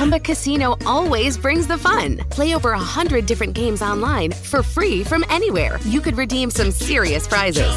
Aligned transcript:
Chumba 0.00 0.18
Casino 0.18 0.78
always 0.86 1.36
brings 1.36 1.66
the 1.66 1.76
fun. 1.76 2.16
Play 2.30 2.54
over 2.54 2.72
a 2.72 2.78
hundred 2.78 3.26
different 3.26 3.52
games 3.52 3.82
online 3.82 4.32
for 4.32 4.62
free 4.62 5.04
from 5.04 5.26
anywhere. 5.28 5.78
You 5.84 6.00
could 6.00 6.16
redeem 6.16 6.50
some 6.50 6.70
serious 6.70 7.26
prizes. 7.26 7.70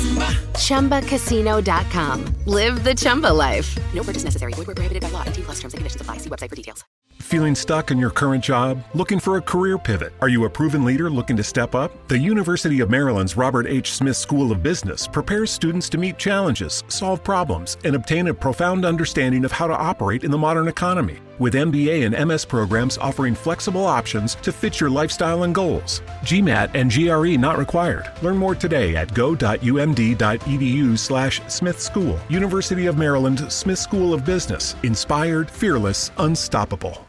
Chumba. 0.55 1.01
ChumbaCasino.com. 1.01 2.35
Live 2.45 2.85
the 2.85 2.95
Chumba 2.95 3.27
life. 3.27 3.77
No 3.93 4.03
purchase 4.03 4.23
necessary. 4.23 4.53
Void 4.53 4.67
where 4.67 4.75
prohibited 4.75 5.03
by 5.03 5.09
law. 5.09 5.25
T 5.25 5.41
plus 5.41 5.55
terms 5.59 5.73
and 5.73 5.79
conditions 5.79 5.99
apply. 5.99 6.19
See 6.19 6.29
website 6.29 6.49
for 6.49 6.55
details. 6.55 6.85
Feeling 7.19 7.55
stuck 7.55 7.89
in 7.91 7.97
your 7.97 8.09
current 8.09 8.43
job? 8.43 8.83
Looking 8.93 9.19
for 9.19 9.37
a 9.37 9.41
career 9.41 9.77
pivot? 9.77 10.13
Are 10.21 10.29
you 10.29 10.45
a 10.45 10.49
proven 10.49 10.83
leader 10.85 11.09
looking 11.09 11.37
to 11.37 11.43
step 11.43 11.73
up? 11.73 12.07
The 12.07 12.17
University 12.17 12.79
of 12.81 12.89
Maryland's 12.89 13.37
Robert 13.37 13.65
H. 13.65 13.93
Smith 13.93 14.17
School 14.17 14.51
of 14.51 14.61
Business 14.61 15.07
prepares 15.07 15.51
students 15.51 15.89
to 15.89 15.97
meet 15.97 16.17
challenges, 16.17 16.83
solve 16.89 17.23
problems, 17.23 17.77
and 17.85 17.95
obtain 17.95 18.27
a 18.27 18.33
profound 18.33 18.85
understanding 18.85 19.45
of 19.45 19.51
how 19.51 19.67
to 19.67 19.75
operate 19.75 20.23
in 20.23 20.31
the 20.31 20.37
modern 20.37 20.67
economy. 20.67 21.19
With 21.39 21.55
MBA 21.55 22.05
and 22.05 22.27
MS 22.27 22.45
programs 22.45 22.97
offering 22.97 23.35
flexible 23.35 23.85
options 23.85 24.35
to 24.35 24.51
fit 24.51 24.79
your 24.79 24.89
lifestyle 24.89 25.43
and 25.43 25.53
goals. 25.53 26.01
GMAT 26.21 26.75
and 26.75 26.91
GRE 26.91 27.37
not 27.37 27.57
required. 27.57 28.11
Learn 28.21 28.37
more 28.37 28.55
today 28.55 28.95
at 28.95 29.13
go.umd.edu 29.13 30.97
slash 30.97 31.41
Smith 31.47 31.79
School. 31.79 32.19
University 32.29 32.85
of 32.85 32.97
Maryland 32.97 33.51
Smith 33.51 33.79
School 33.79 34.13
of 34.13 34.23
Business. 34.23 34.75
Inspired, 34.83 35.49
fearless, 35.49 36.11
unstoppable. 36.17 36.99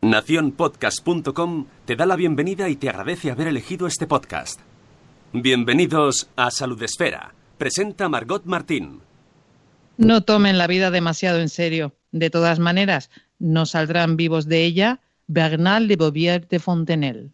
Naciónpodcast.com 0.00 1.66
te 1.84 1.96
da 1.96 2.06
la 2.06 2.14
bienvenida 2.14 2.68
y 2.68 2.76
te 2.76 2.88
agradece 2.88 3.32
haber 3.32 3.48
elegido 3.48 3.88
este 3.88 4.06
podcast. 4.06 4.60
Bienvenidos 5.32 6.28
a 6.36 6.50
Salud 6.52 6.80
Esfera. 6.82 7.34
Presenta 7.58 8.08
Margot 8.08 8.44
Martín. 8.44 9.00
No 9.96 10.22
tomen 10.22 10.56
la 10.56 10.68
vida 10.68 10.92
demasiado 10.92 11.40
en 11.40 11.48
serio. 11.48 11.97
De 12.12 12.30
todas 12.30 12.58
maneras, 12.58 13.10
no 13.38 13.66
saldrán 13.66 14.16
vivos 14.16 14.46
de 14.46 14.64
ella 14.64 15.00
Bernal 15.26 15.88
de 15.88 15.96
Bovier 15.96 16.48
de 16.48 16.58
Fontenelle. 16.58 17.30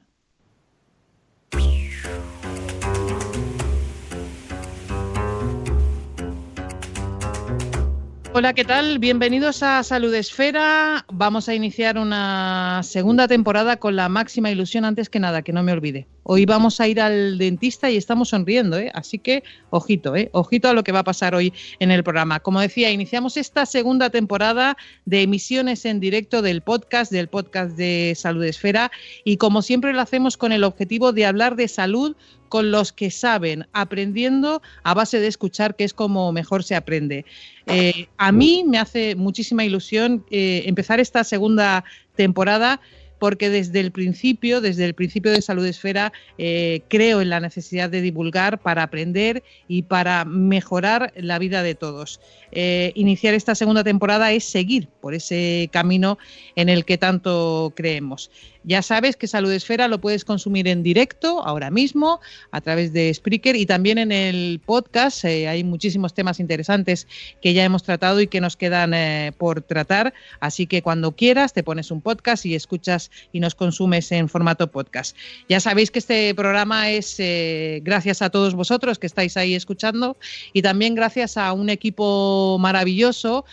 Hola, 8.36 8.52
¿qué 8.52 8.64
tal? 8.64 8.98
Bienvenidos 8.98 9.62
a 9.62 9.80
Salud 9.84 10.12
Esfera. 10.12 11.06
Vamos 11.08 11.48
a 11.48 11.54
iniciar 11.54 11.96
una 11.98 12.80
segunda 12.82 13.28
temporada 13.28 13.76
con 13.76 13.94
la 13.94 14.08
máxima 14.08 14.50
ilusión 14.50 14.84
antes 14.84 15.08
que 15.08 15.20
nada, 15.20 15.42
que 15.42 15.52
no 15.52 15.62
me 15.62 15.70
olvide. 15.70 16.08
Hoy 16.24 16.44
vamos 16.44 16.80
a 16.80 16.88
ir 16.88 17.00
al 17.00 17.38
dentista 17.38 17.92
y 17.92 17.96
estamos 17.96 18.30
sonriendo, 18.30 18.76
¿eh? 18.76 18.91
así 18.92 19.20
que 19.20 19.44
ojito, 19.70 20.16
¿eh? 20.16 20.30
ojito 20.32 20.68
a 20.68 20.72
lo 20.72 20.82
que 20.82 20.91
va 20.91 21.00
a 21.00 21.04
pasar 21.04 21.36
hoy 21.36 21.52
en 21.78 21.92
el 21.92 22.02
programa. 22.02 22.41
Como 22.41 22.60
decía, 22.60 22.91
iniciamos 22.91 23.36
esta 23.36 23.66
segunda 23.66 24.10
temporada 24.10 24.76
de 25.04 25.22
emisiones 25.22 25.84
en 25.84 26.00
directo 26.00 26.42
del 26.42 26.60
podcast, 26.60 27.12
del 27.12 27.28
podcast 27.28 27.76
de 27.76 28.14
Salud 28.16 28.42
Esfera, 28.42 28.91
y 29.22 29.36
como 29.36 29.62
siempre 29.62 29.92
lo 29.92 30.00
hacemos 30.00 30.36
con 30.36 30.50
el 30.50 30.64
objetivo 30.64 31.12
de 31.12 31.24
hablar 31.24 31.54
de 31.54 31.69
salud 31.69 32.16
con 32.55 32.70
los 32.70 32.92
que 32.92 33.10
saben, 33.10 33.66
aprendiendo 33.72 34.62
a 34.84 34.94
base 34.94 35.19
de 35.19 35.27
escuchar, 35.27 35.74
que 35.74 35.83
es 35.83 35.92
como 35.92 36.30
mejor 36.30 36.62
se 36.62 36.77
aprende. 36.77 37.24
Eh, 37.66 38.06
a 38.16 38.30
mí 38.30 38.62
me 38.64 38.78
hace 38.78 39.16
muchísima 39.16 39.64
ilusión 39.64 40.24
eh, 40.30 40.62
empezar 40.66 41.00
esta 41.00 41.25
segunda 41.25 41.82
temporada 42.14 42.80
porque 43.19 43.50
desde 43.50 43.80
el 43.80 43.91
principio, 43.91 44.60
desde 44.60 44.84
el 44.84 44.94
principio 44.94 45.32
de 45.32 45.42
Salud 45.42 45.66
Esfera, 45.66 46.12
eh, 46.38 46.82
creo 46.86 47.20
en 47.20 47.30
la 47.30 47.41
necesidad 47.41 47.91
de 47.91 48.02
divulgar 48.02 48.60
para 48.60 48.84
aprender 48.84 49.42
y 49.66 49.82
para 49.82 50.25
mejorar 50.25 51.12
la 51.16 51.41
vida 51.41 51.65
de 51.65 51.75
todos. 51.75 52.21
Iniciar 52.53 53.34
esta 53.34 53.56
segunda 53.56 53.82
temporada 53.82 54.31
es 54.31 54.44
seguir 54.44 54.86
por 55.00 55.15
ese 55.15 55.69
camino 55.72 56.19
en 56.54 56.69
el 56.69 56.84
que 56.84 56.98
tanto 56.98 57.72
creemos. 57.75 58.31
Ya 58.64 58.80
sabes 58.80 59.16
que 59.16 59.26
Salud 59.26 59.52
Esfera 59.52 59.88
lo 59.88 60.00
puedes 60.00 60.25
consumir 60.25 60.69
en 60.69 60.82
directo 60.82 61.44
ahora 61.44 61.70
mismo 61.70 62.20
a 62.50 62.62
través 62.62 62.94
de 62.94 63.12
Spreaker 63.12 63.56
y 63.56 63.66
también 63.66 63.98
en 63.98 64.10
el 64.10 64.60
podcast. 64.64 65.25
Eh, 65.26 65.48
hay 65.48 65.62
muchísimos 65.64 66.14
temas 66.14 66.41
interesantes 66.41 67.06
que 67.42 67.53
ya 67.53 67.62
hemos 67.62 67.82
tratado 67.82 68.22
y 68.22 68.26
que 68.26 68.41
nos 68.41 68.56
quedan 68.56 68.94
eh, 68.94 69.32
por 69.36 69.60
tratar. 69.60 70.14
Así 70.41 70.66
que 70.66 70.80
cuando 70.80 71.12
quieras 71.12 71.53
te 71.53 71.62
pones 71.62 71.91
un 71.91 72.00
podcast 72.00 72.47
y 72.47 72.54
escuchas 72.54 73.10
y 73.32 73.41
nos 73.41 73.54
consumes 73.54 74.10
en 74.12 74.30
formato 74.30 74.70
podcast. 74.70 75.14
Ya 75.47 75.60
sabéis 75.60 75.91
que 75.91 75.98
este 75.98 76.34
programa 76.34 76.91
es 76.91 77.16
eh, 77.19 77.80
gracias 77.82 78.22
a 78.22 78.30
todos 78.30 78.54
vosotros 78.54 78.98
que 78.98 79.06
estáis 79.06 79.36
ahí 79.36 79.54
escuchando 79.54 80.16
y 80.54 80.62
también 80.62 80.94
gracias 80.94 81.36
a 81.36 81.53
un 81.53 81.69
equipo 81.69 82.56
maravilloso 82.58 83.44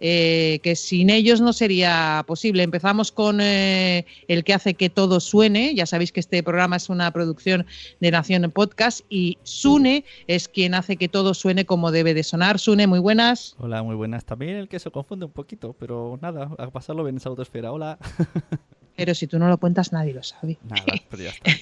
eh, 0.00 0.60
que 0.62 0.76
sin 0.76 1.10
ellos 1.10 1.40
no 1.40 1.52
sería 1.52 2.24
posible. 2.26 2.62
Empezamos 2.62 3.12
con 3.12 3.40
eh, 3.40 4.06
el 4.28 4.44
que 4.44 4.54
hace 4.54 4.74
que 4.74 4.90
todo 4.90 5.20
suene. 5.20 5.74
Ya 5.74 5.86
sabéis 5.86 6.12
que 6.12 6.20
este 6.20 6.42
programa 6.42 6.76
es 6.76 6.88
una 6.88 7.10
producción 7.12 7.66
de 8.00 8.10
Nación 8.10 8.50
Podcast 8.50 9.00
y 9.08 9.38
Sune 9.42 10.04
es 10.26 10.48
quien 10.48 10.74
hace 10.74 10.96
que 10.96 11.08
todo 11.08 11.34
suene 11.34 11.66
como 11.66 11.90
debe 11.90 12.14
de 12.14 12.22
sonar. 12.22 12.58
Sune, 12.58 12.86
muy 12.86 12.98
buenas. 12.98 13.54
Hola, 13.58 13.82
muy 13.82 13.94
buenas. 13.94 14.24
También 14.24 14.56
el 14.56 14.68
que 14.68 14.78
se 14.78 14.90
confunde 14.90 15.26
un 15.26 15.32
poquito, 15.32 15.74
pero 15.78 16.18
nada, 16.22 16.50
a 16.58 16.70
pasarlo 16.70 17.04
bien 17.04 17.14
en 17.14 17.18
esa 17.18 17.28
autoesfera. 17.28 17.72
Hola. 17.72 17.98
Pero 19.00 19.14
si 19.14 19.26
tú 19.26 19.38
no 19.38 19.48
lo 19.48 19.56
cuentas, 19.56 19.94
nadie 19.94 20.12
lo 20.12 20.22
sabe. 20.22 20.58
Nada, 20.68 20.84
pero 21.08 21.22
ya 21.22 21.30
está. 21.30 21.52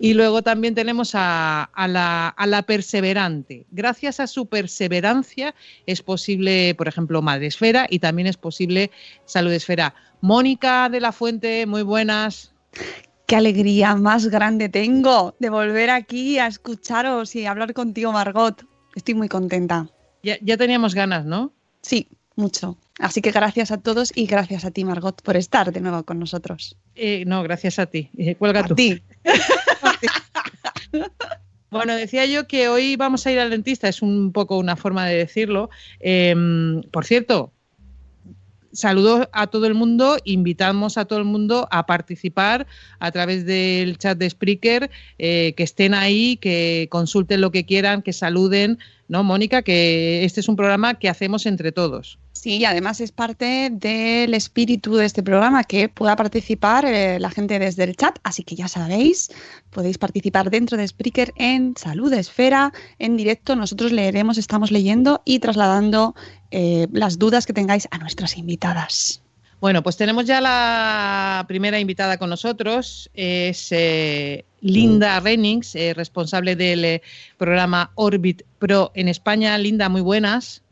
Y 0.00 0.14
luego 0.14 0.42
también 0.42 0.74
tenemos 0.74 1.14
a, 1.14 1.62
a 1.62 1.86
la, 1.86 2.26
a 2.30 2.46
la 2.48 2.62
perseverante. 2.62 3.64
Gracias 3.70 4.18
a 4.18 4.26
su 4.26 4.46
perseverancia 4.46 5.54
es 5.86 6.02
posible, 6.02 6.74
por 6.74 6.88
ejemplo, 6.88 7.22
Madre 7.22 7.46
Esfera 7.46 7.86
y 7.88 8.00
también 8.00 8.26
es 8.26 8.36
posible 8.36 8.90
Salud 9.24 9.52
Esfera. 9.52 9.94
Mónica 10.20 10.88
de 10.88 10.98
la 10.98 11.12
Fuente, 11.12 11.64
muy 11.66 11.82
buenas. 11.82 12.52
Qué 13.26 13.36
alegría 13.36 13.94
más 13.94 14.26
grande 14.26 14.68
tengo 14.68 15.36
de 15.38 15.50
volver 15.50 15.90
aquí 15.90 16.40
a 16.40 16.48
escucharos 16.48 17.36
y 17.36 17.46
hablar 17.46 17.72
contigo, 17.72 18.10
Margot. 18.10 18.66
Estoy 18.96 19.14
muy 19.14 19.28
contenta. 19.28 19.88
Ya, 20.24 20.38
ya 20.42 20.56
teníamos 20.56 20.92
ganas, 20.96 21.24
¿no? 21.24 21.52
Sí, 21.82 22.08
mucho. 22.36 22.76
Así 22.98 23.20
que 23.20 23.30
gracias 23.32 23.70
a 23.70 23.78
todos 23.78 24.12
y 24.14 24.26
gracias 24.26 24.64
a 24.64 24.70
ti, 24.70 24.84
Margot, 24.84 25.20
por 25.22 25.36
estar 25.36 25.72
de 25.72 25.80
nuevo 25.80 26.02
con 26.04 26.18
nosotros. 26.18 26.76
Eh, 26.94 27.24
no, 27.26 27.42
gracias 27.42 27.78
a 27.78 27.86
ti. 27.86 28.10
Eh, 28.16 28.34
cuelga 28.36 28.60
A 28.60 28.64
tú. 28.64 28.74
ti. 28.74 29.02
Bueno, 31.70 31.96
decía 31.96 32.24
yo 32.24 32.46
que 32.46 32.68
hoy 32.68 32.94
vamos 32.94 33.26
a 33.26 33.32
ir 33.32 33.40
al 33.40 33.50
dentista, 33.50 33.88
es 33.88 34.00
un 34.00 34.30
poco 34.30 34.58
una 34.58 34.76
forma 34.76 35.06
de 35.06 35.16
decirlo. 35.16 35.70
Eh, 35.98 36.32
por 36.92 37.04
cierto, 37.04 37.52
saludo 38.74 39.28
a 39.32 39.46
todo 39.46 39.66
el 39.66 39.74
mundo, 39.74 40.18
invitamos 40.24 40.98
a 40.98 41.04
todo 41.06 41.18
el 41.18 41.24
mundo 41.24 41.66
a 41.70 41.86
participar 41.86 42.66
a 42.98 43.10
través 43.10 43.46
del 43.46 43.96
chat 43.98 44.18
de 44.18 44.30
Spreaker, 44.30 44.90
eh, 45.18 45.54
que 45.56 45.62
estén 45.62 45.94
ahí, 45.94 46.36
que 46.36 46.88
consulten 46.90 47.40
lo 47.40 47.50
que 47.50 47.64
quieran, 47.64 48.02
que 48.02 48.12
saluden, 48.12 48.78
¿no, 49.08 49.24
Mónica? 49.24 49.62
Que 49.62 50.24
este 50.24 50.40
es 50.40 50.48
un 50.48 50.56
programa 50.56 50.94
que 50.94 51.08
hacemos 51.08 51.46
entre 51.46 51.72
todos. 51.72 52.18
Sí, 52.34 52.58
y 52.58 52.64
además 52.64 53.00
es 53.00 53.10
parte 53.10 53.70
del 53.72 54.34
espíritu 54.34 54.96
de 54.96 55.06
este 55.06 55.22
programa 55.22 55.64
que 55.64 55.88
pueda 55.88 56.14
participar 56.16 56.84
eh, 56.84 57.18
la 57.18 57.30
gente 57.30 57.58
desde 57.58 57.84
el 57.84 57.96
chat, 57.96 58.18
así 58.22 58.42
que 58.42 58.56
ya 58.56 58.68
sabéis, 58.68 59.30
podéis 59.70 59.96
participar 59.96 60.50
dentro 60.50 60.76
de 60.76 60.86
Spreaker 60.86 61.32
en 61.36 61.74
Salud 61.76 62.12
Esfera, 62.12 62.72
en 62.98 63.16
directo. 63.16 63.56
Nosotros 63.56 63.92
leeremos, 63.92 64.36
estamos 64.36 64.72
leyendo 64.72 65.22
y 65.24 65.38
trasladando 65.38 66.14
eh, 66.50 66.88
las 66.92 67.18
dudas 67.18 67.46
que 67.46 67.54
tengáis 67.54 67.88
a 67.92 67.98
nuestras 67.98 68.36
invitadas. 68.36 69.22
Bueno, 69.64 69.82
pues 69.82 69.96
tenemos 69.96 70.26
ya 70.26 70.42
la 70.42 71.42
primera 71.48 71.80
invitada 71.80 72.18
con 72.18 72.28
nosotros, 72.28 73.08
es 73.14 73.68
eh, 73.70 74.44
Linda 74.60 75.20
Rennings, 75.20 75.74
eh, 75.74 75.94
responsable 75.94 76.54
del 76.54 76.84
eh, 76.84 77.02
programa 77.38 77.90
Orbit 77.94 78.42
Pro 78.58 78.92
en 78.94 79.08
España. 79.08 79.56
Linda, 79.56 79.88
muy 79.88 80.02
buenas. 80.02 80.63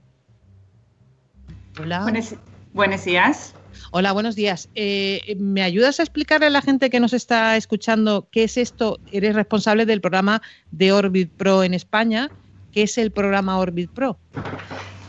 Hola. 1.80 2.02
Buenos, 2.02 2.34
buenos 2.72 3.04
días. 3.04 3.54
Hola, 3.90 4.12
buenos 4.12 4.36
días. 4.36 4.68
Eh, 4.74 5.36
¿Me 5.38 5.62
ayudas 5.62 6.00
a 6.00 6.02
explicarle 6.02 6.46
a 6.46 6.50
la 6.50 6.62
gente 6.62 6.90
que 6.90 7.00
nos 7.00 7.12
está 7.12 7.56
escuchando 7.56 8.28
qué 8.30 8.44
es 8.44 8.56
esto? 8.56 8.98
Eres 9.10 9.34
responsable 9.34 9.86
del 9.86 10.00
programa 10.00 10.42
de 10.70 10.92
Orbit 10.92 11.30
Pro 11.36 11.62
en 11.62 11.74
España. 11.74 12.30
¿Qué 12.70 12.82
es 12.82 12.98
el 12.98 13.10
programa 13.10 13.58
Orbit 13.58 13.90
Pro? 13.92 14.18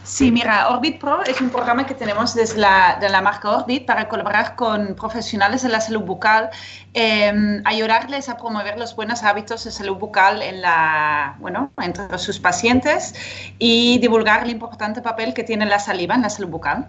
Sí, 0.04 0.32
mira, 0.32 0.70
Orbit 0.70 1.00
Pro 1.00 1.24
es 1.24 1.40
un 1.40 1.50
programa 1.50 1.86
que 1.86 1.94
tenemos 1.94 2.36
desde 2.36 2.60
la, 2.60 2.98
de 3.00 3.08
la 3.08 3.22
marca 3.22 3.50
Orbit 3.50 3.86
para 3.86 4.10
colaborar 4.10 4.56
con 4.56 4.96
profesionales 4.96 5.64
de 5.64 5.70
la 5.70 5.80
salud 5.80 6.02
bucal, 6.02 6.50
eh, 6.94 7.62
ayudarles 7.64 8.28
a 8.28 8.38
promover 8.38 8.78
los 8.78 8.96
buenos 8.98 9.24
hábitos 9.24 9.64
de 9.64 9.72
salud 9.72 9.96
bucal 9.96 10.42
en 10.42 10.62
la, 10.62 11.38
bueno, 11.40 11.72
entre 11.82 12.18
sus 12.18 12.38
pacientes 12.38 13.16
y 13.60 13.98
divulgar 14.00 14.44
el 14.44 14.50
importante 14.50 15.02
papel 15.02 15.34
que 15.34 15.44
tiene 15.44 15.66
la 15.66 15.80
saliva 15.80 16.16
en 16.16 16.24
la 16.24 16.30
salud 16.30 16.50
bucal. 16.50 16.88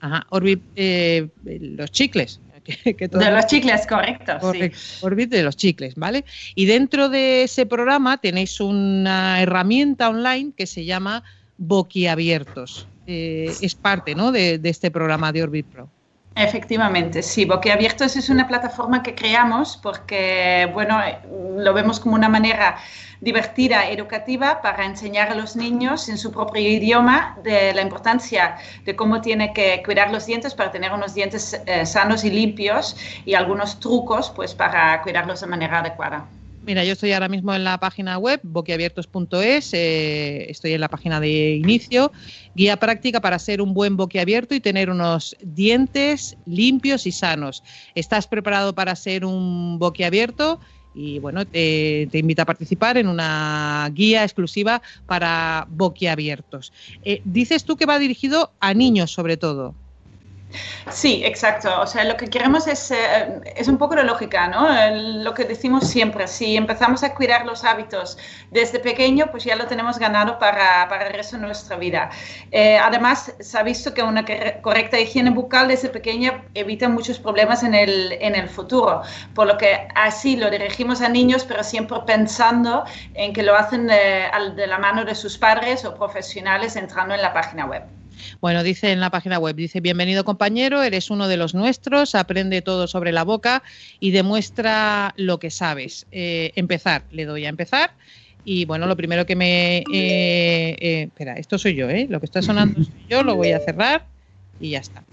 Ajá, 0.00 0.26
Orbit, 0.28 0.62
eh, 0.76 1.28
los 1.44 1.90
chicles. 1.90 2.38
de 2.84 3.30
los 3.30 3.46
chicles, 3.46 3.86
correcto. 3.86 4.38
Orbit 5.00 5.30
de 5.30 5.42
los 5.42 5.56
chicles, 5.56 5.94
¿vale? 5.96 6.24
Y 6.54 6.66
dentro 6.66 7.08
de 7.08 7.44
ese 7.44 7.66
programa 7.66 8.18
tenéis 8.18 8.60
una 8.60 9.40
herramienta 9.40 10.08
online 10.08 10.52
que 10.56 10.66
se 10.66 10.84
llama 10.84 11.24
Boquiabiertos. 11.62 12.88
Eh, 13.06 13.52
es 13.60 13.74
parte 13.74 14.14
¿no? 14.14 14.32
de, 14.32 14.60
este 14.64 14.90
programa 14.90 15.32
de 15.32 15.44
Orbit 15.44 15.66
Pro. 15.66 15.88
Efectivamente, 16.34 17.22
sí, 17.22 17.44
Boquiabiertos 17.44 18.16
es 18.16 18.30
una 18.30 18.48
plataforma 18.48 19.02
que 19.02 19.14
creamos 19.14 19.78
porque, 19.82 20.68
bueno, 20.72 20.98
lo 21.56 21.74
vemos 21.74 22.00
como 22.00 22.14
una 22.14 22.28
manera 22.28 22.78
divertida, 23.20 23.90
educativa, 23.90 24.62
para 24.62 24.86
enseñar 24.86 25.30
a 25.30 25.34
los 25.34 25.56
niños 25.56 26.08
en 26.08 26.16
su 26.16 26.32
propio 26.32 26.62
idioma 26.62 27.36
de 27.44 27.74
la 27.74 27.82
importancia 27.82 28.56
de 28.84 28.96
cómo 28.96 29.20
tiene 29.20 29.52
que 29.52 29.82
cuidar 29.84 30.10
los 30.10 30.24
dientes 30.26 30.54
para 30.54 30.72
tener 30.72 30.92
unos 30.92 31.14
dientes 31.14 31.60
eh, 31.66 31.84
sanos 31.84 32.24
y 32.24 32.30
limpios 32.30 32.96
y 33.26 33.34
algunos 33.34 33.78
trucos 33.78 34.30
pues 34.30 34.54
para 34.54 35.00
cuidarlos 35.02 35.42
de 35.42 35.46
manera 35.46 35.80
adecuada. 35.80 36.26
Mira, 36.64 36.84
yo 36.84 36.92
estoy 36.92 37.12
ahora 37.12 37.28
mismo 37.28 37.52
en 37.54 37.64
la 37.64 37.78
página 37.78 38.18
web 38.18 38.40
boquiabiertos.es, 38.44 39.74
eh, 39.74 40.46
estoy 40.48 40.74
en 40.74 40.80
la 40.80 40.88
página 40.88 41.18
de 41.18 41.56
inicio, 41.56 42.12
guía 42.54 42.76
práctica 42.76 43.20
para 43.20 43.40
ser 43.40 43.60
un 43.60 43.74
buen 43.74 43.96
boquiabierto 43.96 44.54
y 44.54 44.60
tener 44.60 44.88
unos 44.88 45.36
dientes 45.42 46.36
limpios 46.46 47.06
y 47.06 47.12
sanos. 47.12 47.64
¿Estás 47.96 48.28
preparado 48.28 48.76
para 48.76 48.94
ser 48.94 49.24
un 49.24 49.80
boquiabierto? 49.80 50.60
Y 50.94 51.18
bueno, 51.18 51.44
te, 51.46 52.08
invita 52.12 52.42
a 52.42 52.46
participar 52.46 52.96
en 52.96 53.08
una 53.08 53.90
guía 53.92 54.22
exclusiva 54.22 54.82
para 55.06 55.66
boquiabiertos. 55.68 56.72
Eh, 57.04 57.22
dices 57.24 57.64
tú 57.64 57.76
que 57.76 57.86
va 57.86 57.98
dirigido 57.98 58.52
a 58.60 58.72
niños 58.72 59.10
sobre 59.10 59.36
todo. 59.36 59.74
Sí, 60.90 61.22
exacto. 61.24 61.80
O 61.80 61.86
sea, 61.86 62.04
lo 62.04 62.16
que 62.16 62.26
queremos 62.26 62.66
es, 62.66 62.90
eh, 62.90 63.40
es 63.56 63.68
un 63.68 63.78
poco 63.78 63.94
la 63.94 64.02
lógica, 64.02 64.48
¿no? 64.48 64.68
lo 65.22 65.34
que 65.34 65.44
decimos 65.44 65.88
siempre, 65.88 66.26
si 66.28 66.56
empezamos 66.56 67.02
a 67.02 67.14
cuidar 67.14 67.46
los 67.46 67.64
hábitos 67.64 68.18
desde 68.50 68.78
pequeño, 68.78 69.26
pues 69.30 69.44
ya 69.44 69.56
lo 69.56 69.66
tenemos 69.66 69.98
ganado 69.98 70.38
para, 70.38 70.88
para 70.88 71.06
el 71.06 71.14
resto 71.14 71.36
de 71.36 71.42
nuestra 71.42 71.76
vida. 71.76 72.10
Eh, 72.50 72.78
además, 72.78 73.32
se 73.40 73.58
ha 73.58 73.62
visto 73.62 73.94
que 73.94 74.02
una 74.02 74.24
correcta 74.60 74.98
higiene 74.98 75.30
bucal 75.30 75.68
desde 75.68 75.88
pequeña 75.88 76.44
evita 76.54 76.88
muchos 76.88 77.18
problemas 77.18 77.62
en 77.62 77.74
el, 77.74 78.12
en 78.20 78.34
el 78.34 78.48
futuro, 78.48 79.02
por 79.34 79.46
lo 79.46 79.56
que 79.56 79.88
así 79.94 80.36
lo 80.36 80.50
dirigimos 80.50 81.00
a 81.00 81.08
niños, 81.08 81.44
pero 81.44 81.62
siempre 81.64 81.98
pensando 82.06 82.84
en 83.14 83.32
que 83.32 83.42
lo 83.42 83.54
hacen 83.54 83.86
de, 83.86 84.30
de 84.54 84.66
la 84.66 84.78
mano 84.78 85.04
de 85.04 85.14
sus 85.14 85.38
padres 85.38 85.84
o 85.84 85.94
profesionales 85.94 86.76
entrando 86.76 87.14
en 87.14 87.22
la 87.22 87.32
página 87.32 87.66
web. 87.66 87.82
Bueno, 88.40 88.62
dice 88.62 88.92
en 88.92 89.00
la 89.00 89.10
página 89.10 89.38
web, 89.38 89.56
dice, 89.56 89.80
bienvenido 89.80 90.24
compañero, 90.24 90.82
eres 90.82 91.10
uno 91.10 91.28
de 91.28 91.36
los 91.36 91.54
nuestros, 91.54 92.14
aprende 92.14 92.62
todo 92.62 92.86
sobre 92.86 93.12
la 93.12 93.24
boca 93.24 93.62
y 94.00 94.10
demuestra 94.10 95.14
lo 95.16 95.38
que 95.38 95.50
sabes. 95.50 96.06
Eh, 96.12 96.52
empezar, 96.56 97.04
le 97.10 97.24
doy 97.24 97.46
a 97.46 97.48
empezar. 97.48 97.92
Y 98.44 98.64
bueno, 98.64 98.86
lo 98.86 98.96
primero 98.96 99.24
que 99.24 99.36
me... 99.36 99.78
Eh, 99.78 99.84
eh, 99.92 101.02
espera, 101.04 101.34
esto 101.34 101.58
soy 101.58 101.74
yo, 101.74 101.88
¿eh? 101.88 102.06
Lo 102.10 102.18
que 102.18 102.26
está 102.26 102.42
sonando 102.42 102.82
soy 102.84 102.94
yo, 103.08 103.22
lo 103.22 103.36
voy 103.36 103.52
a 103.52 103.60
cerrar 103.60 104.06
y 104.60 104.70
ya 104.70 104.80
está. 104.80 105.04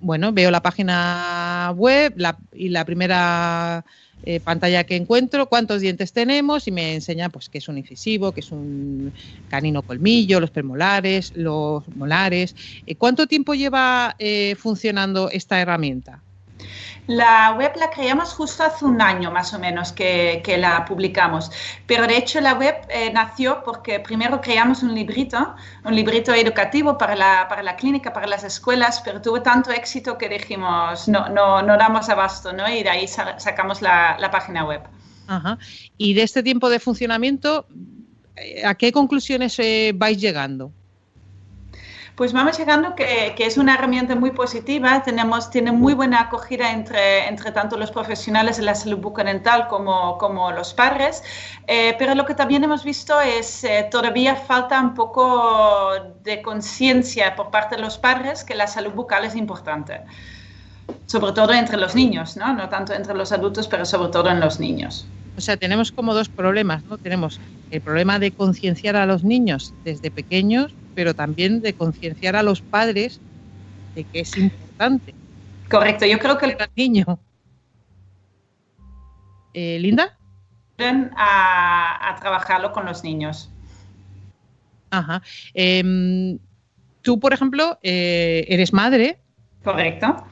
bueno, 0.00 0.32
veo 0.32 0.50
la 0.50 0.62
página 0.62 1.72
web 1.76 2.14
y 2.52 2.70
la 2.70 2.84
primera 2.84 3.84
eh, 4.22 4.40
pantalla 4.40 4.84
que 4.84 4.96
encuentro, 4.96 5.48
cuántos 5.48 5.80
dientes 5.80 6.12
tenemos 6.12 6.66
y 6.68 6.72
me 6.72 6.94
enseña 6.94 7.30
pues 7.30 7.48
qué 7.48 7.58
es 7.58 7.68
un 7.68 7.78
incisivo, 7.78 8.32
qué 8.32 8.40
es 8.40 8.52
un 8.52 9.12
canino 9.48 9.82
colmillo, 9.82 10.40
los 10.40 10.50
premolares, 10.50 11.32
los 11.34 11.88
molares. 11.88 12.54
Eh, 12.86 12.96
¿Cuánto 12.96 13.26
tiempo 13.26 13.54
lleva 13.54 14.14
eh, 14.18 14.54
funcionando 14.58 15.30
esta 15.30 15.60
herramienta? 15.60 16.22
La 17.10 17.56
web 17.58 17.72
la 17.76 17.90
creamos 17.90 18.34
justo 18.34 18.62
hace 18.62 18.84
un 18.84 19.02
año 19.02 19.32
más 19.32 19.52
o 19.52 19.58
menos 19.58 19.90
que, 19.90 20.40
la 20.56 20.84
publicamos, 20.84 21.50
pero 21.84 22.06
de 22.06 22.16
hecho 22.16 22.40
la 22.40 22.54
web 22.54 22.76
eh, 22.88 23.10
nació 23.12 23.64
porque 23.64 23.98
primero 23.98 24.40
creamos 24.40 24.84
un 24.84 24.94
librito, 24.94 25.56
un 25.84 25.96
librito 25.96 26.32
educativo 26.32 26.96
para 26.96 27.16
la, 27.16 27.46
para 27.48 27.64
la 27.64 27.74
clínica, 27.74 28.12
para 28.12 28.28
las 28.28 28.44
escuelas, 28.44 29.02
pero 29.04 29.20
tuvo 29.20 29.42
tanto 29.42 29.72
éxito 29.72 30.16
que 30.16 30.28
dijimos 30.28 31.08
no, 31.08 31.28
no, 31.28 31.62
no 31.62 31.76
damos 31.76 32.08
abasto, 32.08 32.52
¿no? 32.52 32.68
Y 32.72 32.84
de 32.84 32.90
ahí 32.90 33.08
sacamos 33.08 33.82
la, 33.82 34.28
página 34.30 34.64
web. 34.64 34.82
Ajá. 35.26 35.58
Y 35.98 36.14
de 36.14 36.22
este 36.22 36.44
tiempo 36.44 36.70
de 36.70 36.78
funcionamiento, 36.78 37.66
eh, 38.36 38.64
¿a 38.64 38.76
qué 38.76 38.92
conclusiones 38.92 39.58
eh, 39.58 39.90
vais 39.96 40.20
llegando? 40.20 40.70
Pues 42.20 42.34
vamos 42.34 42.58
llegando 42.58 42.94
que, 42.94 43.32
que, 43.34 43.46
es 43.46 43.56
una 43.56 43.72
herramienta 43.72 44.14
muy 44.14 44.30
positiva, 44.30 45.02
tenemos, 45.02 45.48
tiene 45.48 45.72
muy 45.72 45.94
buena 45.94 46.20
acogida 46.20 46.70
entre, 46.70 47.26
entre 47.26 47.50
tanto 47.50 47.78
los 47.78 47.90
profesionales 47.90 48.58
de 48.58 48.62
la 48.62 48.74
salud 48.74 48.98
bucodental 48.98 49.68
como, 49.68 50.18
como 50.18 50.52
los 50.52 50.74
padres, 50.74 51.22
eh, 51.66 51.96
pero 51.98 52.14
lo 52.14 52.26
que 52.26 52.34
también 52.34 52.62
hemos 52.62 52.84
visto 52.84 53.18
es 53.22 53.64
eh, 53.64 53.88
todavía 53.90 54.36
falta 54.36 54.78
un 54.82 54.92
poco 54.92 55.92
de 56.22 56.42
conciencia 56.42 57.34
por 57.36 57.50
parte 57.50 57.76
de 57.76 57.80
los 57.80 57.96
padres 57.96 58.44
que 58.44 58.54
la 58.54 58.66
salud 58.66 58.92
bucal 58.92 59.24
es 59.24 59.34
importante, 59.34 60.02
sobre 61.06 61.32
todo 61.32 61.54
entre 61.54 61.78
los 61.78 61.94
niños, 61.94 62.36
¿no? 62.36 62.52
no 62.52 62.68
tanto 62.68 62.92
entre 62.92 63.14
los 63.14 63.32
adultos, 63.32 63.66
pero 63.66 63.86
sobre 63.86 64.12
todo 64.12 64.28
en 64.28 64.40
los 64.40 64.60
niños. 64.60 65.06
O 65.38 65.40
sea, 65.40 65.56
tenemos 65.56 65.90
como 65.90 66.12
dos 66.12 66.28
problemas, 66.28 66.84
¿no? 66.84 66.98
Tenemos 66.98 67.40
el 67.70 67.80
problema 67.80 68.18
de 68.18 68.30
concienciar 68.30 68.94
a 68.96 69.06
los 69.06 69.24
niños 69.24 69.72
desde 69.84 70.10
pequeños 70.10 70.74
pero 70.94 71.14
también 71.14 71.60
de 71.60 71.74
concienciar 71.74 72.36
a 72.36 72.42
los 72.42 72.60
padres 72.60 73.20
de 73.94 74.04
que 74.04 74.20
es 74.20 74.36
importante. 74.36 75.14
Correcto, 75.68 76.06
yo 76.06 76.18
creo 76.18 76.38
que 76.38 76.46
el 76.46 76.56
niño. 76.76 77.18
Eh, 79.54 79.78
Linda. 79.80 80.16
A, 81.16 82.08
a, 82.08 82.16
trabajarlo 82.16 82.72
con 82.72 82.86
los 82.86 83.04
niños. 83.04 83.50
Ajá. 84.90 85.22
Em, 85.52 86.38
tú, 87.02 87.20
por 87.20 87.34
ejemplo, 87.34 87.78
eh, 87.82 88.46
eres 88.48 88.72
madre. 88.72 89.18
Correcto. 89.62 90.24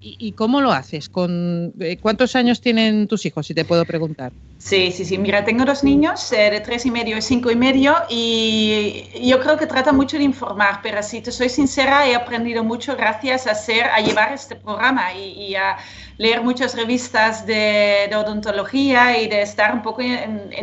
¿Y, 0.00 0.32
cómo 0.32 0.60
lo 0.60 0.72
haces? 0.72 1.08
¿Con, 1.08 1.72
eh, 1.80 1.96
¿Cuántos 2.00 2.36
años 2.36 2.60
tienen 2.60 3.08
tus 3.08 3.26
hijos, 3.26 3.46
si 3.46 3.54
te 3.54 3.64
puedo 3.64 3.84
preguntar? 3.84 4.32
Sí, 4.58 4.90
sí, 4.90 5.04
sí. 5.04 5.18
Mira, 5.18 5.44
tengo 5.44 5.64
dos 5.64 5.84
niños 5.84 6.32
eh, 6.32 6.50
de 6.50 6.60
tres 6.60 6.86
y 6.86 6.90
medio 6.90 7.16
y 7.16 7.22
cinco 7.22 7.50
y 7.50 7.56
medio 7.56 7.94
y 8.08 9.08
yo 9.22 9.38
creo 9.40 9.56
que 9.56 9.66
trata 9.66 9.92
mucho 9.92 10.16
de 10.16 10.24
informar, 10.24 10.80
pero 10.82 11.02
si 11.02 11.20
te 11.20 11.30
soy 11.30 11.48
sincera, 11.48 12.06
he 12.06 12.14
aprendido 12.14 12.64
mucho 12.64 12.96
gracias 12.96 13.46
a, 13.46 13.52
hacer, 13.52 13.84
a 13.86 14.00
llevar 14.00 14.32
este 14.32 14.56
programa 14.56 15.12
y, 15.14 15.54
a 15.54 15.76
leer 16.18 16.42
muchas 16.42 16.74
revistas 16.74 17.46
de, 17.46 18.10
odontología 18.16 19.20
y 19.20 19.28
de 19.28 19.42
estar 19.42 19.74
un 19.74 19.82
poco 19.82 20.02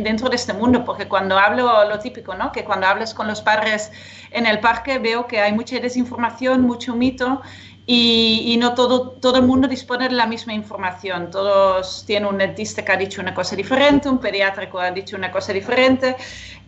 dentro 0.00 0.28
de 0.28 0.36
este 0.36 0.52
mundo, 0.52 0.84
porque 0.84 1.06
cuando 1.06 1.38
hablo, 1.38 1.88
lo 1.88 1.98
típico, 1.98 2.34
¿no? 2.34 2.50
Que 2.50 2.64
cuando 2.64 2.86
hablas 2.86 3.14
con 3.14 3.28
los 3.28 3.40
padres 3.40 3.92
en 4.32 4.46
el 4.46 4.58
parque 4.58 4.98
veo 4.98 5.26
que 5.26 5.40
hay 5.40 5.52
mucha 5.52 5.78
desinformación, 5.78 6.62
mucho 6.62 6.96
mito 6.96 7.40
y, 7.86 8.56
no 8.58 8.74
todo, 8.74 9.10
todo 9.10 9.36
el 9.36 9.42
mundo 9.44 9.68
dispone 9.68 10.08
de 10.08 10.14
la 10.14 10.26
misma 10.26 10.54
información. 10.54 11.30
Todos 11.30 12.04
tienen 12.06 12.28
un 12.28 12.38
dentista 12.38 12.82
que 12.84 12.92
ha 12.92 12.96
dicho 12.96 13.20
una 13.20 13.34
cosa 13.34 13.56
diferente, 13.56 14.08
un 14.08 14.18
pediatra 14.18 14.70
que 14.70 14.78
ha 14.78 14.90
dicho 14.90 15.16
una 15.16 15.30
cosa 15.30 15.52
diferente. 15.52 16.16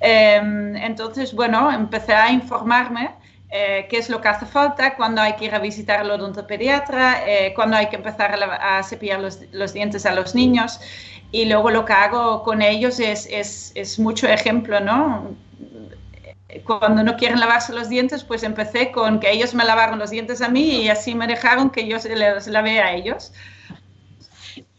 Em, 0.01 0.77
entonces, 0.77 1.33
bueno, 1.33 1.73
empecé 1.73 2.13
a 2.13 2.31
informarme. 2.31 3.15
Eh, 3.49 3.87
qué 3.89 3.99
es 3.99 4.11
lo 4.11 4.21
que 4.21 4.29
hace 4.29 4.45
falta, 4.45 4.97
cuándo 4.97 5.23
hay 5.23 5.35
que 5.37 5.45
ir 5.45 5.55
a 5.55 5.61
visitar 5.61 6.01
al 6.01 6.11
odontopediatra, 6.11 7.23
eh, 7.27 7.55
cuándo 7.55 7.77
hay 7.77 7.87
que 7.89 7.95
empezar 7.97 8.35
a, 8.35 8.83
cepillar 8.83 9.21
los, 9.21 9.39
los, 9.53 9.73
dientes 9.73 10.05
a 10.05 10.15
los 10.15 10.35
niños. 10.35 10.81
Y 11.31 11.45
luego 11.47 11.71
lo 11.71 11.85
que 11.85 11.93
hago 11.93 12.43
con 12.43 12.61
ellos 12.61 12.99
es, 13.01 13.27
es, 13.31 13.73
es 13.75 13.99
mucho 13.99 14.27
ejemplo, 14.27 14.81
¿no? 14.81 15.31
Cuando 16.65 17.03
no 17.03 17.17
quieren 17.17 17.41
lavarse 17.41 17.73
los 17.73 17.89
dientes, 17.89 18.25
pues 18.25 18.43
empecé 18.43 18.93
con 18.93 19.19
que 19.21 19.33
ellos 19.33 19.55
me 19.55 19.65
lavaron 19.65 19.99
los 19.99 20.11
dientes 20.11 20.41
a 20.43 20.49
mí 20.49 20.83
y 20.83 20.89
así 20.89 21.15
me 21.15 21.27
dejaron 21.27 21.71
que 21.71 21.89
yo 21.89 21.99
se 21.99 22.15
los 22.17 22.47
lavé 22.47 22.81
a 22.81 22.95
ellos. 22.95 23.33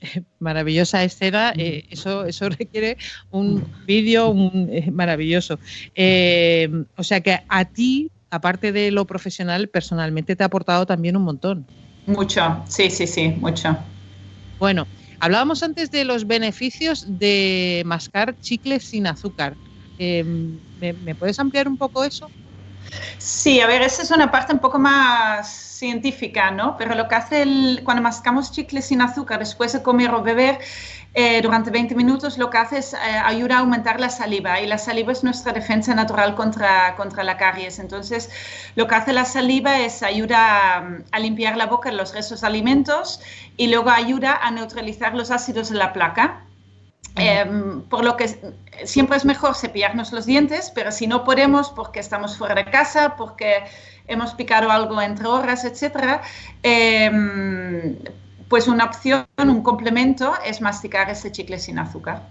Maravillosa 0.39 1.03
escena, 1.03 1.53
eh, 1.57 1.85
eso, 1.89 2.25
eso 2.25 2.49
requiere 2.57 2.97
un 3.31 3.63
vídeo 3.85 4.33
eh, 4.69 4.89
maravilloso. 4.91 5.59
Eh, 5.95 6.69
o 6.95 7.03
sea 7.03 7.21
que 7.21 7.39
a 7.47 7.65
ti, 7.65 8.09
aparte 8.29 8.71
de 8.71 8.91
lo 8.91 9.05
profesional, 9.05 9.67
personalmente 9.67 10.35
te 10.35 10.43
ha 10.43 10.47
aportado 10.47 10.85
también 10.85 11.17
un 11.17 11.23
montón. 11.23 11.65
Mucho, 12.05 12.63
sí, 12.69 12.89
sí, 12.89 13.05
sí, 13.05 13.29
mucho. 13.39 13.77
Bueno, 14.59 14.87
hablábamos 15.19 15.61
antes 15.61 15.91
de 15.91 16.05
los 16.05 16.25
beneficios 16.25 17.05
de 17.19 17.83
mascar 17.85 18.39
chicles 18.39 18.85
sin 18.85 19.07
azúcar. 19.07 19.55
Em, 19.97 20.59
¿me, 20.79 21.15
puedes 21.15 21.39
ampliar 21.39 21.67
un 21.67 21.77
poco 21.77 22.03
eso? 22.03 22.31
Sí, 23.17 23.59
a 23.59 23.67
ver, 23.67 23.81
esa 23.81 24.03
es 24.03 24.11
una 24.11 24.31
parte 24.31 24.53
un 24.53 24.59
poco 24.59 24.79
más 24.79 25.47
científica, 25.49 26.51
¿no? 26.51 26.77
Pero 26.77 26.95
lo 26.95 27.07
que 27.07 27.15
hace 27.15 27.41
el, 27.41 27.81
cuando 27.83 28.01
mascamos 28.01 28.51
chicles 28.51 28.85
sin 28.85 29.01
azúcar 29.01 29.39
después 29.39 29.73
de 29.73 29.83
comer 29.83 30.11
o 30.11 30.21
beber, 30.21 30.59
eh, 31.13 31.41
durante 31.41 31.71
20 31.71 31.95
minutos 31.95 32.37
lo 32.37 32.49
que 32.51 32.59
hace 32.59 32.77
es 32.77 32.93
eh, 32.93 32.97
ayuda 32.97 33.57
a 33.57 33.59
aumentar 33.61 33.99
la 33.99 34.09
saliva 34.09 34.61
y 34.61 34.67
la 34.67 34.77
saliva 34.77 35.11
es 35.11 35.23
nuestra 35.23 35.51
defensa 35.51 35.95
natural 35.95 36.35
contra, 36.35 36.95
contra 36.95 37.23
la 37.23 37.37
caries. 37.37 37.79
Entonces, 37.79 38.29
lo 38.75 38.87
que 38.87 38.95
hace 38.95 39.13
la 39.13 39.25
saliva 39.25 39.79
es 39.79 40.03
ayuda 40.03 41.01
a, 41.11 41.19
limpiar 41.19 41.57
la 41.57 41.65
boca 41.65 41.89
de 41.89 41.95
los 41.95 42.13
restos 42.13 42.41
de 42.41 42.47
alimentos 42.47 43.19
y 43.57 43.67
luego 43.67 43.89
ayuda 43.89 44.35
a 44.35 44.51
neutralizar 44.51 45.15
los 45.15 45.31
ácidos 45.31 45.69
de 45.69 45.77
la 45.77 45.93
placa. 45.93 46.46
Em, 47.15 47.81
por 47.81 48.03
lo 48.03 48.15
que 48.15 48.53
siempre 48.85 49.17
es 49.17 49.25
mejor 49.25 49.55
cepillarnos 49.55 50.11
los 50.11 50.25
dientes, 50.25 50.71
pero 50.73 50.91
si 50.91 51.07
no 51.07 51.23
podemos 51.23 51.69
porque 51.71 51.99
estamos 51.99 52.37
fuera 52.37 52.55
de 52.55 52.65
casa, 52.65 53.15
porque 53.15 53.63
hemos 54.07 54.33
picado 54.35 54.69
algo 54.69 55.01
entre 55.01 55.27
horas, 55.27 55.65
etc., 55.65 56.21
pues 58.47 58.67
una 58.67 58.85
opción, 58.85 59.25
un 59.37 59.61
complemento 59.61 60.33
es 60.45 60.61
masticar 60.61 61.09
ese 61.09 61.31
chicle 61.31 61.59
sin 61.59 61.79
azúcar. 61.79 62.23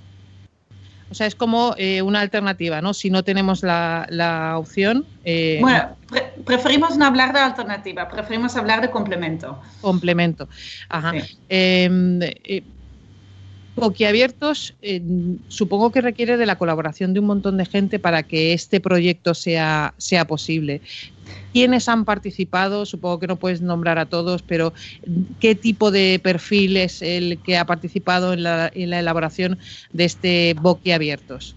O 1.10 1.14
sea, 1.14 1.26
es 1.26 1.34
como 1.36 1.74
eh, 1.78 2.02
una 2.02 2.20
alternativa, 2.20 2.82
¿no? 2.82 2.92
Si 2.92 3.10
no 3.10 3.22
tenemos 3.22 3.62
la, 3.62 4.54
opción. 4.56 5.06
Eh, 5.24 5.58
bueno, 5.60 5.96
preferimos 6.44 6.96
no 6.96 7.06
hablar 7.06 7.32
de 7.32 7.38
alternativa, 7.38 8.08
preferimos 8.08 8.56
hablar 8.56 8.80
de 8.80 8.90
complemento. 8.90 9.60
Complemento. 9.80 10.48
Ajá. 10.88 11.12
Em, 11.48 12.20
eh, 12.22 12.64
boquiabiertos, 13.76 14.74
supongo 15.48 15.92
que 15.92 16.00
requiere 16.00 16.36
de 16.36 16.46
la 16.46 16.58
colaboración 16.58 17.12
de 17.12 17.20
un 17.20 17.26
montón 17.26 17.58
de 17.58 17.66
gente 17.66 17.98
para 17.98 18.22
que 18.22 18.52
este 18.52 18.80
proyecto 18.80 19.34
sea, 19.34 19.94
sea 19.98 20.26
posible. 20.26 20.80
¿Quiénes 21.52 21.88
han 21.88 22.04
participado? 22.04 22.86
Supongo 22.86 23.20
que 23.20 23.26
no 23.26 23.36
puedes 23.36 23.60
nombrar 23.60 23.98
a 23.98 24.06
todos, 24.06 24.42
pero 24.42 24.72
¿qué 25.40 25.54
tipo 25.54 25.90
de 25.90 26.20
perfil 26.22 26.76
es 26.76 27.02
el 27.02 27.38
que 27.38 27.56
ha 27.56 27.66
participado 27.66 28.32
en 28.32 28.42
la, 28.42 28.70
en 28.74 28.90
la 28.90 29.00
elaboración 29.00 29.58
de 29.92 30.04
este 30.04 30.54
boquiabiertos? 30.60 31.54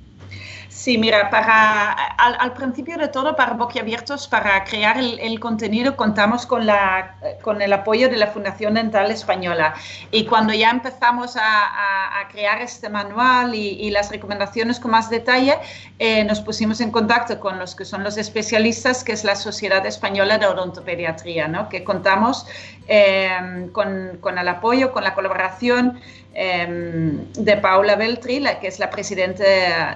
Sí, 0.79 0.98
mira, 0.98 1.29
para, 1.29 1.91
al, 1.91 2.53
principio 2.53 2.98
de 2.98 3.09
todo, 3.09 3.36
para 3.36 3.51
Boquiabiertos, 3.55 4.29
para 4.29 4.63
crear 4.63 4.98
el, 4.98 5.38
contenido, 5.41 5.98
contamos 5.98 6.45
con, 6.45 6.65
la, 6.65 7.17
con 7.41 7.62
el 7.62 7.74
apoyo 7.74 8.07
de 8.07 8.15
la 8.15 8.27
Fundación 8.27 8.75
Dental 8.75 9.12
Española. 9.12 9.74
Y 10.09 10.24
cuando 10.24 10.53
ya 10.53 10.69
empezamos 10.69 11.36
a, 11.36 12.29
crear 12.31 12.62
este 12.62 12.88
manual 12.88 13.55
y, 13.55 13.89
las 13.91 14.09
recomendaciones 14.09 14.79
con 14.79 14.91
más 14.91 15.09
detalle, 15.09 15.57
eh, 15.98 16.24
nos 16.24 16.39
pusimos 16.39 16.79
en 16.79 16.91
contacto 16.91 17.41
con 17.41 17.59
los 17.59 17.75
que 17.75 17.83
son 17.83 18.05
los 18.05 18.15
especialistas, 18.15 19.03
que 19.03 19.12
es 19.12 19.25
la 19.25 19.36
Sociedad 19.36 19.86
Española 19.86 20.38
de 20.38 20.45
Odontopediatría, 20.45 21.50
¿no? 21.50 21.67
que 21.67 21.83
contamos 21.83 22.45
eh, 22.88 23.67
con, 23.74 24.17
con 24.21 24.38
el 24.38 24.48
apoyo, 24.48 24.93
con 24.93 25.03
la 25.03 25.13
colaboración 25.13 26.00
Em, 26.41 27.34
de 27.34 27.58
Paula 27.58 27.98
Beltri, 27.98 28.41
que 28.62 28.67
es 28.69 28.79
la 28.79 28.89
presidenta 28.89 29.43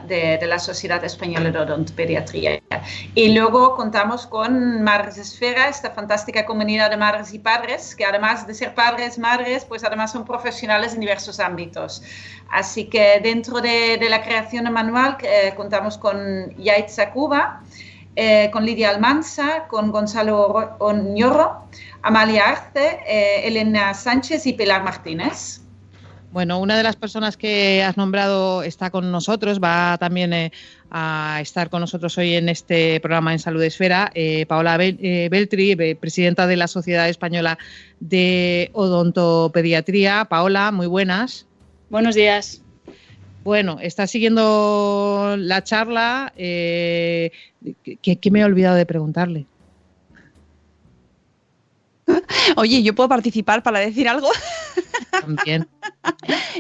de, 0.06 0.38
la 0.46 0.60
Sociedad 0.60 1.02
Española 1.06 1.50
de 1.52 1.58
Odontopediatría. 1.58 2.62
Y 3.16 3.34
luego 3.34 3.76
contamos 3.78 4.28
con 4.28 4.84
Madres 4.84 5.18
Esfera, 5.18 5.70
esta 5.70 5.92
fantástica 5.92 6.46
comunidad 6.46 6.90
de 6.90 6.98
madres 6.98 7.34
y 7.34 7.40
padres, 7.40 7.96
que 7.96 8.04
además 8.04 8.46
de 8.46 8.54
ser 8.56 8.76
padres, 8.76 9.18
madres, 9.18 9.64
pues 9.64 9.86
además 9.86 10.12
son 10.12 10.26
profesionales 10.26 10.94
en 10.94 11.00
diversos 11.00 11.40
ámbitos. 11.40 12.04
Así 12.52 12.90
que 12.90 13.22
dentro 13.24 13.62
de, 13.62 13.98
la 14.10 14.22
creación 14.22 14.66
del 14.66 14.74
manual 14.74 15.16
eh, 15.22 15.54
contamos 15.56 15.98
con 15.98 16.54
Yaitza 16.58 17.12
Cuba, 17.12 17.64
eh, 18.18 18.50
con 18.52 18.66
Lidia 18.66 18.90
Almanza, 18.90 19.66
con 19.70 19.94
Gonzalo 19.94 20.76
Oñoro, 20.80 21.70
Amalia 22.02 22.50
Arce, 22.50 23.00
eh, 23.08 23.48
Elena 23.48 23.94
Sánchez 23.94 24.46
y 24.46 24.52
Pilar 24.52 24.84
Martínez. 24.84 25.63
Bueno, 26.34 26.58
una 26.58 26.76
de 26.76 26.82
las 26.82 26.96
personas 26.96 27.38
que 27.38 27.84
has 27.84 27.96
nombrado 27.96 28.64
está 28.64 28.90
con 28.90 29.12
nosotros, 29.12 29.60
va 29.64 30.00
también 30.00 30.34
eh, 30.34 30.52
a 30.90 31.38
estar 31.40 31.70
con 31.70 31.82
nosotros 31.82 32.18
hoy 32.18 32.34
en 32.34 32.50
este 32.50 33.00
programa 33.02 33.34
en 33.34 33.40
Salud 33.40 33.62
Esfera, 33.62 34.10
eh, 34.16 34.48
Paola 34.48 34.76
eh, 34.80 35.28
Beltri, 35.30 35.76
presidenta 35.94 36.48
de 36.48 36.56
la 36.56 36.68
Sociedad 36.68 37.08
Española 37.08 37.60
de 38.00 38.72
Odontopediatría. 38.74 40.26
Paola, 40.26 40.72
muy 40.72 40.88
buenas. 40.88 41.46
Buenos 41.92 42.16
días. 42.16 42.64
Bueno, 43.44 43.78
está 43.80 44.08
siguiendo 44.08 45.36
la 45.38 45.64
charla. 45.64 46.34
¿qué, 46.36 47.32
¿Qué 48.02 48.32
me 48.32 48.40
he 48.40 48.44
olvidado 48.44 48.76
de 48.76 48.88
preguntarle? 48.88 49.46
Oye, 52.58 52.82
¿yo 52.82 52.96
puedo 52.96 53.08
participar 53.08 53.62
para 53.62 53.78
decir 53.78 54.10
algo? 54.10 54.30
También. 55.12 55.68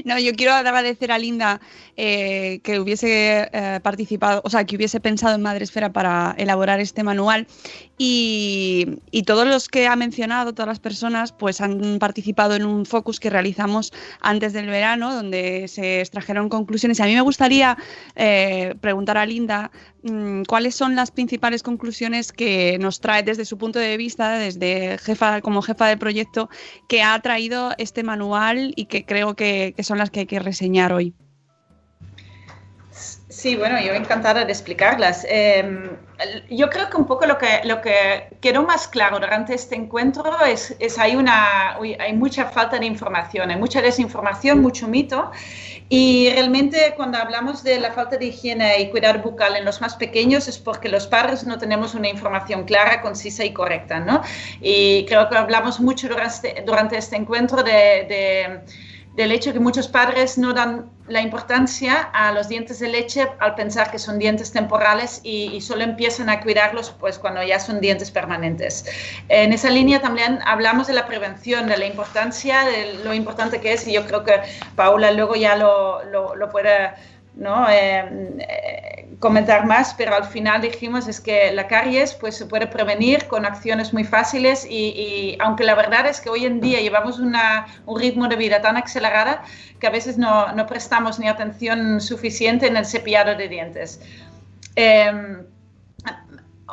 No, 0.05 0.17
yo 0.19 0.33
quiero 0.33 0.53
agradecer 0.53 1.11
a 1.11 1.17
Linda 1.17 1.61
eh, 1.95 2.59
que 2.63 2.79
hubiese 2.79 3.49
eh, 3.51 3.79
participado, 3.83 4.41
o 4.43 4.49
sea, 4.49 4.65
que 4.65 4.75
hubiese 4.75 4.99
pensado 4.99 5.35
en 5.35 5.41
Madresfera 5.41 5.93
para 5.93 6.33
elaborar 6.37 6.79
este 6.79 7.03
manual 7.03 7.47
y, 7.97 9.23
todos 9.25 9.47
los 9.47 9.69
que 9.69 9.87
ha 9.87 9.95
mencionado, 9.95 10.53
todas 10.53 10.67
las 10.67 10.79
personas, 10.79 11.31
pues 11.31 11.61
han 11.61 11.99
participado 11.99 12.55
en 12.55 12.65
un 12.65 12.85
focus 12.85 13.19
que 13.19 13.29
realizamos 13.29 13.93
antes 14.19 14.51
del 14.51 14.67
verano, 14.67 15.13
donde 15.13 15.67
se 15.67 16.01
extrajeron 16.01 16.49
conclusiones. 16.49 16.99
Y 16.99 17.03
a 17.03 17.05
mí 17.05 17.13
me 17.13 17.21
gustaría 17.21 17.77
eh, 18.15 18.75
preguntar 18.81 19.17
a 19.17 19.25
Linda 19.25 19.71
mm, 20.03 20.43
cuáles 20.43 20.75
son 20.75 20.95
las 20.95 21.11
principales 21.11 21.63
conclusiones 21.63 22.33
que 22.33 22.77
nos 22.79 22.99
trae 22.99 23.23
desde 23.23 23.45
su 23.45 23.57
punto 23.57 23.79
de 23.79 23.95
vista, 23.95 24.37
desde 24.37 24.97
jefa, 24.97 25.41
como 25.41 25.61
jefa 25.61 25.87
de 25.87 25.95
proyecto, 25.95 26.49
que 26.89 27.03
ha 27.03 27.17
traído 27.21 27.71
este 27.77 28.03
manual 28.03 28.22
y 28.75 28.85
que 28.85 29.05
creo 29.05 29.35
que 29.35 29.75
son 29.83 29.97
las 29.97 30.09
que 30.11 30.21
hay 30.21 30.25
que 30.27 30.39
reseñar 30.39 30.93
hoy. 30.93 31.15
Sí, 33.33 33.55
bueno, 33.55 33.79
yo 33.81 33.93
encantada 33.93 34.45
de 34.45 34.51
explicarlas. 34.51 35.25
Em, 35.27 35.89
yo 36.51 36.69
creo 36.69 36.87
que 36.87 36.97
un 36.97 37.07
poco 37.07 37.25
lo 37.25 37.39
que, 37.39 37.61
lo 37.63 37.81
que 37.81 38.27
quedó 38.39 38.61
más 38.61 38.87
claro 38.87 39.19
durante 39.19 39.55
este 39.55 39.75
encuentro 39.75 40.23
es, 40.45 40.75
es 40.77 40.99
hay, 40.99 41.15
una, 41.15 41.75
hay 41.99 42.13
mucha 42.13 42.45
falta 42.45 42.77
de 42.77 42.85
información, 42.85 43.49
hay 43.49 43.57
mucha 43.57 43.81
desinformación, 43.81 44.61
mucho 44.61 44.87
mito. 44.87 45.31
Y 45.89 46.29
realmente 46.31 46.93
cuando 46.95 47.17
hablamos 47.17 47.63
de 47.63 47.79
la 47.79 47.91
falta 47.91 48.17
de 48.17 48.25
higiene 48.27 48.79
y 48.81 48.91
cuidado 48.91 49.19
bucal 49.23 49.55
en 49.55 49.65
los 49.65 49.81
más 49.81 49.95
pequeños 49.95 50.47
es 50.47 50.59
porque 50.59 50.87
los 50.87 51.07
padres 51.07 51.43
no 51.43 51.57
tenemos 51.57 51.95
una 51.95 52.09
información 52.09 52.65
clara, 52.65 53.01
concisa 53.01 53.43
y 53.43 53.51
correcta, 53.51 53.99
¿no? 53.99 54.21
Y 54.61 55.05
creo 55.05 55.27
que 55.27 55.37
hablamos 55.37 55.79
mucho 55.79 56.07
durante, 56.07 56.63
durante 56.67 56.97
este 56.97 57.15
encuentro 57.15 57.63
de 57.63 58.61
del 59.15 59.31
hecho 59.31 59.53
que 59.53 59.59
muchos 59.59 59.87
padres 59.87 60.37
no 60.37 60.53
dan 60.53 60.89
la 61.07 61.21
importancia 61.21 62.09
a 62.13 62.31
los 62.31 62.47
dientes 62.47 62.79
de 62.79 62.87
leche 62.87 63.27
al 63.39 63.55
pensar 63.55 63.91
que 63.91 63.99
son 63.99 64.17
dientes 64.17 64.51
temporales 64.51 65.19
y, 65.23 65.61
solo 65.61 65.83
empiezan 65.83 66.29
a 66.29 66.41
cuidarlos 66.41 66.91
pues 66.99 67.19
cuando 67.19 67.43
ya 67.43 67.59
son 67.59 67.79
dientes 67.79 68.09
permanentes. 68.09 68.85
En 69.29 69.53
esa 69.53 69.69
línea 69.69 70.01
también 70.01 70.39
hablamos 70.45 70.87
de 70.87 70.93
la 70.93 71.05
prevención, 71.05 71.67
de 71.67 71.77
la 71.77 71.85
importancia, 71.85 72.63
de 72.65 73.03
lo 73.03 73.13
importante 73.13 73.61
que 73.61 73.73
es 73.73 73.87
y 73.87 73.93
yo 73.93 74.05
creo 74.05 74.23
que 74.23 74.41
Paula 74.75 75.11
luego 75.11 75.35
ya 75.35 75.55
lo, 75.55 76.03
lo, 76.05 76.35
lo 76.35 76.49
puede 76.49 76.91
¿no? 77.35 77.69
Eh, 77.69 78.35
eh, 78.39 79.15
comentar 79.19 79.65
más, 79.65 79.93
pero 79.95 80.15
al 80.15 80.25
final 80.25 80.61
dijimos 80.61 81.07
es 81.07 81.21
que 81.21 81.51
la 81.53 81.67
caries 81.67 82.13
pues, 82.13 82.35
se 82.35 82.45
puede 82.45 82.67
prevenir 82.67 83.27
con 83.27 83.45
acciones 83.45 83.93
muy 83.93 84.03
fáciles 84.03 84.67
y, 84.69 85.37
aunque 85.39 85.63
la 85.63 85.75
verdad 85.75 86.05
es 86.07 86.19
que 86.19 86.29
hoy 86.29 86.45
en 86.45 86.59
día 86.59 86.81
llevamos 86.81 87.19
un 87.19 87.33
ritmo 87.97 88.27
de 88.27 88.35
vida 88.35 88.61
tan 88.61 88.77
acelerada 88.77 89.43
que 89.79 89.87
a 89.87 89.91
veces 89.91 90.17
no, 90.17 90.51
no 90.53 90.67
prestamos 90.67 91.19
ni 91.19 91.27
atención 91.27 92.01
suficiente 92.01 92.67
en 92.67 92.77
el 92.77 92.85
cepillado 92.85 93.35
de 93.35 93.47
dientes. 93.47 94.01
Em, 94.75 95.45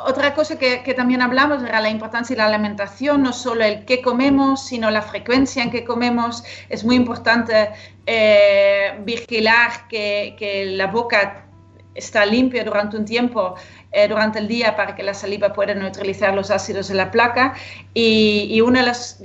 otra 0.05 0.33
cosa 0.33 0.57
que, 0.57 0.83
que, 0.83 0.93
también 0.93 1.21
hablamos 1.21 1.63
era 1.63 1.79
la 1.81 1.89
importancia 1.89 2.35
de 2.35 2.41
la 2.41 2.47
alimentación, 2.47 3.23
no 3.23 3.33
solo 3.33 3.63
el 3.63 3.85
qué 3.85 4.01
comemos, 4.01 4.65
sino 4.65 4.91
la 4.91 5.01
frecuencia 5.01 5.63
en 5.63 5.71
que 5.71 5.83
comemos. 5.83 6.43
Es 6.69 6.83
muy 6.83 6.95
importante 6.95 7.69
eh, 8.05 8.99
vigilar 9.03 9.87
que, 9.87 10.35
que, 10.37 10.65
la 10.65 10.87
boca 10.87 11.45
está 11.93 12.25
limpia 12.25 12.63
durante 12.63 12.97
un 12.97 13.05
tiempo, 13.05 13.55
eh, 13.91 14.07
durante 14.07 14.39
el 14.39 14.47
día, 14.47 14.75
para 14.75 14.95
que 14.95 15.03
la 15.03 15.13
saliva 15.13 15.53
pueda 15.53 15.73
neutralizar 15.73 16.33
los 16.33 16.49
ácidos 16.51 16.87
de 16.87 16.95
la 16.95 17.11
placa. 17.11 17.53
Y, 17.93 18.47
y 18.49 18.61
una 18.61 18.79
de 18.79 18.85
las, 18.85 19.21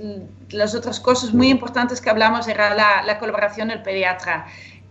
las, 0.50 0.75
otras 0.75 1.00
cosas 1.00 1.33
muy 1.33 1.49
importantes 1.49 2.00
que 2.00 2.11
hablamos 2.11 2.49
era 2.49 2.75
la, 2.75 3.02
la 3.02 3.18
colaboración 3.18 3.68
del 3.68 3.83
pediatra. 3.83 4.47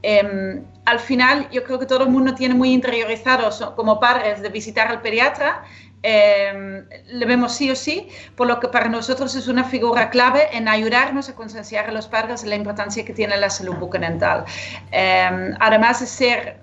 Em, 0.07 0.63
al 0.85 0.99
final, 0.99 1.49
yo 1.49 1.63
creo 1.63 1.79
que 1.79 1.87
todo 1.87 2.03
el 2.03 2.09
mundo 2.09 2.35
tiene 2.35 2.53
muy 2.53 2.71
interiorizado 2.71 3.49
como 3.75 3.99
padres 3.99 4.39
de 4.39 4.49
visitar 4.49 4.87
al 4.87 5.01
pediatra. 5.01 5.63
Em, 6.03 6.85
le 7.07 7.25
vemos 7.25 7.55
sí 7.55 7.71
o 7.71 7.75
sí, 7.75 8.07
por 8.35 8.45
lo 8.45 8.59
que 8.59 8.67
para 8.67 8.87
nosotros 8.87 9.33
es 9.33 9.47
una 9.47 9.63
figura 9.63 10.11
clave 10.11 10.55
en 10.55 10.67
ayudarnos 10.67 11.27
a 11.29 11.33
concienciar 11.33 11.89
a 11.89 11.91
los 11.91 12.07
padres 12.07 12.43
de 12.43 12.49
la 12.49 12.55
importancia 12.55 13.03
que 13.03 13.13
tiene 13.13 13.35
la 13.37 13.49
salud 13.49 13.77
bucodental. 13.77 14.45
Em, 14.91 15.55
además 15.59 16.01
de 16.01 16.05
ser 16.05 16.59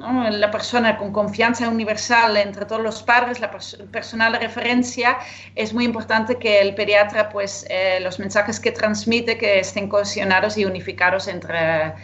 la 0.00 0.50
persona 0.50 0.96
con 0.98 1.12
confianza 1.12 1.68
universal 1.68 2.36
entre 2.36 2.66
todos 2.66 2.82
los 2.82 3.04
padres, 3.04 3.38
la 3.38 3.52
personal 3.92 4.32
de 4.32 4.40
referencia, 4.40 5.18
es 5.54 5.72
muy 5.72 5.84
importante 5.84 6.36
que 6.36 6.60
el 6.60 6.74
pediatra, 6.74 7.28
pues 7.28 7.64
eh, 7.70 8.00
los 8.00 8.18
mensajes 8.18 8.58
que 8.58 8.72
transmite, 8.72 9.38
que 9.38 9.60
estén 9.60 9.88
cohesionados 9.88 10.58
y 10.58 10.64
unificados 10.64 11.28
entre, 11.28 11.94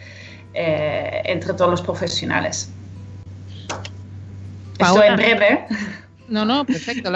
eh, 0.53 1.21
entre 1.25 1.53
todos 1.53 1.71
los 1.71 1.81
profesionales. 1.81 2.71
Esto 4.77 5.03
en 5.03 5.15
breve. 5.15 5.65
No, 6.27 6.45
no, 6.45 6.65
perfecto. 6.65 7.11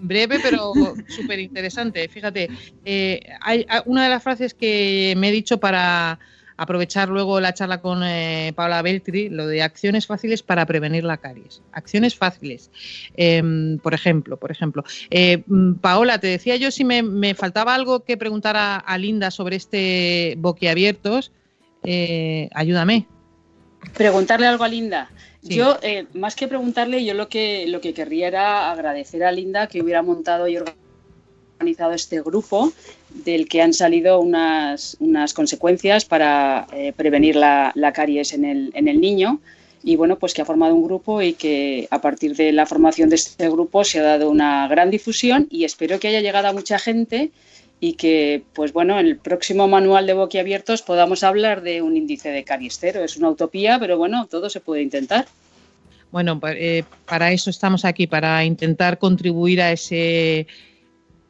breve, 0.00 0.38
pero 0.40 0.72
súper 1.08 1.40
interesante. 1.40 2.08
Fíjate, 2.08 2.50
eh, 2.84 3.20
hay 3.40 3.66
una 3.86 4.04
de 4.04 4.10
las 4.10 4.22
frases 4.22 4.54
que 4.54 5.14
me 5.16 5.28
he 5.28 5.32
dicho 5.32 5.58
para 5.58 6.18
aprovechar 6.56 7.08
luego 7.08 7.40
la 7.40 7.54
charla 7.54 7.80
con 7.80 8.02
eh, 8.04 8.52
Paula 8.54 8.82
Beltri, 8.82 9.28
lo 9.28 9.46
de 9.46 9.62
acciones 9.62 10.06
fáciles 10.06 10.42
para 10.42 10.66
prevenir 10.66 11.04
la 11.04 11.16
caries. 11.16 11.62
Acciones 11.72 12.14
fáciles. 12.14 12.70
Em, 13.16 13.78
por 13.78 13.94
ejemplo, 13.94 14.36
por 14.36 14.50
ejemplo. 14.50 14.84
Eh, 15.10 15.42
mm, 15.46 15.74
Paola, 15.74 16.18
te 16.18 16.28
decía 16.28 16.56
yo 16.56 16.70
si 16.70 16.84
me, 16.84 17.34
faltaba 17.34 17.74
algo 17.74 18.04
que 18.04 18.16
preguntar 18.16 18.56
a, 18.56 18.98
Linda 18.98 19.30
sobre 19.30 19.56
este 19.56 20.34
boquiabiertos. 20.38 21.32
Eh, 21.84 22.48
ayúdame. 22.54 23.06
Preguntarle 23.96 24.46
algo 24.46 24.64
a 24.64 24.68
Linda. 24.68 25.10
Yo, 25.42 25.78
más 26.14 26.36
que 26.36 26.48
preguntarle, 26.48 27.04
yo 27.04 27.12
lo 27.12 27.28
que, 27.28 27.66
lo 27.68 27.82
que 27.82 27.92
querría 27.92 28.28
era 28.28 28.72
agradecer 28.72 29.22
a 29.24 29.30
Linda 29.30 29.66
que 29.66 29.82
hubiera 29.82 30.00
montado 30.00 30.48
y 30.48 30.56
organizado 30.56 31.92
este 31.92 32.22
grupo 32.22 32.72
del 33.10 33.48
que 33.48 33.62
han 33.62 33.72
salido 33.72 34.20
unas, 34.20 34.96
unas 35.00 35.34
consecuencias 35.34 36.04
para 36.04 36.66
eh, 36.72 36.92
prevenir 36.96 37.36
la, 37.36 37.72
caries 37.94 38.32
en 38.32 38.44
el, 38.44 38.70
en 38.74 38.88
el 38.88 39.00
niño 39.00 39.40
y 39.82 39.96
bueno, 39.96 40.18
pues 40.18 40.32
que 40.32 40.42
ha 40.42 40.46
formado 40.46 40.74
un 40.74 40.82
grupo 40.82 41.20
y 41.20 41.34
que 41.34 41.86
a 41.90 42.00
partir 42.00 42.34
de 42.34 42.52
la 42.52 42.64
formación 42.64 43.10
de 43.10 43.16
este 43.16 43.48
grupo 43.50 43.84
se 43.84 44.00
ha 44.00 44.02
dado 44.02 44.30
una 44.30 44.66
gran 44.66 44.90
difusión 44.90 45.46
y 45.50 45.64
espero 45.64 46.00
que 46.00 46.08
haya 46.08 46.22
llegado 46.22 46.48
a 46.48 46.52
mucha 46.54 46.78
gente 46.78 47.30
y 47.84 47.92
que, 47.92 48.42
pues 48.54 48.72
bueno, 48.72 48.98
en 48.98 49.04
el 49.04 49.18
próximo 49.18 49.68
manual 49.68 50.06
de 50.06 50.14
boquiabiertos 50.14 50.80
podamos 50.80 51.22
hablar 51.22 51.60
de 51.60 51.82
un 51.82 51.98
índice 51.98 52.30
de 52.30 52.42
caries 52.42 52.78
cero. 52.80 53.04
Es 53.04 53.18
una 53.18 53.28
utopía, 53.28 53.78
pero 53.78 53.98
bueno, 53.98 54.26
todo 54.26 54.48
se 54.48 54.60
puede 54.60 54.80
intentar. 54.80 55.26
Bueno, 56.10 56.40
eh, 56.44 56.84
para 57.04 57.30
eso 57.30 57.50
estamos 57.50 57.84
aquí, 57.84 58.06
para 58.06 58.42
intentar 58.42 58.98
contribuir 58.98 59.60
a 59.60 59.70
ese 59.70 60.46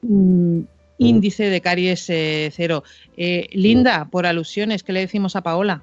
mm, 0.02 0.60
índice 0.98 1.50
de 1.50 1.60
caries 1.60 2.08
eh, 2.08 2.52
cero. 2.54 2.84
Eh, 3.16 3.48
Linda, 3.50 4.04
por 4.04 4.24
alusiones, 4.24 4.84
¿qué 4.84 4.92
le 4.92 5.00
decimos 5.00 5.34
a 5.34 5.42
Paola? 5.42 5.82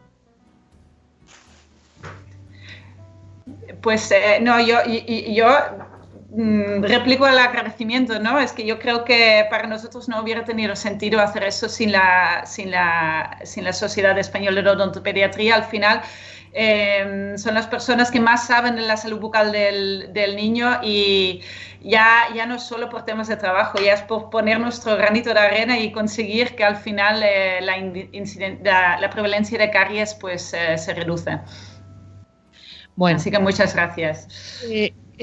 Pues 3.82 4.10
eh, 4.12 4.40
no, 4.42 4.66
yo, 4.66 4.78
yo 4.88 5.50
mm, 6.32 6.84
replico 6.84 7.28
el 7.28 7.38
agradecimiento, 7.38 8.20
¿no? 8.20 8.40
Es 8.40 8.52
que 8.52 8.66
yo 8.66 8.80
creo 8.80 9.06
que 9.06 9.46
para 9.50 9.68
nosotros 9.68 10.10
no 10.10 10.22
hubiera 10.22 10.44
tenido 10.44 10.76
sentido 10.76 11.20
hacer 11.22 11.44
eso 11.44 11.70
sin 11.70 11.92
la, 11.92 12.44
sin 12.46 12.72
la, 12.72 13.40
sin 13.44 13.64
la 13.64 13.74
Sociedad 13.74 14.18
Española 14.18 14.62
de 14.62 14.70
Odontopediatría. 14.70 15.56
Al 15.56 15.64
final, 15.66 16.02
Em, 16.54 17.38
son 17.38 17.54
las 17.54 17.68
personas 17.68 18.12
que 18.12 18.20
más 18.20 18.48
saben 18.48 18.76
de 18.76 18.82
la 18.82 18.98
salud 18.98 19.20
bucal 19.20 19.54
del, 19.54 20.12
del, 20.12 20.36
niño 20.36 20.82
y 20.84 21.42
ya, 21.82 22.26
ya 22.36 22.46
no 22.46 22.56
es 22.56 22.64
solo 22.64 22.90
por 22.90 23.06
temas 23.06 23.30
de 23.30 23.38
trabajo, 23.38 23.80
ya 23.80 23.94
es 23.94 24.02
por 24.02 24.30
poner 24.30 24.60
nuestro 24.60 24.98
granito 24.98 25.34
de 25.34 25.40
arena 25.40 25.80
y 25.80 25.94
conseguir 25.94 26.56
que 26.56 26.66
al 26.66 26.76
final 26.76 27.22
eh, 27.24 27.62
la, 27.62 29.00
la, 29.00 29.10
prevalencia 29.10 29.58
de 29.58 29.72
caries 29.72 30.14
pues, 30.16 30.54
eh, 30.54 30.78
se 30.78 30.94
reduce. 30.94 31.40
Bueno. 32.98 33.16
Así 33.16 33.32
que 33.32 33.40
muchas 33.40 33.74
gracias. 33.74 34.28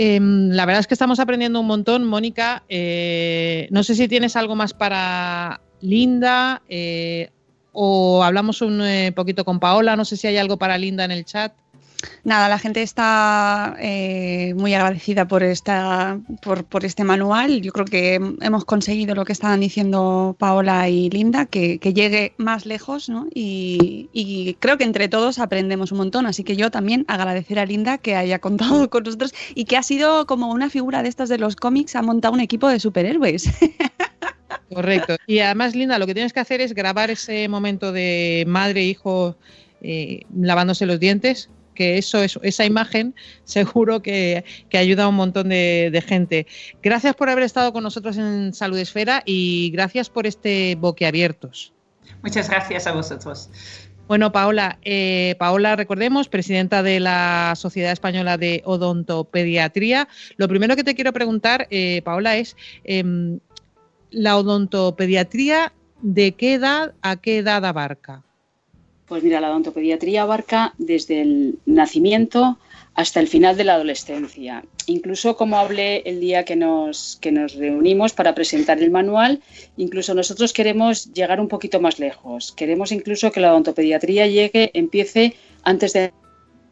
Eh, 0.01 0.21
la 0.21 0.65
verdad 0.65 0.81
es 0.81 0.87
que 0.87 0.95
estamos 0.95 1.19
aprendiendo 1.19 1.59
un 1.59 1.67
montón, 1.67 2.05
Mónica. 2.05 2.63
no 2.69 3.83
sé 3.83 3.95
si 3.95 4.07
tienes 4.07 4.37
algo 4.37 4.55
más 4.55 4.73
para 4.73 5.61
Linda 5.81 6.63
o 7.81 8.25
hablamos 8.25 8.61
un 8.61 8.83
eh, 8.83 9.13
poquito 9.13 9.45
con 9.45 9.61
Paola, 9.61 9.95
no 9.95 10.05
sé 10.05 10.17
si 10.17 10.27
hay 10.27 10.37
algo 10.37 10.57
para 10.57 10.77
Linda 10.77 11.05
en 11.05 11.13
el 11.13 11.25
chat. 11.25 11.53
Nada, 12.23 12.49
la 12.49 12.59
gente 12.59 12.83
está 12.83 13.77
eh, 13.81 14.55
muy 14.57 14.73
agradecida 14.73 15.27
por, 15.27 15.43
esta, 15.43 16.21
por, 16.43 16.85
este 16.85 17.03
manual. 17.03 17.61
Yo 17.61 17.73
creo 17.73 17.87
que 17.87 18.15
hemos 18.41 18.65
conseguido 18.65 19.17
lo 19.17 19.25
que 19.25 19.33
estaban 19.33 19.61
diciendo 19.61 20.37
Paola 20.39 20.89
y 20.89 21.11
Linda, 21.11 21.47
que, 21.47 21.79
llegue 21.79 22.35
más 22.37 22.67
lejos, 22.67 23.09
¿no? 23.09 23.27
Y, 23.35 24.11
y, 24.13 24.55
creo 24.61 24.79
que 24.79 24.85
entre 24.85 25.09
todos 25.09 25.41
aprendemos 25.41 25.91
un 25.91 25.99
montón. 25.99 26.27
Así 26.27 26.45
que 26.45 26.55
yo 26.55 26.71
también 26.71 27.05
agradecer 27.09 27.59
a 27.59 27.67
Linda 27.67 27.99
que 27.99 28.15
haya 28.15 28.39
contado 28.39 28.89
con 28.91 29.03
nosotros 29.03 29.35
y 29.55 29.65
que 29.65 29.77
ha 29.77 29.83
sido 29.83 30.27
como 30.27 30.53
una 30.53 30.71
figura 30.71 31.03
de 31.03 31.09
estas 31.09 31.29
de 31.29 31.39
los 31.39 31.57
cómics, 31.57 31.97
ha 31.97 32.03
montado 32.03 32.35
un 32.35 32.41
equipo 32.41 32.69
de 32.69 32.79
superhéroes. 32.79 33.49
Correcto. 34.73 35.17
Y 35.27 35.41
además, 35.41 35.75
Linda, 35.75 35.99
lo 35.99 36.07
que 36.07 36.15
tienes 36.15 36.33
que 36.33 36.41
hacer 36.41 36.61
es 36.61 36.75
grabar 36.75 37.11
ese 37.11 37.49
momento 37.49 37.91
de 37.91 38.45
madre 38.47 38.83
e 38.83 38.85
hijo 38.85 39.37
eh, 39.81 40.23
lavándose 40.37 40.87
los 40.87 41.01
dientes, 41.01 41.49
que 41.79 41.97
eso, 41.97 42.19
esa 42.43 42.65
imagen 42.65 43.15
seguro 43.45 44.03
que, 44.03 44.45
ayuda 44.73 45.05
a 45.05 45.09
un 45.09 45.15
montón 45.15 45.49
de, 45.49 46.05
gente. 46.05 46.49
Gracias 46.83 47.15
por 47.15 47.31
haber 47.31 47.45
estado 47.45 47.73
con 47.73 47.85
nosotros 47.85 48.19
en 48.19 48.53
Salud 48.53 48.77
Esfera 48.79 49.23
y 49.25 49.71
gracias 49.71 50.11
por 50.11 50.27
este 50.27 50.75
boquiabiertos. 50.75 51.73
Muchas 52.25 52.51
gracias 52.51 52.89
a 52.89 52.93
vosotros. 52.93 53.49
Bueno, 54.09 54.33
Paola, 54.33 54.79
eh, 54.83 55.37
Paola, 55.39 55.77
recordemos, 55.77 56.29
presidenta 56.29 56.83
de 56.83 56.99
la 56.99 57.53
Sociedad 57.55 57.93
Española 57.93 58.39
de 58.39 58.63
Odontopediatría. 58.65 60.09
Lo 60.37 60.49
primero 60.49 60.75
que 60.75 60.83
te 60.83 60.97
quiero 60.97 61.13
preguntar, 61.13 61.69
eh, 61.71 62.03
Paola, 62.03 62.37
es 62.39 62.57
em, 62.83 63.39
la 64.11 64.37
odontopediatría, 64.37 65.73
¿de 66.03 66.33
qué 66.33 66.55
edad 66.55 66.95
a 67.03 67.17
qué 67.17 67.39
edad 67.39 67.65
abarca? 67.65 68.25
Pues 69.09 69.23
mira, 69.23 69.41
la 69.41 69.51
odontopediatría 69.51 70.23
abarca 70.23 70.75
desde 70.77 71.23
el 71.23 71.59
nacimiento 71.65 72.59
hasta 72.95 73.21
el 73.21 73.29
final 73.29 73.57
de 73.57 73.65
la 73.65 73.75
adolescencia. 73.75 74.65
Incluso 74.87 75.37
como 75.37 75.57
hablé 75.57 76.03
el 76.05 76.21
día 76.21 76.45
que 76.45 76.57
nos, 76.57 77.17
que 77.21 77.33
nos 77.33 77.55
reunimos 77.55 78.13
para 78.13 78.35
presentar 78.35 78.83
el 78.83 78.91
manual, 78.91 79.41
incluso 79.77 80.15
nosotros 80.15 80.53
queremos 80.53 81.13
llegar 81.15 81.41
un 81.41 81.49
poquito 81.49 81.81
más 81.81 81.99
lejos. 81.99 82.53
Queremos 82.53 82.93
incluso 82.93 83.33
que 83.33 83.41
la 83.41 83.53
odontopediatría 83.53 84.27
llegue, 84.27 84.71
empiece 84.75 85.35
antes 85.63 85.93
de 85.95 86.13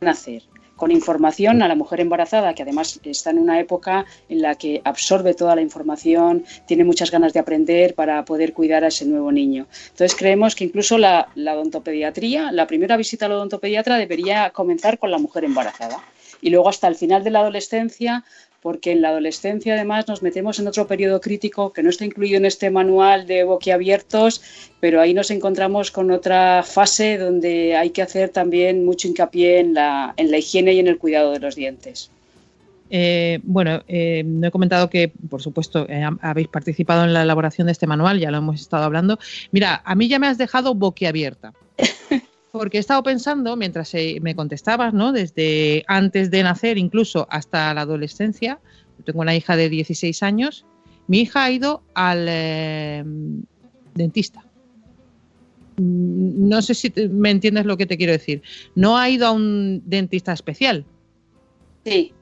nacer 0.00 0.42
con 0.76 0.90
información 0.90 1.62
a 1.62 1.68
la 1.68 1.74
mujer 1.74 2.00
embarazada, 2.00 2.54
que 2.54 2.62
además 2.62 3.00
está 3.02 3.30
en 3.30 3.38
una 3.38 3.58
época 3.58 4.06
en 4.28 4.42
la 4.42 4.54
que 4.54 4.80
absorbe 4.84 5.34
toda 5.34 5.56
la 5.56 5.62
información, 5.62 6.44
tiene 6.66 6.84
muchas 6.84 7.10
ganas 7.10 7.32
de 7.32 7.40
aprender 7.40 7.94
para 7.94 8.24
poder 8.24 8.52
cuidar 8.52 8.84
a 8.84 8.88
ese 8.88 9.06
nuevo 9.06 9.32
niño. 9.32 9.66
Entonces 9.90 10.14
creemos 10.14 10.54
que 10.54 10.64
incluso 10.64 10.98
la, 10.98 11.28
la 11.34 11.54
odontopediatría, 11.54 12.52
la 12.52 12.66
primera 12.66 12.96
visita 12.96 13.26
al 13.26 13.32
odontopediatra 13.32 13.96
debería 13.96 14.50
comenzar 14.50 14.98
con 14.98 15.10
la 15.10 15.18
mujer 15.18 15.44
embarazada. 15.44 15.98
Y 16.42 16.50
luego 16.50 16.68
hasta 16.68 16.86
el 16.86 16.96
final 16.96 17.24
de 17.24 17.30
la 17.30 17.40
adolescencia 17.40 18.24
porque 18.66 18.90
en 18.90 19.00
la 19.00 19.10
adolescencia 19.10 19.74
además 19.74 20.08
nos 20.08 20.24
metemos 20.24 20.58
en 20.58 20.66
otro 20.66 20.88
periodo 20.88 21.20
crítico 21.20 21.72
que 21.72 21.84
no 21.84 21.90
está 21.90 22.04
incluido 22.04 22.36
en 22.36 22.46
este 22.46 22.68
manual 22.68 23.24
de 23.28 23.44
boquiabiertos, 23.44 24.42
pero 24.80 25.00
ahí 25.00 25.14
nos 25.14 25.30
encontramos 25.30 25.92
con 25.92 26.10
otra 26.10 26.64
fase 26.64 27.16
donde 27.16 27.76
hay 27.76 27.90
que 27.90 28.02
hacer 28.02 28.30
también 28.30 28.84
mucho 28.84 29.06
hincapié 29.06 29.60
en 29.60 29.72
la, 29.72 30.14
en 30.16 30.32
la 30.32 30.38
higiene 30.38 30.72
y 30.72 30.80
en 30.80 30.88
el 30.88 30.98
cuidado 30.98 31.30
de 31.30 31.38
los 31.38 31.54
dientes. 31.54 32.10
Eh, 32.90 33.38
bueno, 33.44 33.84
eh, 33.86 34.24
no 34.26 34.48
he 34.48 34.50
comentado 34.50 34.90
que, 34.90 35.12
por 35.30 35.42
supuesto, 35.42 35.86
eh, 35.88 36.04
habéis 36.20 36.48
participado 36.48 37.04
en 37.04 37.12
la 37.12 37.22
elaboración 37.22 37.68
de 37.68 37.72
este 37.72 37.86
manual, 37.86 38.18
ya 38.18 38.32
lo 38.32 38.38
hemos 38.38 38.60
estado 38.60 38.82
hablando. 38.82 39.20
Mira, 39.52 39.80
a 39.84 39.94
mí 39.94 40.08
ya 40.08 40.18
me 40.18 40.26
has 40.26 40.38
dejado 40.38 40.74
boquiabierta. 40.74 41.52
porque 42.58 42.78
he 42.78 42.80
estado 42.80 43.02
pensando, 43.02 43.56
mientras 43.56 43.92
me 44.20 44.34
contestabas, 44.34 44.92
¿no? 44.94 45.12
Desde 45.12 45.84
antes 45.86 46.30
de 46.30 46.42
nacer, 46.42 46.78
incluso 46.78 47.26
hasta 47.30 47.72
la 47.74 47.82
adolescencia, 47.82 48.60
yo 48.98 49.04
tengo 49.04 49.20
una 49.20 49.34
hija 49.34 49.56
de 49.56 49.68
16 49.68 50.22
años, 50.22 50.64
mi 51.06 51.20
hija 51.20 51.44
ha 51.44 51.50
ido 51.50 51.82
al 51.94 52.26
em, 52.28 53.42
dentista. 53.94 54.44
No 55.78 56.62
sé 56.62 56.74
si 56.74 56.92
me 57.10 57.30
entiendes 57.30 57.66
lo 57.66 57.76
que 57.76 57.86
te 57.86 57.96
quiero 57.96 58.12
decir. 58.12 58.42
No 58.74 58.96
ha 58.96 59.10
ido 59.10 59.26
a 59.26 59.32
un 59.32 59.82
dentista 59.84 60.32
especial. 60.32 60.86
Sí, 61.84 62.12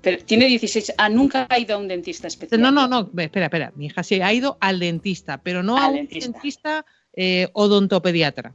pero 0.00 0.22
tiene 0.24 0.46
16. 0.46 0.94
Ah, 0.96 1.08
nunca 1.08 1.46
ha 1.50 1.58
ido 1.58 1.74
a 1.74 1.78
un 1.78 1.88
dentista 1.88 2.28
especial. 2.28 2.60
No, 2.60 2.70
no, 2.70 2.86
no. 2.86 3.10
Espera, 3.20 3.46
espera. 3.46 3.72
Mi 3.74 3.86
hija 3.86 4.02
sí 4.02 4.20
ha 4.20 4.32
ido 4.32 4.56
al 4.60 4.78
dentista, 4.78 5.42
pero 5.42 5.62
no 5.62 5.76
a 5.76 5.88
un 5.88 6.06
dentista, 6.06 6.86
eh, 7.14 7.48
odontopediatra 7.52 8.54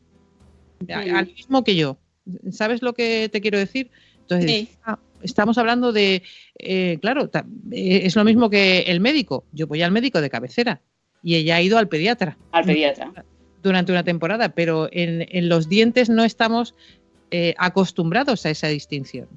al 0.94 1.28
mismo 1.28 1.64
que 1.64 1.76
yo. 1.76 1.98
¿Sabes 2.52 2.82
lo 2.82 2.94
que 2.94 3.30
te 3.32 3.42
quiero 3.42 3.58
decir? 3.58 3.92
Entonces, 4.22 4.70
ah, 4.84 4.98
estamos 5.22 5.58
hablando 5.58 5.92
de, 5.92 6.24
eh, 6.58 6.98
claro, 7.02 7.30
eh, 7.72 8.02
es 8.04 8.16
lo 8.16 8.24
mismo 8.24 8.50
que 8.50 8.82
el 8.82 9.00
médico. 9.00 9.46
Yo 9.52 9.68
voy 9.68 9.82
al 9.82 9.92
médico 9.92 10.22
de 10.22 10.30
cabecera 10.30 10.82
y 11.24 11.36
ella 11.36 11.56
ha 11.58 11.62
ido 11.62 11.78
al 11.78 11.88
pediatra. 11.88 12.38
Al 12.52 12.66
pediatra. 12.66 13.12
Durante 13.62 13.92
una 13.92 14.04
temporada, 14.04 14.50
pero 14.50 14.90
en, 14.92 15.50
los 15.50 15.68
dientes 15.68 16.10
no 16.10 16.24
estamos 16.24 16.76
eh, 17.32 17.56
acostumbrados 17.58 18.46
a 18.46 18.52
esa 18.52 18.68
distinción. 18.68 19.28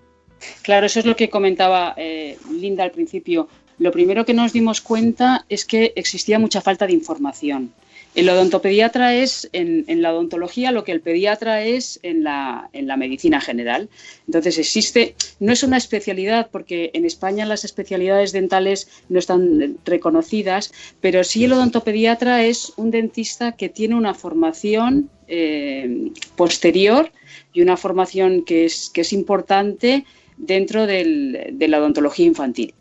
Claro, 0.62 0.87
eso 0.87 1.01
es 1.01 1.07
lo 1.07 1.16
que 1.16 1.31
comentaba 1.31 1.94
eh, 1.96 2.37
Linda 2.53 2.85
al 2.85 2.90
principio. 2.90 3.48
Lo 3.79 3.90
primero 3.90 4.24
que 4.24 4.35
nos 4.35 4.53
dimos 4.53 4.81
cuenta 4.81 5.46
es 5.48 5.64
que 5.64 5.92
existía 5.96 6.38
mucha 6.38 6.61
falta 6.61 6.87
de 6.87 6.92
información. 6.92 7.72
El 8.19 8.29
odontopediatra 8.31 9.15
es 9.15 9.49
en, 9.53 10.03
la 10.03 10.13
odontología 10.13 10.73
lo 10.73 10.83
que 10.83 10.91
el 10.91 11.01
pediatra 11.01 11.63
es 11.63 12.01
en 12.03 12.25
la, 12.25 12.69
en 12.73 12.89
la, 12.89 12.97
medicina 12.97 13.41
general. 13.41 13.89
Entonces 14.27 14.59
existe, 14.59 15.15
no 15.39 15.53
es 15.53 15.63
una 15.63 15.77
especialidad 15.77 16.49
porque 16.51 16.91
en 16.95 17.05
España 17.05 17.47
las 17.47 17.65
especialidades 17.65 18.33
dentales 18.33 18.89
no 19.09 19.21
están 19.21 19.77
reconocidas, 19.85 20.73
pero 21.01 21.23
sí 21.23 21.45
el 21.45 21.53
odontopediatra 21.53 22.45
es 22.45 22.73
un 22.77 22.91
dentista 22.91 23.53
que 23.53 23.69
tiene 23.69 23.95
una 23.95 24.15
formación 24.15 25.11
eh, 25.29 26.11
posterior 26.35 27.13
y 27.53 27.63
una 27.63 27.77
formación 27.77 28.45
que 28.45 28.65
es, 28.65 28.91
que 28.93 29.03
es 29.03 29.13
importante 29.13 30.05
dentro 30.37 30.89
de 30.89 31.55
la 31.69 31.79
odontología 31.79 32.27
infantil. 32.27 32.75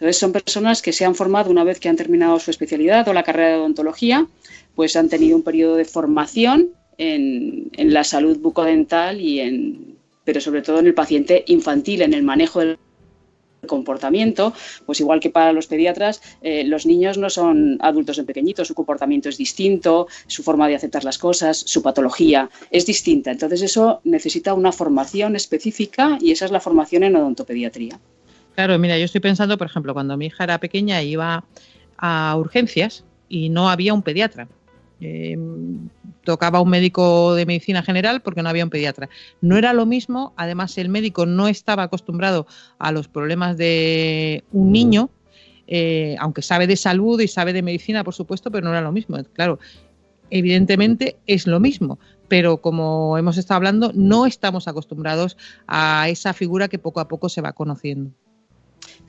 Entonces 0.00 0.16
son 0.16 0.32
personas 0.32 0.80
que 0.80 0.94
se 0.94 1.04
han 1.04 1.14
formado 1.14 1.50
una 1.50 1.62
vez 1.62 1.78
que 1.78 1.90
han 1.90 1.96
terminado 1.96 2.40
su 2.40 2.50
especialidad 2.50 3.06
o 3.06 3.12
la 3.12 3.22
carrera 3.22 3.50
de 3.50 3.56
odontología, 3.56 4.26
pues 4.80 4.96
han 4.96 5.10
tenido 5.10 5.36
un 5.36 5.42
periodo 5.42 5.76
de 5.76 5.84
formación 5.84 6.70
en, 6.96 7.70
la 7.76 8.02
salud 8.02 8.38
bucodental 8.38 9.20
y 9.20 9.40
en, 9.40 9.98
pero 10.24 10.40
sobre 10.40 10.62
todo 10.62 10.78
en 10.78 10.86
el 10.86 10.94
paciente 10.94 11.44
infantil, 11.48 12.00
en 12.00 12.14
el 12.14 12.22
manejo 12.22 12.60
del 12.60 12.78
comportamiento, 13.66 14.54
pues 14.86 15.00
igual 15.00 15.20
que 15.20 15.28
para 15.28 15.52
los 15.52 15.66
pediatras, 15.66 16.22
eh, 16.40 16.64
los 16.64 16.86
niños 16.86 17.18
no 17.18 17.28
son 17.28 17.76
adultos 17.82 18.16
en 18.16 18.24
pequeñitos, 18.24 18.68
su 18.68 18.74
comportamiento 18.74 19.28
es 19.28 19.36
distinto, 19.36 20.08
su 20.26 20.42
forma 20.42 20.66
de 20.66 20.76
aceptar 20.76 21.04
las 21.04 21.18
cosas, 21.18 21.58
su 21.58 21.82
patología 21.82 22.48
es 22.70 22.86
distinta. 22.86 23.32
Entonces 23.32 23.60
eso 23.60 24.00
necesita 24.04 24.54
una 24.54 24.72
formación 24.72 25.36
específica 25.36 26.16
y 26.22 26.30
esa 26.30 26.46
es 26.46 26.52
la 26.52 26.60
formación 26.60 27.02
en 27.02 27.16
odontopediatría. 27.16 28.00
Claro, 28.54 28.78
mira, 28.78 28.96
yo 28.96 29.04
estoy 29.04 29.20
pensando, 29.20 29.58
por 29.58 29.66
ejemplo, 29.66 29.92
cuando 29.92 30.16
mi 30.16 30.28
hija 30.28 30.44
era 30.44 30.58
pequeña 30.58 31.02
iba 31.02 31.44
a 31.98 32.34
urgencias 32.38 33.04
y 33.30 33.48
no 33.48 33.70
había 33.70 33.94
un 33.94 34.02
pediatra. 34.02 34.48
Eh, 35.00 35.36
tocaba 36.24 36.60
un 36.60 36.68
médico 36.68 37.34
de 37.34 37.46
medicina 37.46 37.82
general 37.82 38.20
porque 38.20 38.42
no 38.42 38.48
había 38.48 38.64
un 38.64 38.70
pediatra. 38.70 39.08
No 39.40 39.56
era 39.56 39.72
lo 39.72 39.86
mismo, 39.86 40.32
además 40.36 40.76
el 40.78 40.88
médico 40.88 41.26
no 41.26 41.48
estaba 41.48 41.84
acostumbrado 41.84 42.46
a 42.78 42.92
los 42.92 43.08
problemas 43.08 43.56
de 43.56 44.44
un 44.52 44.72
niño, 44.72 45.10
eh, 45.66 46.16
aunque 46.18 46.42
sabe 46.42 46.66
de 46.66 46.76
salud 46.76 47.20
y 47.20 47.28
sabe 47.28 47.52
de 47.52 47.62
medicina, 47.62 48.04
por 48.04 48.14
supuesto, 48.14 48.50
pero 48.50 48.64
no 48.64 48.70
era 48.70 48.82
lo 48.82 48.92
mismo. 48.92 49.16
Claro, 49.32 49.58
evidentemente 50.28 51.16
es 51.26 51.46
lo 51.46 51.60
mismo, 51.60 51.98
pero 52.28 52.58
como 52.58 53.16
hemos 53.16 53.38
estado 53.38 53.56
hablando, 53.56 53.92
no 53.94 54.26
estamos 54.26 54.68
acostumbrados 54.68 55.36
a 55.66 56.08
esa 56.08 56.34
figura 56.34 56.68
que 56.68 56.78
poco 56.78 57.00
a 57.00 57.08
poco 57.08 57.28
se 57.28 57.40
va 57.40 57.52
conociendo. 57.52 58.10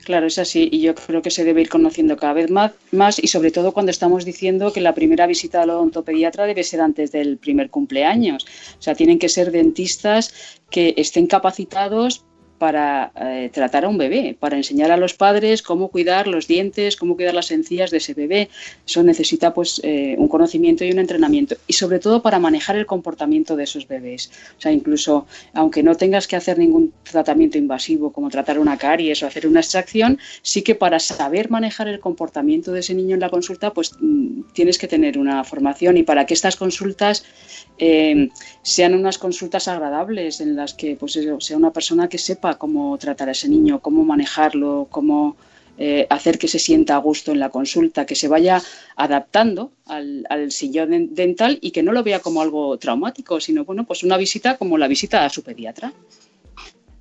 Claro, 0.04 0.26
es 0.26 0.38
así 0.38 0.68
y 0.72 0.80
yo 0.80 0.94
creo 0.94 1.22
que 1.22 1.30
se 1.30 1.44
debe 1.44 1.60
ir 1.60 1.68
conociendo 1.68 2.16
cada 2.16 2.32
vez 2.32 2.50
más, 2.50 2.72
más 2.90 3.22
y 3.22 3.28
sobre 3.28 3.52
todo 3.52 3.72
cuando 3.72 3.90
estamos 3.90 4.24
diciendo 4.24 4.72
que 4.72 4.80
la 4.80 4.94
primera 4.94 5.26
visita 5.26 5.62
al 5.62 5.70
odontopediatra 5.70 6.46
debe 6.46 6.64
ser 6.64 6.80
antes 6.80 7.12
del 7.12 7.38
primer 7.38 7.70
cumpleaños. 7.70 8.44
O 8.78 8.82
sea, 8.82 8.94
tienen 8.94 9.18
que 9.18 9.28
ser 9.28 9.52
dentistas 9.52 10.34
que 10.70 10.94
estén 10.96 11.26
capacitados 11.26 12.24
para 12.62 13.10
eh, 13.20 13.50
tratar 13.52 13.86
a 13.86 13.88
un 13.88 13.98
bebé, 13.98 14.36
para 14.38 14.56
enseñar 14.56 14.92
a 14.92 14.96
los 14.96 15.14
padres 15.14 15.62
cómo 15.62 15.88
cuidar 15.88 16.28
los 16.28 16.46
dientes, 16.46 16.94
cómo 16.94 17.16
cuidar 17.16 17.34
las 17.34 17.50
encías 17.50 17.90
de 17.90 17.96
ese 17.96 18.14
bebé. 18.14 18.50
Eso 18.86 19.02
necesita 19.02 19.52
pues 19.52 19.80
eh, 19.82 20.14
un 20.16 20.28
conocimiento 20.28 20.84
y 20.84 20.92
un 20.92 21.00
entrenamiento 21.00 21.56
y 21.66 21.72
sobre 21.72 21.98
todo 21.98 22.22
para 22.22 22.38
manejar 22.38 22.76
el 22.76 22.86
comportamiento 22.86 23.56
de 23.56 23.64
esos 23.64 23.88
bebés. 23.88 24.30
O 24.56 24.60
sea, 24.60 24.70
incluso 24.70 25.26
aunque 25.54 25.82
no 25.82 25.96
tengas 25.96 26.28
que 26.28 26.36
hacer 26.36 26.56
ningún 26.56 26.92
tratamiento 27.02 27.58
invasivo 27.58 28.12
como 28.12 28.30
tratar 28.30 28.60
una 28.60 28.78
caries 28.78 29.24
o 29.24 29.26
hacer 29.26 29.48
una 29.48 29.58
extracción, 29.58 30.20
sí 30.42 30.62
que 30.62 30.76
para 30.76 31.00
saber 31.00 31.50
manejar 31.50 31.88
el 31.88 31.98
comportamiento 31.98 32.70
de 32.70 32.78
ese 32.78 32.94
niño 32.94 33.14
en 33.14 33.20
la 33.22 33.30
consulta, 33.30 33.72
pues 33.72 33.90
mm, 33.98 34.52
tienes 34.52 34.78
que 34.78 34.86
tener 34.86 35.18
una 35.18 35.42
formación 35.42 35.96
y 35.96 36.04
para 36.04 36.26
que 36.26 36.34
estas 36.34 36.54
consultas 36.54 37.24
eh, 37.78 38.28
sean 38.62 38.94
unas 38.94 39.18
consultas 39.18 39.66
agradables 39.66 40.40
en 40.40 40.54
las 40.54 40.74
que 40.74 40.94
pues 40.94 41.18
sea 41.40 41.56
una 41.56 41.72
persona 41.72 42.08
que 42.08 42.18
sepa 42.18 42.51
cómo 42.58 42.96
tratar 42.98 43.28
a 43.28 43.32
ese 43.32 43.48
niño, 43.48 43.80
cómo 43.80 44.04
manejarlo, 44.04 44.86
cómo 44.90 45.36
eh, 45.78 46.06
hacer 46.10 46.38
que 46.38 46.48
se 46.48 46.58
sienta 46.58 46.96
a 46.96 46.98
gusto 46.98 47.32
en 47.32 47.40
la 47.40 47.48
consulta, 47.48 48.04
que 48.04 48.14
se 48.14 48.28
vaya 48.28 48.60
adaptando 48.94 49.72
al, 49.86 50.50
sillón 50.50 51.14
dental 51.14 51.58
y 51.60 51.70
que 51.70 51.82
no 51.82 51.92
lo 51.92 52.02
vea 52.02 52.20
como 52.20 52.42
algo 52.42 52.78
traumático, 52.78 53.40
sino 53.40 53.64
bueno, 53.64 53.84
pues 53.84 54.02
una 54.02 54.16
visita 54.16 54.58
como 54.58 54.76
la 54.76 54.86
visita 54.86 55.24
a 55.24 55.30
su 55.30 55.42
pediatra. 55.42 55.92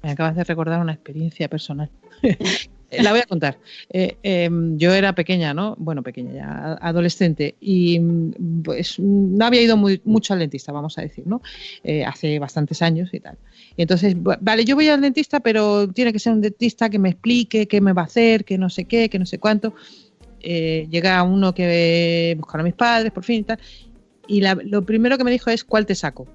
Me 0.01 0.11
acabas 0.11 0.35
de 0.35 0.43
recordar 0.43 0.79
una 0.79 0.93
experiencia 0.93 1.47
personal. 1.47 1.89
La 2.99 3.11
voy 3.11 3.21
a 3.21 3.25
contar. 3.25 3.57
Eh, 3.89 4.17
em, 4.23 4.77
yo 4.77 4.93
era 4.93 5.15
pequeña, 5.15 5.53
¿no? 5.53 5.75
Bueno, 5.77 6.03
pequeña, 6.03 6.33
ya 6.33 6.73
adolescente, 6.81 7.55
y 7.61 7.99
mm, 7.99 8.63
pues 8.63 8.99
no 8.99 9.45
había 9.45 9.61
ido 9.61 9.77
mucho 9.77 10.33
al 10.33 10.39
dentista, 10.39 10.71
vamos 10.71 10.97
a 10.97 11.01
decir, 11.01 11.25
¿no? 11.25 11.41
Eh, 11.83 12.03
hace 12.03 12.37
bastantes 12.39 12.81
años 12.81 13.09
y 13.13 13.19
tal. 13.19 13.37
Y 13.77 13.83
entonces, 13.83 14.15
vale, 14.17 14.65
yo 14.65 14.75
voy 14.75 14.89
al 14.89 15.01
dentista, 15.01 15.39
pero 15.39 15.87
tiene 15.89 16.11
que 16.11 16.19
ser 16.19 16.33
un 16.33 16.41
dentista 16.41 16.89
que 16.89 16.99
me 16.99 17.09
explique 17.09 17.67
qué 17.67 17.79
me 17.79 17.93
va 17.93 18.01
a 18.01 18.05
hacer, 18.05 18.43
que 18.43 18.57
no 18.57 18.69
sé 18.69 18.85
qué, 18.85 19.09
que 19.09 19.19
no 19.19 19.25
sé 19.25 19.39
cuánto. 19.39 19.73
Eh, 20.41 20.87
llega 20.89 21.21
uno 21.23 21.53
que 21.53 22.35
buscar 22.37 22.61
a 22.61 22.63
mis 22.63 22.73
padres, 22.73 23.11
por 23.11 23.23
fin 23.23 23.41
y 23.41 23.43
tal. 23.43 23.59
Y 24.27 24.41
lo 24.41 24.85
primero 24.85 25.17
que 25.17 25.23
me 25.23 25.31
dijo 25.31 25.49
es, 25.49 25.63
¿cuál 25.63 25.85
te 25.85 25.95
saco? 25.95 26.27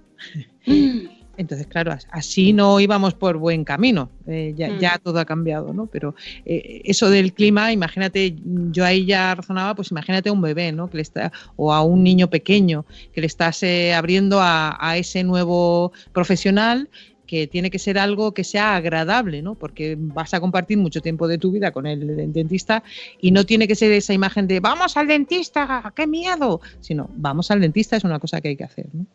Entonces, 1.37 1.67
claro, 1.67 1.93
así 2.11 2.53
no 2.53 2.81
íbamos 2.81 3.15
por 3.15 3.37
buen 3.37 3.65
camino. 3.65 4.11
Eh, 4.27 4.55
ya, 4.57 4.69
mm. 4.71 5.03
todo 5.03 5.19
ha 5.19 5.25
cambiado, 5.25 5.73
¿no? 5.73 5.87
Pero 5.87 6.15
eh, 6.45 6.83
eso 6.85 7.11
del 7.11 7.33
clima, 7.33 7.73
imagínate, 7.73 8.37
yo 8.73 8.85
ahí 8.85 9.05
ya 9.07 9.35
razonaba, 9.35 9.75
pues 9.75 9.91
imagínate 9.91 10.29
a 10.29 10.33
un 10.33 10.41
bebé, 10.41 10.73
¿no? 10.73 10.89
Que 10.89 10.97
le 10.97 11.03
está, 11.03 11.33
o 11.57 11.73
a 11.73 11.83
un 11.83 12.03
niño 12.03 12.29
pequeño 12.29 12.87
que 13.13 13.21
le 13.21 13.27
estás 13.27 13.63
eh, 13.63 13.95
abriendo 13.95 14.39
a, 14.41 14.97
ese 14.97 15.25
nuevo 15.25 15.93
profesional 16.13 16.89
que 17.27 17.47
tiene 17.49 17.71
que 17.71 17.79
ser 17.79 17.99
algo 17.99 18.33
que 18.33 18.45
sea 18.45 18.77
agradable, 18.77 19.43
¿no? 19.43 19.57
Porque 19.57 19.97
vas 19.99 20.33
a 20.33 20.41
compartir 20.41 20.79
mucho 20.79 21.01
tiempo 21.01 21.27
de 21.29 21.39
tu 21.39 21.51
vida 21.51 21.73
con 21.73 21.87
el 21.87 22.33
dentista 22.33 22.83
y 23.21 23.33
no 23.33 23.45
tiene 23.45 23.67
que 23.67 23.75
ser 23.75 23.93
esa 23.93 24.15
imagen 24.15 24.47
de 24.47 24.61
vamos 24.61 24.97
al 24.97 25.09
dentista, 25.09 25.93
qué 25.95 26.07
miedo, 26.07 26.61
sino 26.81 27.11
vamos 27.17 27.51
al 27.51 27.61
dentista 27.61 27.97
es 27.97 28.05
una 28.05 28.21
cosa 28.21 28.41
que 28.41 28.49
hay 28.49 28.57
que 28.57 28.65
hacer, 28.65 28.87
¿no? 28.93 29.07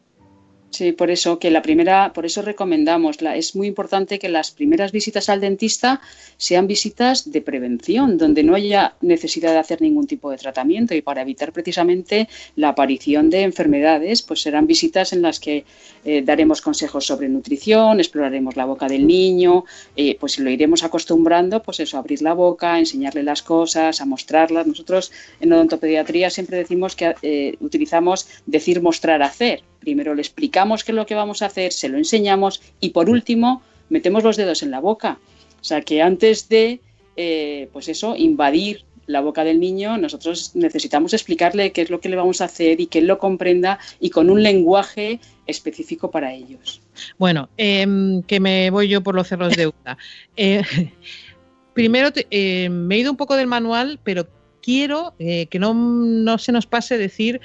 Sí, 0.71 0.93
por 0.93 1.12
eso 1.12 1.38
que 1.38 1.51
la 1.51 1.62
primera, 1.62 2.13
por 2.13 2.25
eso 2.25 2.41
recomendamos, 2.41 3.21
la, 3.21 3.36
es 3.36 3.57
muy 3.57 3.67
importante 3.67 4.19
que 4.19 4.29
las 4.29 4.51
primeras 4.51 4.93
visitas 4.93 5.27
al 5.27 5.41
dentista 5.41 5.99
sean 6.38 6.65
visitas 6.65 7.29
de 7.29 7.41
prevención, 7.41 8.17
donde 8.17 8.41
no 8.43 8.55
haya 8.55 8.95
necesidad 9.01 9.51
de 9.51 9.57
hacer 9.57 9.81
ningún 9.81 10.07
tipo 10.07 10.31
de 10.31 10.38
tratamiento 10.38 10.95
y 10.95 11.01
para 11.01 11.23
evitar 11.23 11.51
precisamente 11.51 12.29
la 12.55 12.69
aparición 12.69 13.29
de 13.29 13.41
enfermedades, 13.41 14.21
pues 14.21 14.41
serán 14.41 14.65
visitas 14.65 15.12
en 15.12 15.21
las 15.21 15.41
que 15.41 15.65
eh, 16.05 16.21
daremos 16.21 16.62
consejos 16.62 17.05
sobre 17.05 17.27
nutrición, 17.27 17.99
exploraremos 17.99 18.55
la 18.55 18.63
boca 18.63 18.88
del 18.88 19.05
niño, 19.05 19.65
eh, 19.97 20.15
pues 20.21 20.39
lo 20.39 20.49
iremos 20.49 20.84
acostumbrando, 20.86 21.62
pues 21.62 21.81
eso, 21.81 21.97
a 21.97 21.99
abrir 21.99 22.21
la 22.21 22.34
boca, 22.34 22.75
a 22.75 22.79
enseñarle 22.79 23.23
las 23.23 23.41
cosas, 23.43 23.99
a 23.99 24.05
mostrarlas. 24.05 24.65
Nosotros 24.65 25.12
en 25.41 25.51
odontopediatría 25.51 26.29
siempre 26.29 26.55
decimos 26.55 26.95
que 26.95 27.13
eh, 27.21 27.57
utilizamos 27.60 28.25
decir, 28.45 28.81
mostrar, 28.81 29.21
hacer 29.21 29.63
Primero 29.82 30.13
le 30.13 30.22
explicamos 30.22 30.84
qué 30.84 30.91
es 30.91 30.96
lo 30.96 31.08
que 31.08 31.15
vamos 31.15 31.41
a 31.41 31.48
hacer, 31.48 31.74
se 31.74 31.89
lo 31.89 31.98
enseñamos 31.98 32.62
y 32.80 32.91
por 32.91 33.10
último 33.10 33.63
metemos 33.89 34.24
los 34.24 34.38
dedos 34.38 34.63
en 34.63 34.72
la 34.72 34.80
boca. 34.80 35.20
O 35.60 35.63
sea 35.63 35.82
que 35.82 36.02
antes 36.02 36.48
de, 36.50 36.80
eh, 37.17 37.67
pues 37.74 37.89
eso, 37.89 38.15
invadir 38.15 38.86
la 39.08 39.22
boca 39.22 39.44
del 39.44 39.60
niño, 39.60 39.98
nosotros 39.98 40.52
necesitamos 40.56 41.13
explicarle 41.13 41.72
qué 41.72 41.82
es 41.82 41.89
lo 41.89 42.00
que 42.00 42.10
le 42.10 42.15
vamos 42.15 42.41
a 42.41 42.46
hacer 42.46 42.80
y 42.80 42.86
que 42.86 43.00
él 43.00 43.08
lo 43.08 43.17
comprenda 43.17 43.80
y 44.00 44.12
con 44.12 44.30
un 44.30 44.44
lenguaje 44.44 45.20
específico 45.48 46.12
para 46.12 46.34
ellos. 46.34 46.82
Bueno, 47.17 47.50
em, 47.58 48.22
que 48.24 48.39
me 48.39 48.70
voy 48.70 48.88
yo 48.88 49.02
por 49.02 49.15
los 49.15 49.28
cerros 49.28 49.56
de 49.56 49.67
Uta. 49.67 49.98
Eh, 50.38 50.63
primero, 51.74 52.10
eh, 52.30 52.70
me 52.70 52.96
he 52.96 53.00
ido 53.00 53.12
un 53.12 53.17
poco 53.17 53.36
del 53.36 53.48
manual, 53.48 54.00
pero 54.04 54.28
quiero 54.62 55.15
que 55.17 55.60
no, 55.60 55.74
no, 55.74 56.38
se 56.38 56.52
nos 56.52 56.67
pase 56.67 56.98
decir 56.98 57.41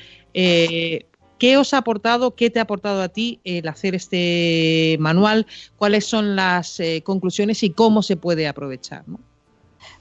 ¿Qué 1.39 1.59
os 1.59 1.75
ha 1.75 1.79
aportado, 1.79 2.35
qué 2.35 2.49
te 2.51 2.59
ha 2.59 2.63
aportado 2.63 3.03
a 3.03 3.09
ti 3.09 3.41
el 3.45 3.69
hacer 3.69 3.95
este 3.95 4.97
manual? 5.01 5.47
¿Cuáles 5.77 6.07
son 6.07 6.35
las 6.35 6.81
eh, 6.81 7.03
conclusiones 7.05 7.63
y 7.63 7.71
cómo 7.71 8.03
se 8.03 8.17
puede 8.17 8.49
aprovechar? 8.49 9.05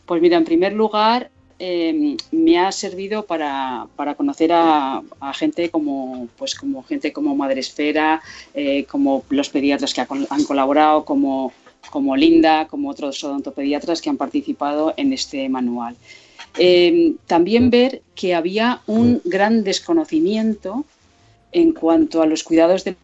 Pues 0.06 0.21
mira, 0.21 0.38
en 0.38 0.45
primer 0.45 0.71
lugar, 0.71 1.30
em, 1.60 2.15
me 2.32 2.58
ha 2.58 2.71
servido 2.71 3.26
para, 3.26 3.88
conocer 4.15 4.52
a, 4.54 5.02
gente 5.34 5.69
como 5.69 6.30
pues 6.38 6.56
como 6.56 6.84
gente 6.84 7.12
como 7.12 7.36
Madresfera, 7.36 8.21
eh, 8.54 8.86
como 8.86 9.24
los 9.30 9.50
pediatras 9.50 9.93
que 9.93 10.02
han 10.02 10.43
colaborado, 10.45 11.04
como, 11.04 11.52
como 11.89 12.15
Linda, 12.15 12.67
como 12.67 12.89
otros 12.89 13.21
odontopediatras 13.24 14.02
que 14.02 14.10
han 14.10 14.17
participado 14.17 14.93
en 14.95 15.12
este 15.12 15.50
manual. 15.50 15.98
Em, 16.58 17.17
también 17.28 17.69
ver 17.69 18.02
que 18.15 18.34
había 18.34 18.82
un 18.88 19.21
gran 19.26 19.65
desconocimiento 19.65 20.86
en 21.55 21.71
cuanto 21.71 22.21
a 22.21 22.25
los 22.25 22.43
cuidados 22.43 22.83
de 22.83 22.97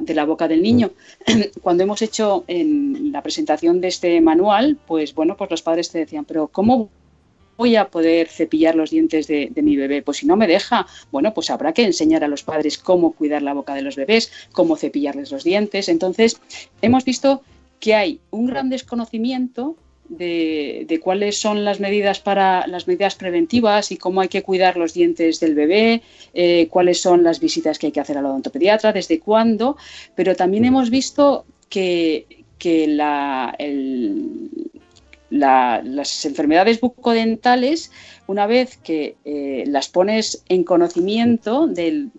de 0.00 0.14
la 0.14 0.24
boca 0.24 0.48
del 0.48 0.62
niño. 0.62 0.90
Cuando 1.62 1.84
hemos 1.84 2.02
hecho 2.02 2.44
en 2.48 3.12
la 3.12 3.22
presentación 3.22 3.80
de 3.80 3.86
este 3.88 4.20
manual, 4.20 4.76
pues 4.84 5.14
bueno, 5.14 5.36
pues 5.36 5.48
los 5.50 5.62
padres 5.62 5.90
te 5.90 5.98
decían, 5.98 6.24
pero 6.24 6.48
¿cómo 6.48 6.90
voy 7.56 7.76
a 7.76 7.88
poder 7.88 8.26
cepillar 8.26 8.74
los 8.74 8.90
dientes 8.90 9.28
de, 9.28 9.52
mi 9.62 9.76
bebé? 9.76 10.02
Pues 10.02 10.18
si 10.18 10.26
no 10.26 10.36
me 10.36 10.48
deja, 10.48 10.86
bueno, 11.12 11.32
pues 11.32 11.50
habrá 11.50 11.72
que 11.72 11.84
enseñar 11.84 12.24
a 12.24 12.28
los 12.28 12.42
padres 12.42 12.78
cómo 12.78 13.12
cuidar 13.12 13.42
la 13.42 13.54
boca 13.54 13.74
de 13.74 13.82
los 13.82 13.94
bebés, 13.94 14.32
cómo 14.50 14.76
cepillarles 14.76 15.30
los 15.30 15.44
dientes. 15.44 15.88
Entonces, 15.88 16.40
hemos 16.82 17.04
visto 17.04 17.42
que 17.78 17.94
hay 17.94 18.20
un 18.30 18.46
gran 18.46 18.70
desconocimiento 18.70 19.76
de, 20.10 21.00
cuáles 21.02 21.38
son 21.38 21.64
las 21.64 21.80
medidas 21.80 22.20
para 22.20 22.66
las 22.66 22.86
medidas 22.86 23.14
preventivas 23.14 23.92
y 23.92 23.96
cómo 23.96 24.20
hay 24.20 24.28
que 24.28 24.42
cuidar 24.42 24.76
los 24.76 24.92
dientes 24.92 25.40
del 25.40 25.54
bebé, 25.54 26.02
eh, 26.34 26.66
cuáles 26.68 27.00
son 27.00 27.22
las 27.22 27.40
visitas 27.40 27.78
que 27.78 27.86
hay 27.86 27.92
que 27.92 28.00
hacer 28.00 28.18
al 28.18 28.26
odontopediatra, 28.26 28.92
desde 28.92 29.20
cuándo, 29.20 29.76
pero 30.16 30.34
también 30.34 30.64
hemos 30.64 30.90
visto 30.90 31.46
que, 31.68 32.26
la, 32.88 33.56
las 35.30 36.24
enfermedades 36.24 36.80
bucodentales, 36.80 37.92
una 38.26 38.46
vez 38.46 38.76
que 38.78 39.16
eh, 39.24 39.64
las 39.66 39.88
pones 39.88 40.42
en 40.48 40.64
conocimiento 40.64 41.68
de 41.68 42.10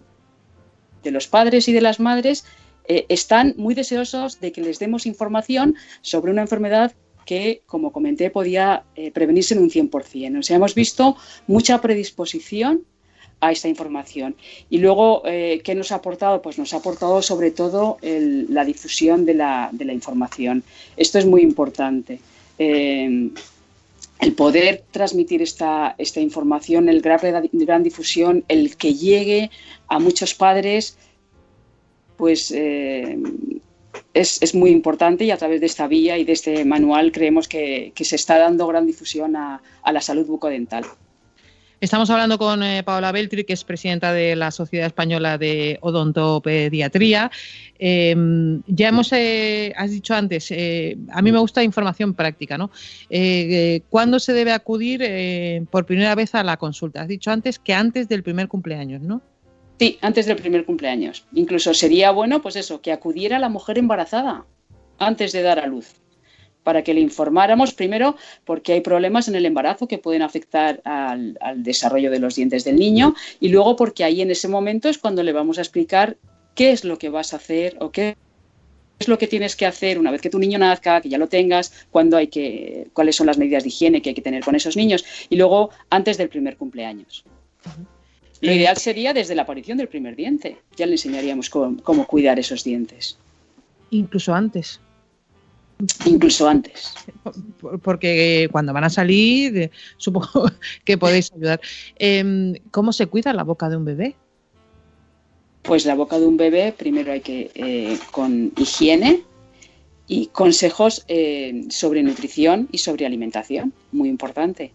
los 1.03 1.27
padres 1.27 1.67
y 1.67 1.73
de 1.73 1.81
las 1.81 1.99
madres, 1.99 2.45
eh, 2.87 3.05
están 3.09 3.53
muy 3.57 3.75
deseosos 3.75 4.39
de 4.39 4.51
que 4.51 4.61
les 4.61 4.79
demos 4.79 5.05
información 5.05 5.75
sobre 6.01 6.31
una 6.31 6.41
enfermedad 6.41 6.93
que, 7.31 7.61
como 7.65 7.93
comenté, 7.93 8.29
podía 8.29 8.83
eh, 8.93 9.09
prevenirse 9.09 9.53
en 9.53 9.61
un 9.61 9.69
100%. 9.69 10.39
O 10.39 10.43
sea, 10.43 10.57
hemos 10.57 10.75
visto 10.75 11.15
mucha 11.47 11.79
predisposición 11.79 12.83
a 13.39 13.53
esta 13.53 13.69
información. 13.69 14.35
Y 14.69 14.79
luego, 14.79 15.23
eh, 15.25 15.61
¿qué 15.63 15.73
nos 15.73 15.93
ha 15.93 15.95
aportado? 15.95 16.41
Pues 16.41 16.57
nos 16.57 16.73
ha 16.73 16.77
aportado 16.83 17.21
sobre 17.21 17.51
todo 17.51 17.97
la 18.01 18.65
difusión 18.65 19.23
de 19.23 19.35
la, 19.35 19.71
información. 19.93 20.65
Esto 20.97 21.19
es 21.19 21.25
muy 21.25 21.41
importante. 21.41 22.19
Eh, 22.59 23.29
el 24.19 24.33
poder 24.33 24.83
transmitir 24.91 25.41
esta, 25.41 25.95
esta 25.97 26.19
información, 26.19 26.89
el 26.89 27.01
gran, 27.01 27.21
gran 27.53 27.81
difusión, 27.81 28.43
el 28.49 28.75
que 28.75 28.93
llegue 28.93 29.51
a 29.87 29.99
muchos 29.99 30.33
padres, 30.33 30.97
pues 32.17 32.53
es, 34.13 34.55
muy 34.55 34.71
importante 34.71 35.25
y 35.25 35.31
a 35.31 35.37
través 35.37 35.59
de 35.59 35.65
esta 35.65 35.87
vía 35.87 36.17
y 36.17 36.23
de 36.23 36.33
este 36.33 36.65
manual 36.65 37.11
creemos 37.11 37.47
que, 37.47 37.93
se 37.95 38.15
está 38.15 38.37
dando 38.37 38.67
gran 38.67 38.85
difusión 38.85 39.35
a, 39.35 39.61
la 39.91 40.01
salud 40.01 40.25
bucodental. 40.25 40.85
Estamos 41.79 42.11
hablando 42.11 42.37
con 42.37 42.61
eh, 42.61 42.83
Paola 42.83 43.11
Beltri, 43.11 43.43
que 43.43 43.53
es 43.53 43.63
presidenta 43.63 44.13
de 44.13 44.35
la 44.35 44.51
Sociedad 44.51 44.85
Española 44.85 45.39
de 45.39 45.79
Odontopediatría. 45.81 47.31
Em, 47.79 48.61
ya 48.67 48.89
hemos, 48.89 49.11
eh, 49.13 49.73
has 49.75 49.89
dicho 49.89 50.13
antes, 50.13 50.51
eh, 50.51 50.95
a 51.09 51.23
mí 51.23 51.31
me 51.31 51.39
gusta 51.39 51.63
información 51.63 52.13
práctica, 52.13 52.55
¿no? 52.55 52.69
¿Cuándo 53.89 54.19
se 54.19 54.33
debe 54.33 54.51
acudir 54.51 55.65
por 55.71 55.87
primera 55.87 56.13
vez 56.13 56.35
a 56.35 56.43
la 56.43 56.57
consulta? 56.57 57.01
Has 57.01 57.07
dicho 57.07 57.31
antes 57.31 57.57
que 57.57 57.73
antes 57.73 58.07
del 58.07 58.21
primer 58.21 58.47
cumpleaños, 58.47 59.01
¿no? 59.01 59.23
Sí, 59.81 59.97
antes 60.01 60.27
del 60.27 60.35
primer 60.35 60.63
cumpleaños. 60.63 61.25
Incluso 61.33 61.73
sería 61.73 62.11
bueno, 62.11 62.39
pues 62.39 62.55
eso, 62.55 62.81
que 62.81 62.91
acudiera 62.91 63.39
la 63.39 63.49
mujer 63.49 63.79
embarazada 63.79 64.45
antes 64.99 65.31
de 65.31 65.41
dar 65.41 65.57
a 65.57 65.65
luz, 65.65 65.95
para 66.61 66.83
que 66.83 66.93
le 66.93 67.01
informáramos 67.01 67.73
primero 67.73 68.15
porque 68.45 68.73
hay 68.73 68.81
problemas 68.81 69.27
en 69.27 69.33
el 69.33 69.47
embarazo 69.47 69.87
que 69.87 69.97
pueden 69.97 70.21
afectar 70.21 70.81
al, 70.85 71.35
desarrollo 71.55 72.11
de 72.11 72.19
los 72.19 72.35
dientes 72.35 72.63
del 72.63 72.75
niño 72.75 73.15
y 73.39 73.49
luego 73.49 73.75
porque 73.75 74.03
ahí 74.03 74.21
en 74.21 74.29
ese 74.29 74.47
momento 74.47 74.87
es 74.87 74.99
cuando 74.99 75.23
le 75.23 75.33
vamos 75.33 75.57
a 75.57 75.61
explicar 75.61 76.15
qué 76.53 76.73
es 76.73 76.83
lo 76.83 76.99
que 76.99 77.09
vas 77.09 77.33
a 77.33 77.37
hacer 77.37 77.77
o 77.79 77.91
qué 77.91 78.17
es 78.99 79.07
lo 79.07 79.17
que 79.17 79.25
tienes 79.25 79.55
que 79.55 79.65
hacer 79.65 79.97
una 79.97 80.11
vez 80.11 80.21
que 80.21 80.29
tu 80.29 80.37
niño 80.37 80.59
nazca, 80.59 81.01
que 81.01 81.09
ya 81.09 81.17
lo 81.17 81.27
tengas, 81.27 81.87
hay 82.13 82.27
que, 82.27 82.89
cuáles 82.93 83.15
son 83.15 83.25
las 83.25 83.39
medidas 83.39 83.63
de 83.63 83.69
higiene 83.69 84.03
que 84.03 84.09
hay 84.09 84.15
que 84.15 84.21
tener 84.21 84.43
con 84.43 84.53
esos 84.53 84.77
niños 84.77 85.03
y 85.27 85.37
luego 85.37 85.71
antes 85.89 86.19
del 86.19 86.29
primer 86.29 86.55
cumpleaños. 86.55 87.25
Lo 88.41 88.51
ideal 88.51 88.75
sería 88.77 89.13
desde 89.13 89.35
la 89.35 89.43
aparición 89.43 89.77
del 89.77 89.87
primer 89.87 90.15
diente. 90.15 90.57
Ya 90.75 90.87
le 90.87 90.93
enseñaríamos 90.93 91.49
cómo, 91.49 92.07
cuidar 92.07 92.39
esos 92.39 92.63
dientes. 92.63 93.17
Incluso 93.91 94.33
antes. 94.33 94.79
Incluso 96.05 96.47
antes. 96.47 96.93
Porque 97.83 98.49
cuando 98.51 98.73
van 98.73 98.83
a 98.83 98.89
salir, 98.89 99.69
supongo 99.97 100.49
que 100.83 100.97
podéis 100.97 101.31
ayudar. 101.33 101.61
Em, 101.97 102.55
¿Cómo 102.71 102.93
se 102.93 103.05
cuida 103.05 103.31
la 103.33 103.43
boca 103.43 103.69
de 103.69 103.77
un 103.77 103.85
bebé? 103.85 104.15
Pues 105.61 105.85
la 105.85 105.93
boca 105.93 106.17
de 106.17 106.25
un 106.25 106.37
bebé, 106.37 106.73
primero 106.75 107.11
hay 107.11 107.21
que, 107.21 107.51
eh, 107.53 107.99
con 108.09 108.51
higiene 108.57 109.21
y 110.07 110.27
consejos 110.27 111.05
eh, 111.07 111.65
sobre 111.69 112.01
nutrición 112.01 112.67
y 112.71 112.79
sobre 112.79 113.05
alimentación, 113.05 113.71
muy 113.91 114.09
importante 114.09 114.73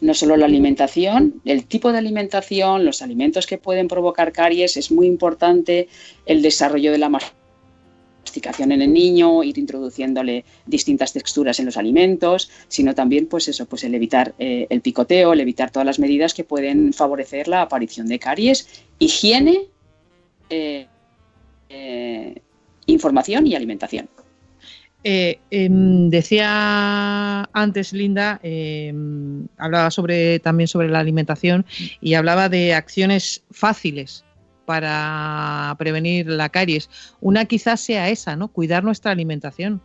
no 0.00 0.14
solo 0.14 0.36
la 0.36 0.46
alimentación, 0.46 1.40
el 1.44 1.66
tipo 1.66 1.92
de 1.92 1.98
alimentación, 1.98 2.84
los 2.84 3.02
alimentos 3.02 3.46
que 3.46 3.58
pueden 3.58 3.88
provocar 3.88 4.32
caries, 4.32 4.76
es 4.76 4.90
muy 4.90 5.06
importante 5.06 5.88
el 6.26 6.42
desarrollo 6.42 6.90
de 6.90 6.98
la 6.98 7.08
masticación 7.08 8.72
en 8.72 8.82
el 8.82 8.92
niño, 8.92 9.44
ir 9.44 9.58
introduciéndole 9.58 10.44
distintas 10.66 11.12
texturas 11.12 11.58
en 11.60 11.66
los 11.66 11.76
alimentos, 11.76 12.50
sino 12.68 12.94
también 12.94 13.26
pues 13.26 13.48
eso, 13.48 13.66
pues 13.66 13.84
el 13.84 13.94
evitar 13.94 14.34
eh, 14.38 14.66
el 14.70 14.80
picoteo, 14.80 15.32
el 15.32 15.40
evitar 15.40 15.70
todas 15.70 15.86
las 15.86 15.98
medidas 15.98 16.34
que 16.34 16.44
pueden 16.44 16.92
favorecer 16.92 17.48
la 17.48 17.62
aparición 17.62 18.08
de 18.08 18.18
caries, 18.18 18.66
higiene, 18.98 19.66
eh, 20.50 20.86
eh, 21.68 22.34
información 22.86 23.46
y 23.46 23.54
alimentación. 23.54 24.08
Eh, 25.04 25.40
em, 25.50 26.10
decía 26.10 27.48
antes 27.52 27.92
Linda, 27.92 28.38
em, 28.42 29.46
hablaba 29.58 29.90
sobre, 29.90 30.38
también 30.38 30.68
sobre 30.68 30.88
la 30.88 31.00
alimentación 31.00 31.66
y 32.00 32.14
hablaba 32.14 32.48
de 32.48 32.74
acciones 32.74 33.42
fáciles 33.50 34.24
para 34.64 35.74
prevenir 35.78 36.28
la 36.28 36.48
caries. 36.48 36.88
Una 37.20 37.46
quizás 37.46 37.80
sea 37.80 38.10
esa, 38.10 38.36
¿no? 38.36 38.48
Cuidar 38.48 38.84
nuestra 38.84 39.10
alimentación. 39.10 39.80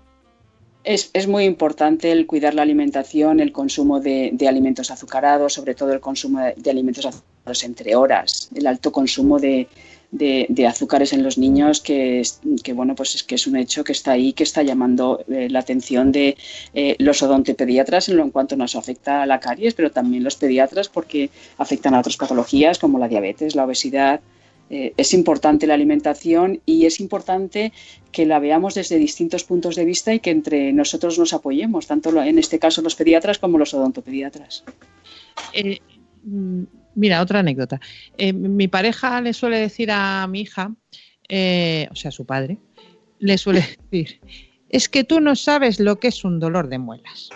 Es, 0.84 1.28
muy 1.28 1.44
importante 1.44 2.14
el 2.14 2.28
cuidar 2.28 2.54
la 2.54 2.62
alimentación, 2.62 3.42
el 3.42 3.52
consumo 3.52 4.00
de, 4.00 4.38
alimentos 4.48 4.90
azucarados, 4.90 5.54
sobre 5.54 5.76
todo 5.76 5.92
el 5.92 6.00
consumo 6.00 6.40
de 6.56 6.72
alimentos 6.72 7.06
azucarados 7.06 7.64
entre 7.66 7.96
horas, 7.96 8.50
el 8.56 8.68
alto 8.68 8.94
consumo 8.94 9.38
de, 9.38 9.68
de, 10.12 10.68
azúcares 10.68 11.14
en 11.14 11.24
los 11.24 11.38
niños 11.38 11.82
que, 11.82 12.24
bueno 12.74 12.96
pues 12.96 13.16
es 13.16 13.24
que 13.24 13.36
es 13.36 13.46
un 13.48 13.58
hecho 13.58 13.84
que 13.84 13.92
está 13.92 14.12
ahí 14.12 14.34
que 14.34 14.44
está 14.44 14.64
llamando 14.64 15.24
eh, 15.28 15.50
la 15.50 15.60
atención 15.60 16.12
de 16.12 16.38
eh, 16.74 16.96
los 17.00 17.22
odontopediatras 17.22 18.10
en 18.10 18.18
lo 18.18 18.24
en 18.24 18.32
cuanto 18.32 18.56
nos 18.56 18.76
afecta 18.76 19.24
a 19.24 19.26
la 19.26 19.40
caries 19.40 19.74
pero 19.74 19.92
también 19.92 20.24
los 20.24 20.36
pediatras 20.36 20.88
porque 20.88 21.30
afectan 21.58 21.94
a 21.94 22.00
otras 22.00 22.18
patologías 22.18 22.80
como 22.80 23.00
la 23.00 23.08
diabetes 23.08 23.56
la 23.56 23.66
obesidad 23.66 24.22
eh, 24.70 24.94
es 24.98 25.14
importante 25.14 25.68
la 25.68 25.76
alimentación 25.76 26.62
y 26.66 26.86
es 26.86 27.00
importante 27.00 27.72
que 28.12 28.26
la 28.26 28.40
veamos 28.40 28.76
desde 28.76 28.98
distintos 28.98 29.44
puntos 29.44 29.76
de 29.76 29.86
vista 29.86 30.14
y 30.14 30.20
que 30.20 30.32
entre 30.32 30.74
nosotros 30.74 31.18
nos 31.18 31.34
apoyemos, 31.34 31.88
tanto 31.88 32.10
en 32.22 32.38
este 32.38 32.60
caso 32.60 32.82
los 32.82 32.96
pediatras 32.96 33.40
como 33.40 33.58
los 33.58 33.74
odontopediatras. 33.74 34.66
Mira, 36.98 37.22
otra 37.22 37.40
anécdota. 37.40 37.80
Eh, 38.18 38.34
mi 38.34 38.68
pareja 38.68 39.22
le 39.22 39.32
suele 39.34 39.60
decir 39.60 39.92
a 39.92 40.26
mi 40.26 40.42
hija, 40.42 40.74
eh, 41.30 41.88
o 41.92 41.96
sea, 41.96 42.10
su 42.10 42.26
padre, 42.26 42.58
le 43.20 43.38
suele 43.38 43.62
decir, 43.92 44.20
es 44.70 44.90
que 44.90 45.04
tú 45.04 45.22
no 45.22 45.36
sabes 45.36 45.80
lo 45.80 46.00
que 46.00 46.08
es 46.08 46.24
un 46.24 46.40
dolor 46.40 46.70
de 46.70 46.80
muelas. 46.80 47.30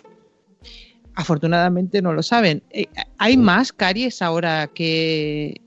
Afortunadamente 1.14 2.02
no 2.02 2.14
lo 2.14 2.24
saben. 2.24 2.64
Eh, 2.72 2.88
¿Hay 3.20 3.38
más 3.38 3.72
caries 3.72 4.24
ahora 4.24 4.68
que... 4.74 5.62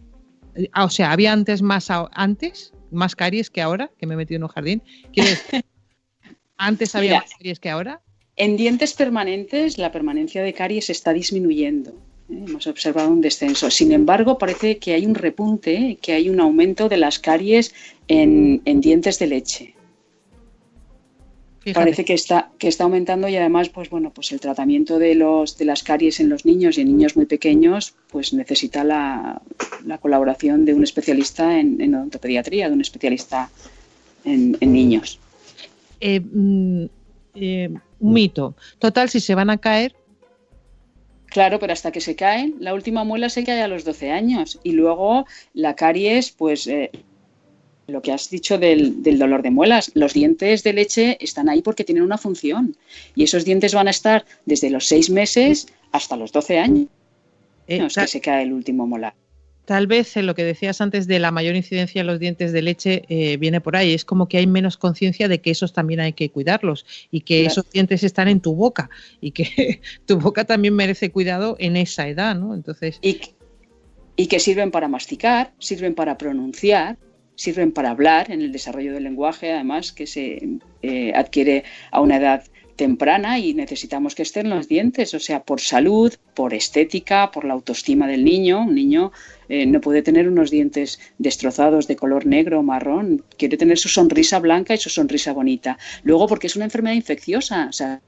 O 0.76 0.90
sea, 0.90 1.12
¿había 1.12 1.32
antes 1.32 1.62
más 1.62 1.88
antes? 1.90 2.72
¿Más 2.90 3.14
caries 3.14 3.48
que 3.48 3.62
ahora? 3.62 3.92
Que 3.96 4.06
me 4.06 4.14
he 4.14 4.16
metido 4.16 4.38
en 4.38 4.42
un 4.42 4.48
jardín. 4.48 4.82
¿Antes 6.56 6.94
había 6.96 7.20
más 7.20 7.32
caries 7.34 7.60
que 7.60 7.70
ahora? 7.70 8.00
En 8.34 8.56
dientes 8.56 8.94
permanentes 8.94 9.78
la 9.78 9.92
permanencia 9.92 10.42
de 10.42 10.52
caries 10.52 10.90
está 10.90 11.12
disminuyendo. 11.12 11.94
Hemos 12.28 12.66
observado 12.66 13.10
un 13.10 13.20
descenso. 13.20 13.70
Sin 13.70 13.92
embargo, 13.92 14.38
parece 14.38 14.78
que 14.78 14.94
hay 14.94 15.04
un 15.04 15.14
repunte, 15.14 15.98
que 16.00 16.12
hay 16.12 16.30
un 16.30 16.40
aumento 16.40 16.88
de 16.88 16.96
las 16.96 17.18
caries 17.18 17.74
en, 18.08 18.62
dientes 18.80 19.18
de 19.18 19.26
leche. 19.26 19.74
Parece 21.72 22.04
que 22.04 22.12
está, 22.12 22.50
que 22.58 22.68
está 22.68 22.84
aumentando 22.84 23.26
y 23.26 23.36
además, 23.36 23.70
pues 23.70 23.88
bueno, 23.88 24.12
pues 24.12 24.32
el 24.32 24.40
tratamiento 24.40 24.98
de 24.98 25.14
los 25.14 25.56
de 25.56 25.64
las 25.64 25.82
caries 25.82 26.20
en 26.20 26.28
los 26.28 26.44
niños 26.44 26.76
y 26.76 26.82
en 26.82 26.88
niños 26.88 27.16
muy 27.16 27.24
pequeños, 27.24 27.94
pues 28.10 28.34
necesita 28.34 28.84
la, 28.84 29.40
colaboración 30.00 30.66
de 30.66 30.74
un 30.74 30.82
especialista 30.82 31.58
en, 31.58 31.94
odontopediatría, 31.94 32.68
de 32.68 32.74
un 32.74 32.82
especialista 32.82 33.50
en, 34.24 34.58
niños. 34.60 35.18
Eh, 36.00 36.20
mm, 36.20 36.84
eh, 37.34 37.70
un 38.00 38.12
mito. 38.12 38.54
Total, 38.78 39.08
si 39.08 39.20
se 39.20 39.34
van 39.34 39.48
a 39.48 39.56
caer, 39.56 39.94
Claro, 41.34 41.58
pero 41.58 41.72
hasta 41.72 41.90
que 41.90 42.00
se 42.00 42.14
caen, 42.14 42.54
la 42.60 42.74
última 42.74 43.02
muela 43.02 43.28
se 43.28 43.42
cae 43.42 43.60
a 43.60 43.66
los 43.66 43.82
12 43.82 44.12
años 44.12 44.60
y 44.62 44.70
luego 44.70 45.26
la 45.52 45.74
caries, 45.74 46.30
pues 46.30 46.68
eh, 46.68 46.92
lo 47.88 48.02
que 48.02 48.12
has 48.12 48.30
dicho 48.30 48.56
del, 48.56 49.02
dolor 49.02 49.42
de 49.42 49.50
muelas. 49.50 49.90
Los 49.94 50.14
dientes 50.14 50.62
de 50.62 50.72
leche 50.72 51.18
están 51.20 51.48
ahí 51.48 51.60
porque 51.60 51.82
tienen 51.82 52.04
una 52.04 52.18
función 52.18 52.76
y 53.16 53.24
esos 53.24 53.44
dientes 53.44 53.74
van 53.74 53.88
a 53.88 53.90
estar 53.90 54.24
desde 54.46 54.70
los 54.70 54.86
seis 54.86 55.10
meses 55.10 55.66
hasta 55.90 56.16
los 56.16 56.30
12 56.30 56.58
años 56.60 56.86
eh, 57.66 57.84
que 57.92 58.06
se 58.06 58.20
cae 58.20 58.44
el 58.44 58.52
último 58.52 58.86
molar. 58.86 59.14
Tal 59.64 59.86
vez 59.86 60.16
en 60.16 60.26
lo 60.26 60.34
que 60.34 60.44
decías 60.44 60.80
antes 60.80 61.06
de 61.06 61.18
la 61.18 61.30
mayor 61.30 61.56
incidencia 61.56 62.00
en 62.00 62.06
los 62.06 62.18
dientes 62.18 62.52
de 62.52 62.62
leche 62.62 63.04
eh, 63.08 63.36
viene 63.38 63.60
por 63.60 63.76
ahí. 63.76 63.94
Es 63.94 64.04
como 64.04 64.28
que 64.28 64.36
hay 64.38 64.46
menos 64.46 64.76
conciencia 64.76 65.26
de 65.26 65.40
que 65.40 65.50
esos 65.50 65.72
también 65.72 66.00
hay 66.00 66.12
que 66.12 66.30
cuidarlos 66.30 66.84
y 67.10 67.22
que 67.22 67.46
esos 67.46 67.70
dientes 67.70 68.02
están 68.02 68.28
en 68.28 68.40
tu 68.40 68.54
boca 68.54 68.90
y 69.20 69.30
que 69.30 69.80
tu 70.06 70.18
boca 70.18 70.44
también 70.44 70.74
merece 70.74 71.10
cuidado 71.10 71.56
en 71.58 71.76
esa 71.76 72.08
edad, 72.08 72.34
¿no? 72.36 72.54
Entonces. 72.54 72.98
Y, 73.00 73.20
y 74.16 74.26
que 74.26 74.38
sirven 74.38 74.70
para 74.70 74.88
masticar, 74.88 75.52
sirven 75.58 75.94
para 75.94 76.18
pronunciar, 76.18 76.98
sirven 77.34 77.72
para 77.72 77.90
hablar 77.90 78.30
en 78.30 78.42
el 78.42 78.52
desarrollo 78.52 78.92
del 78.92 79.04
lenguaje, 79.04 79.52
además 79.52 79.92
que 79.92 80.06
se 80.06 80.58
eh, 80.82 81.12
adquiere 81.14 81.64
a 81.90 82.00
una 82.00 82.18
edad 82.18 82.44
temprana 82.76 83.38
y 83.38 83.54
necesitamos 83.54 84.14
que 84.14 84.22
estén 84.22 84.50
los 84.50 84.68
dientes, 84.68 85.14
o 85.14 85.20
sea, 85.20 85.42
por 85.42 85.60
salud, 85.60 86.12
por 86.34 86.54
estética, 86.54 87.30
por 87.30 87.44
la 87.44 87.54
autoestima 87.54 88.06
del 88.06 88.24
niño. 88.24 88.62
Un 88.62 88.74
niño 88.74 89.12
eh, 89.48 89.66
no 89.66 89.80
puede 89.80 90.02
tener 90.02 90.28
unos 90.28 90.50
dientes 90.50 91.00
destrozados 91.18 91.86
de 91.86 91.96
color 91.96 92.26
negro 92.26 92.60
o 92.60 92.62
marrón, 92.62 93.24
quiere 93.36 93.56
tener 93.56 93.78
su 93.78 93.88
sonrisa 93.88 94.38
blanca 94.38 94.74
y 94.74 94.78
su 94.78 94.90
sonrisa 94.90 95.32
bonita. 95.32 95.78
Luego, 96.02 96.26
porque 96.26 96.46
es 96.46 96.56
una 96.56 96.64
enfermedad 96.66 96.94
infecciosa, 96.94 97.66
o 97.68 97.72
sea, 97.72 98.00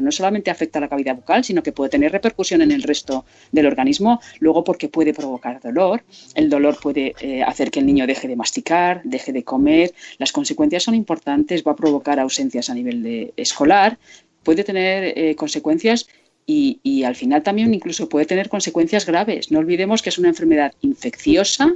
no 0.00 0.10
solamente 0.10 0.50
afecta 0.50 0.78
a 0.78 0.82
la 0.82 0.88
cavidad 0.88 1.16
bucal, 1.16 1.44
sino 1.44 1.62
que 1.62 1.72
puede 1.72 1.90
tener 1.90 2.12
repercusión 2.12 2.62
en 2.62 2.72
el 2.72 2.82
resto 2.82 3.24
del 3.50 3.66
organismo, 3.66 4.20
luego 4.40 4.64
porque 4.64 4.88
puede 4.88 5.12
provocar 5.12 5.60
dolor, 5.60 6.02
el 6.34 6.48
dolor 6.48 6.78
puede 6.80 7.14
eh, 7.20 7.42
hacer 7.42 7.70
que 7.70 7.80
el 7.80 7.86
niño 7.86 8.06
deje 8.06 8.28
de 8.28 8.36
masticar, 8.36 9.02
deje 9.04 9.32
de 9.32 9.44
comer, 9.44 9.92
las 10.18 10.32
consecuencias 10.32 10.84
son 10.84 10.94
importantes, 10.94 11.62
va 11.66 11.72
a 11.72 11.76
provocar 11.76 12.18
ausencias 12.18 12.70
a 12.70 12.74
nivel 12.74 13.02
de 13.02 13.32
escolar, 13.36 13.98
puede 14.42 14.64
tener 14.64 15.16
eh, 15.16 15.36
consecuencias 15.36 16.08
y, 16.46 16.80
y, 16.82 17.04
al 17.04 17.14
final 17.14 17.42
también 17.42 17.72
incluso 17.72 18.08
puede 18.08 18.26
tener 18.26 18.48
consecuencias 18.48 19.06
graves. 19.06 19.50
No 19.50 19.58
olvidemos 19.58 20.02
que 20.02 20.10
es 20.10 20.18
una 20.18 20.28
enfermedad 20.28 20.74
infecciosa 20.80 21.72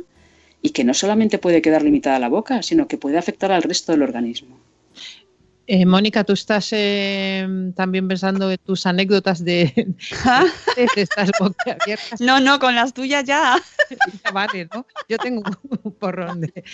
y 0.62 0.70
que 0.70 0.84
no 0.84 0.94
solamente 0.94 1.38
puede 1.38 1.62
quedar 1.62 1.82
limitada 1.82 2.16
a 2.16 2.20
la 2.20 2.28
boca, 2.28 2.62
sino 2.62 2.88
que 2.88 2.98
puede 2.98 3.18
afectar 3.18 3.52
al 3.52 3.62
resto 3.62 3.92
del 3.92 4.02
organismo. 4.02 4.58
Eh, 5.68 5.84
Mónica, 5.84 6.22
tú 6.22 6.32
estás 6.32 6.68
eh, 6.72 7.72
también 7.74 8.06
pensando 8.06 8.50
en 8.52 8.58
tus 8.58 8.86
anécdotas 8.86 9.44
de, 9.44 9.96
estas 10.96 11.30
No, 12.20 12.38
no, 12.38 12.60
con 12.60 12.76
las 12.76 12.94
tuyas 12.94 13.24
ya. 13.24 13.56
vale, 14.32 14.68
¿no? 14.72 14.86
Yo 15.08 15.18
tengo 15.18 15.42
un 15.82 15.92
porrón 15.92 16.42
de. 16.42 16.64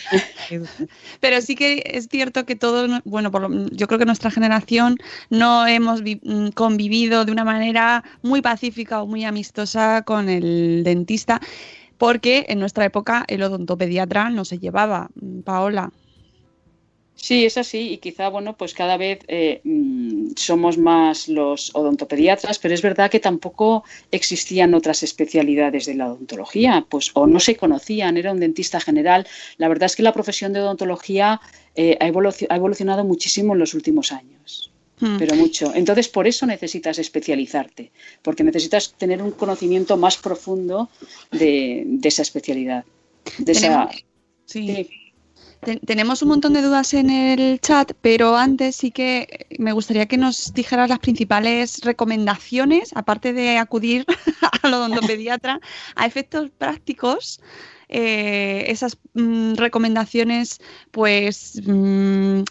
Pero 1.21 1.41
sí 1.41 1.55
que 1.55 1.83
es 1.87 2.09
cierto 2.09 2.45
que 2.45 2.55
todos, 2.55 3.01
bueno, 3.05 3.31
yo 3.71 3.87
creo 3.87 3.99
que 3.99 4.05
nuestra 4.05 4.31
generación 4.31 4.99
no 5.31 5.67
hemos 5.67 6.03
mm, 6.03 6.49
convivido 6.49 7.25
de 7.25 7.33
una 7.33 7.45
manera 7.45 8.05
muy 8.21 8.43
pacífica 8.43 9.03
o 9.03 9.07
muy 9.07 9.25
amistosa 9.25 10.03
con 10.03 10.29
el 10.29 10.83
dentista, 10.85 11.41
porque 11.97 12.45
en 12.49 12.59
nuestra 12.59 12.85
época 12.85 13.25
el 13.27 13.43
odontopediatra 13.43 14.29
no 14.29 14.45
se 14.45 14.59
llevaba. 14.59 15.09
Paola. 15.45 15.91
Sí, 17.15 17.45
es 17.45 17.57
así 17.57 17.93
y 17.93 17.99
quizá, 17.99 18.29
bueno, 18.31 18.57
pues 18.57 18.75
cada 18.75 18.97
vez 18.97 19.21
eh, 19.29 19.61
mm, 19.63 20.33
somos 20.37 20.77
más 20.77 21.29
los 21.29 21.71
odontopediatras, 21.75 22.59
pero 22.59 22.75
es 22.75 22.83
verdad 22.83 23.11
que 23.11 23.21
tampoco 23.21 23.85
existían 24.11 24.75
otras 24.75 25.03
especialidades 25.03 25.87
de 25.87 25.95
la 25.95 26.07
odontología, 26.13 26.85
pues 26.89 27.11
o 27.15 27.27
no 27.27 27.39
se 27.39 27.57
conocían, 27.57 28.17
era 28.17 28.33
un 28.33 28.41
dentista 28.41 28.81
general. 28.81 29.27
La 29.59 29.69
verdad 29.69 29.87
es 29.87 29.97
que 29.97 30.03
la 30.03 30.13
profesión 30.13 30.53
de 30.53 30.61
odontología 30.61 31.41
eh, 31.77 31.97
ha, 32.01 32.09
evolucionado 32.57 33.05
muchísimo 33.05 33.53
en 33.53 33.61
los 33.61 33.75
últimos 33.75 34.11
años, 34.11 34.73
hmm. 34.99 35.19
pero 35.19 35.37
mucho. 35.37 35.73
Entonces, 35.75 36.09
por 36.09 36.27
eso 36.27 36.47
necesitas 36.47 36.99
especializarte, 36.99 37.93
porque 38.23 38.43
necesitas 38.43 38.95
tener 38.95 39.23
un 39.23 39.33
conocimiento 39.33 39.97
más 39.97 40.17
profundo 40.17 40.89
de, 41.31 41.87
esa 42.03 42.23
especialidad. 42.23 42.85
De 43.39 43.53
esa, 43.53 43.91
sí 44.45 44.89
tenemos 45.87 46.23
un 46.23 46.29
montón 46.29 46.53
de 46.53 46.63
dudas 46.63 46.93
en 46.95 47.11
el 47.11 47.61
chat, 47.61 47.93
pero 48.01 48.37
antes 48.37 48.77
sí 48.77 48.91
que 48.91 49.47
me 49.59 49.73
gustaría 49.73 50.07
que 50.07 50.17
nos 50.17 50.53
dijeras 50.55 50.89
las 50.89 50.99
principales 50.99 51.81
recomendaciones, 51.83 52.91
aparte 52.95 53.33
de 53.33 53.59
acudir 53.59 54.05
al 54.63 54.75
odontopediatra, 54.75 55.61
a 55.95 56.07
efectos 56.07 56.51
prácticos. 56.51 57.41
Eh, 57.89 58.65
esas 58.69 58.99
mm, 59.15 59.55
recomendaciones, 59.55 60.61
pues 60.93 61.61
mm, 61.65 62.43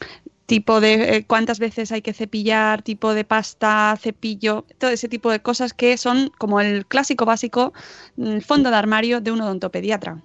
tipo 0.46 0.80
de 0.80 1.18
eh, 1.18 1.26
cuántas 1.26 1.60
veces 1.60 1.92
hay 1.92 2.02
que 2.02 2.14
cepillar, 2.14 2.84
tipo 2.84 3.14
de 3.14 3.24
pasta, 3.24 3.98
cepillo, 4.00 4.66
todo 4.78 4.92
ese 4.92 5.10
tipo 5.10 5.32
de 5.32 5.42
cosas 5.42 5.74
que 5.74 5.98
son 5.98 6.32
como 6.38 6.62
el 6.62 6.86
clásico 6.86 7.26
básico, 7.26 7.74
el 8.18 8.38
mm, 8.38 8.42
fondo 8.42 8.70
de 8.70 8.76
armario 8.76 9.22
de 9.22 9.32
un 9.32 9.42
odontopediatra. 9.42 10.22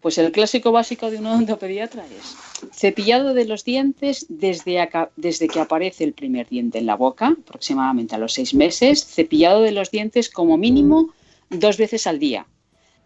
Pues 0.00 0.16
el 0.18 0.30
clásico 0.30 0.70
básico 0.70 1.10
de 1.10 1.18
un 1.18 1.26
odontopediatra 1.26 2.04
es 2.06 2.36
cepillado 2.72 3.34
de 3.34 3.46
los 3.46 3.64
dientes 3.64 4.26
desde, 4.28 4.88
desde 5.16 5.48
que 5.48 5.58
aparece 5.58 6.04
el 6.04 6.12
primer 6.12 6.48
diente 6.48 6.78
en 6.78 6.86
la 6.86 6.94
boca, 6.94 7.36
aproximadamente 7.40 8.14
a 8.14 8.18
los 8.18 8.32
seis 8.32 8.54
meses, 8.54 9.04
cepillado 9.04 9.62
de 9.62 9.72
los 9.72 9.90
dientes 9.90 10.30
como 10.30 10.56
mínimo 10.56 11.12
dos 11.50 11.78
veces 11.78 12.06
al 12.06 12.20
día. 12.20 12.46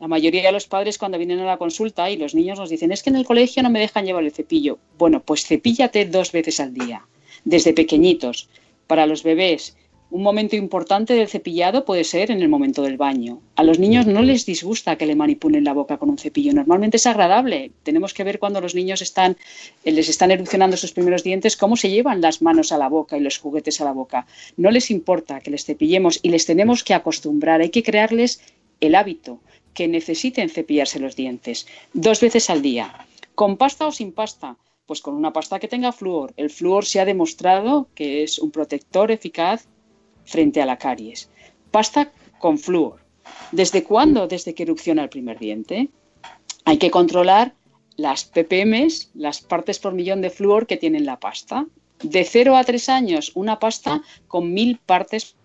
La 0.01 0.09
mayoría 0.09 0.43
de 0.43 0.53
los 0.53 0.67
padres 0.67 0.99
cuando 0.99 1.17
vienen 1.17 1.39
a 1.41 1.47
la 1.47 1.57
consulta 1.57 2.11
y 2.11 2.17
los 2.17 2.35
niños 2.35 2.59
nos 2.59 2.69
dicen 2.69 2.93
es 2.93 3.03
que 3.03 3.11
en 3.11 3.17
el 3.17 3.25
colegio 3.25 3.63
no 3.63 3.71
me 3.71 3.81
dejan 3.81 4.05
llevar 4.05 4.25
el 4.25 4.33
cepillo. 4.33 4.79
Bueno, 4.99 5.23
pues 5.23 5.47
cepíllate 5.47 6.05
dos 6.05 6.33
veces 6.33 6.61
al 6.61 6.75
día, 6.75 7.07
desde 7.45 7.73
pequeñitos. 7.73 8.49
Para 8.87 9.07
los 9.07 9.23
bebés 9.23 9.77
un 10.13 10.23
momento 10.23 10.57
importante 10.57 11.15
del 11.15 11.27
cepillado 11.27 11.87
puede 11.87 12.05
ser 12.05 12.31
en 12.31 12.43
el 12.43 12.51
momento 12.51 12.83
del 12.83 12.99
baño. 12.99 13.41
A 13.57 13.65
los 13.65 13.79
niños 13.79 14.07
no 14.07 14.21
les 14.21 14.45
disgusta 14.45 14.97
que 14.97 15.07
le 15.07 15.17
manipulen 15.17 15.65
la 15.65 15.73
boca 15.73 15.97
con 15.97 16.11
un 16.11 16.19
cepillo. 16.19 16.53
Normalmente 16.53 16.99
es 16.99 17.07
agradable. 17.07 17.71
Tenemos 17.83 18.13
que 18.13 18.23
ver 18.23 18.39
cuando 18.39 18.61
los 18.61 18.75
niños 18.75 19.01
están, 19.01 19.39
eh, 19.85 19.91
les 19.91 20.11
están 20.11 20.31
erupcionando 20.31 20.77
sus 20.77 20.93
primeros 20.93 21.25
dientes 21.25 21.57
cómo 21.57 21.77
se 21.77 21.89
llevan 21.89 22.21
las 22.21 22.43
manos 22.43 22.73
a 22.73 22.79
la 22.79 22.91
boca 22.91 23.17
y 23.17 23.21
los 23.21 23.39
juguetes 23.39 23.81
a 23.81 23.87
la 23.87 23.93
boca. 23.93 24.27
No 24.59 24.71
les 24.71 24.91
importa 24.91 25.41
que 25.41 25.51
les 25.51 25.65
cepillemos 25.65 26.21
y 26.23 26.29
les 26.29 26.45
tenemos 26.45 26.85
que 26.85 26.93
acostumbrar. 26.93 27.63
Hay 27.63 27.71
que 27.71 27.83
crearles 27.83 28.43
el 28.81 28.95
hábito 28.95 29.41
que 29.73 29.89
necesiten 29.89 30.51
cepillarse 30.51 31.01
los 31.01 31.17
dientes 31.17 31.67
dos 31.95 32.21
veces 32.21 32.51
al 32.51 32.61
día. 32.61 33.07
¿Con 33.35 33.57
pasta 33.57 33.87
o 33.87 33.93
sin 33.93 34.13
pasta? 34.13 34.59
Pues 34.85 35.01
con 35.01 35.15
una 35.15 35.33
pasta 35.33 35.59
que 35.59 35.69
tenga 35.69 35.91
flúor. 35.91 36.35
El 36.37 36.51
flúor 36.51 36.85
se 36.85 37.01
ha 37.01 37.07
demostrado 37.07 37.89
que 37.95 38.23
es 38.25 38.39
un 38.39 38.51
protector 38.51 39.11
eficaz 39.11 39.69
frente 40.25 40.63
a 40.63 40.67
la 40.67 40.79
caries. 40.79 41.29
Pasta 41.71 42.13
con 42.39 42.59
flúor. 42.59 43.01
¿Desde 43.51 43.85
cuándo? 43.85 44.27
Desde 44.27 44.55
que 44.55 44.65
erupciona 44.65 45.03
el 45.03 45.09
primer 45.09 45.39
diente. 45.39 45.89
Hay 46.65 46.79
que 46.79 46.91
controlar 46.91 47.55
las 47.97 48.25
ppm, 48.25 48.89
las 49.15 49.41
partes 49.41 49.79
por 49.79 49.95
millón 49.95 50.21
de 50.21 50.31
flúor 50.31 50.67
que 50.67 50.77
tiene 50.77 51.01
la 51.01 51.19
pasta. 51.19 51.67
De 52.03 52.25
0 52.25 52.57
a 52.57 52.65
3 52.65 52.89
años, 52.89 53.33
una 53.35 53.59
pasta 53.59 54.03
con 54.27 54.53
mil 54.53 54.79
partes 54.79 55.37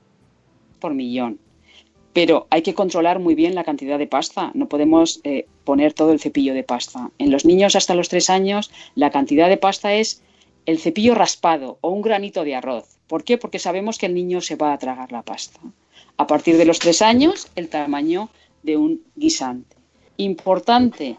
por 0.80 0.94
millón. 0.94 1.40
Pero 2.14 2.48
hay 2.50 2.64
que 2.64 2.74
controlar 2.74 3.20
muy 3.20 3.36
bien 3.36 3.54
la 3.54 3.64
cantidad 3.64 4.00
de 4.00 4.08
pasta. 4.08 4.52
No 4.56 4.68
podemos 4.68 5.22
eh, 5.24 5.46
poner 5.66 5.94
todo 5.94 6.12
el 6.12 6.20
cepillo 6.20 6.56
de 6.56 6.64
pasta. 6.64 7.12
En 7.20 7.30
los 7.30 7.46
niños 7.46 7.76
hasta 7.76 7.94
los 7.94 8.10
3 8.10 8.30
años, 8.32 8.72
la 8.96 9.12
cantidad 9.12 9.50
de 9.50 9.58
pasta 9.58 9.94
es 9.94 10.24
el 10.66 10.80
cepillo 10.80 11.14
raspado 11.14 11.78
o 11.82 11.90
un 11.90 12.02
granito 12.02 12.44
de 12.44 12.56
arroz. 12.56 12.97
¿Por 13.08 13.24
qué? 13.24 13.38
Porque 13.38 13.60
sabemos 13.60 13.98
que 13.98 14.06
el 14.06 14.14
niño 14.14 14.42
se 14.42 14.56
va 14.56 14.74
a 14.74 14.78
tragar 14.78 15.12
la 15.12 15.24
pasta. 15.24 15.60
A 16.18 16.28
partir 16.28 16.58
de 16.58 16.66
los 16.66 16.80
tres 16.80 17.02
años, 17.02 17.48
el 17.56 17.70
tamaño 17.70 18.30
de 18.64 18.78
un 18.78 19.02
guisante. 19.16 19.76
Importante, 20.18 21.18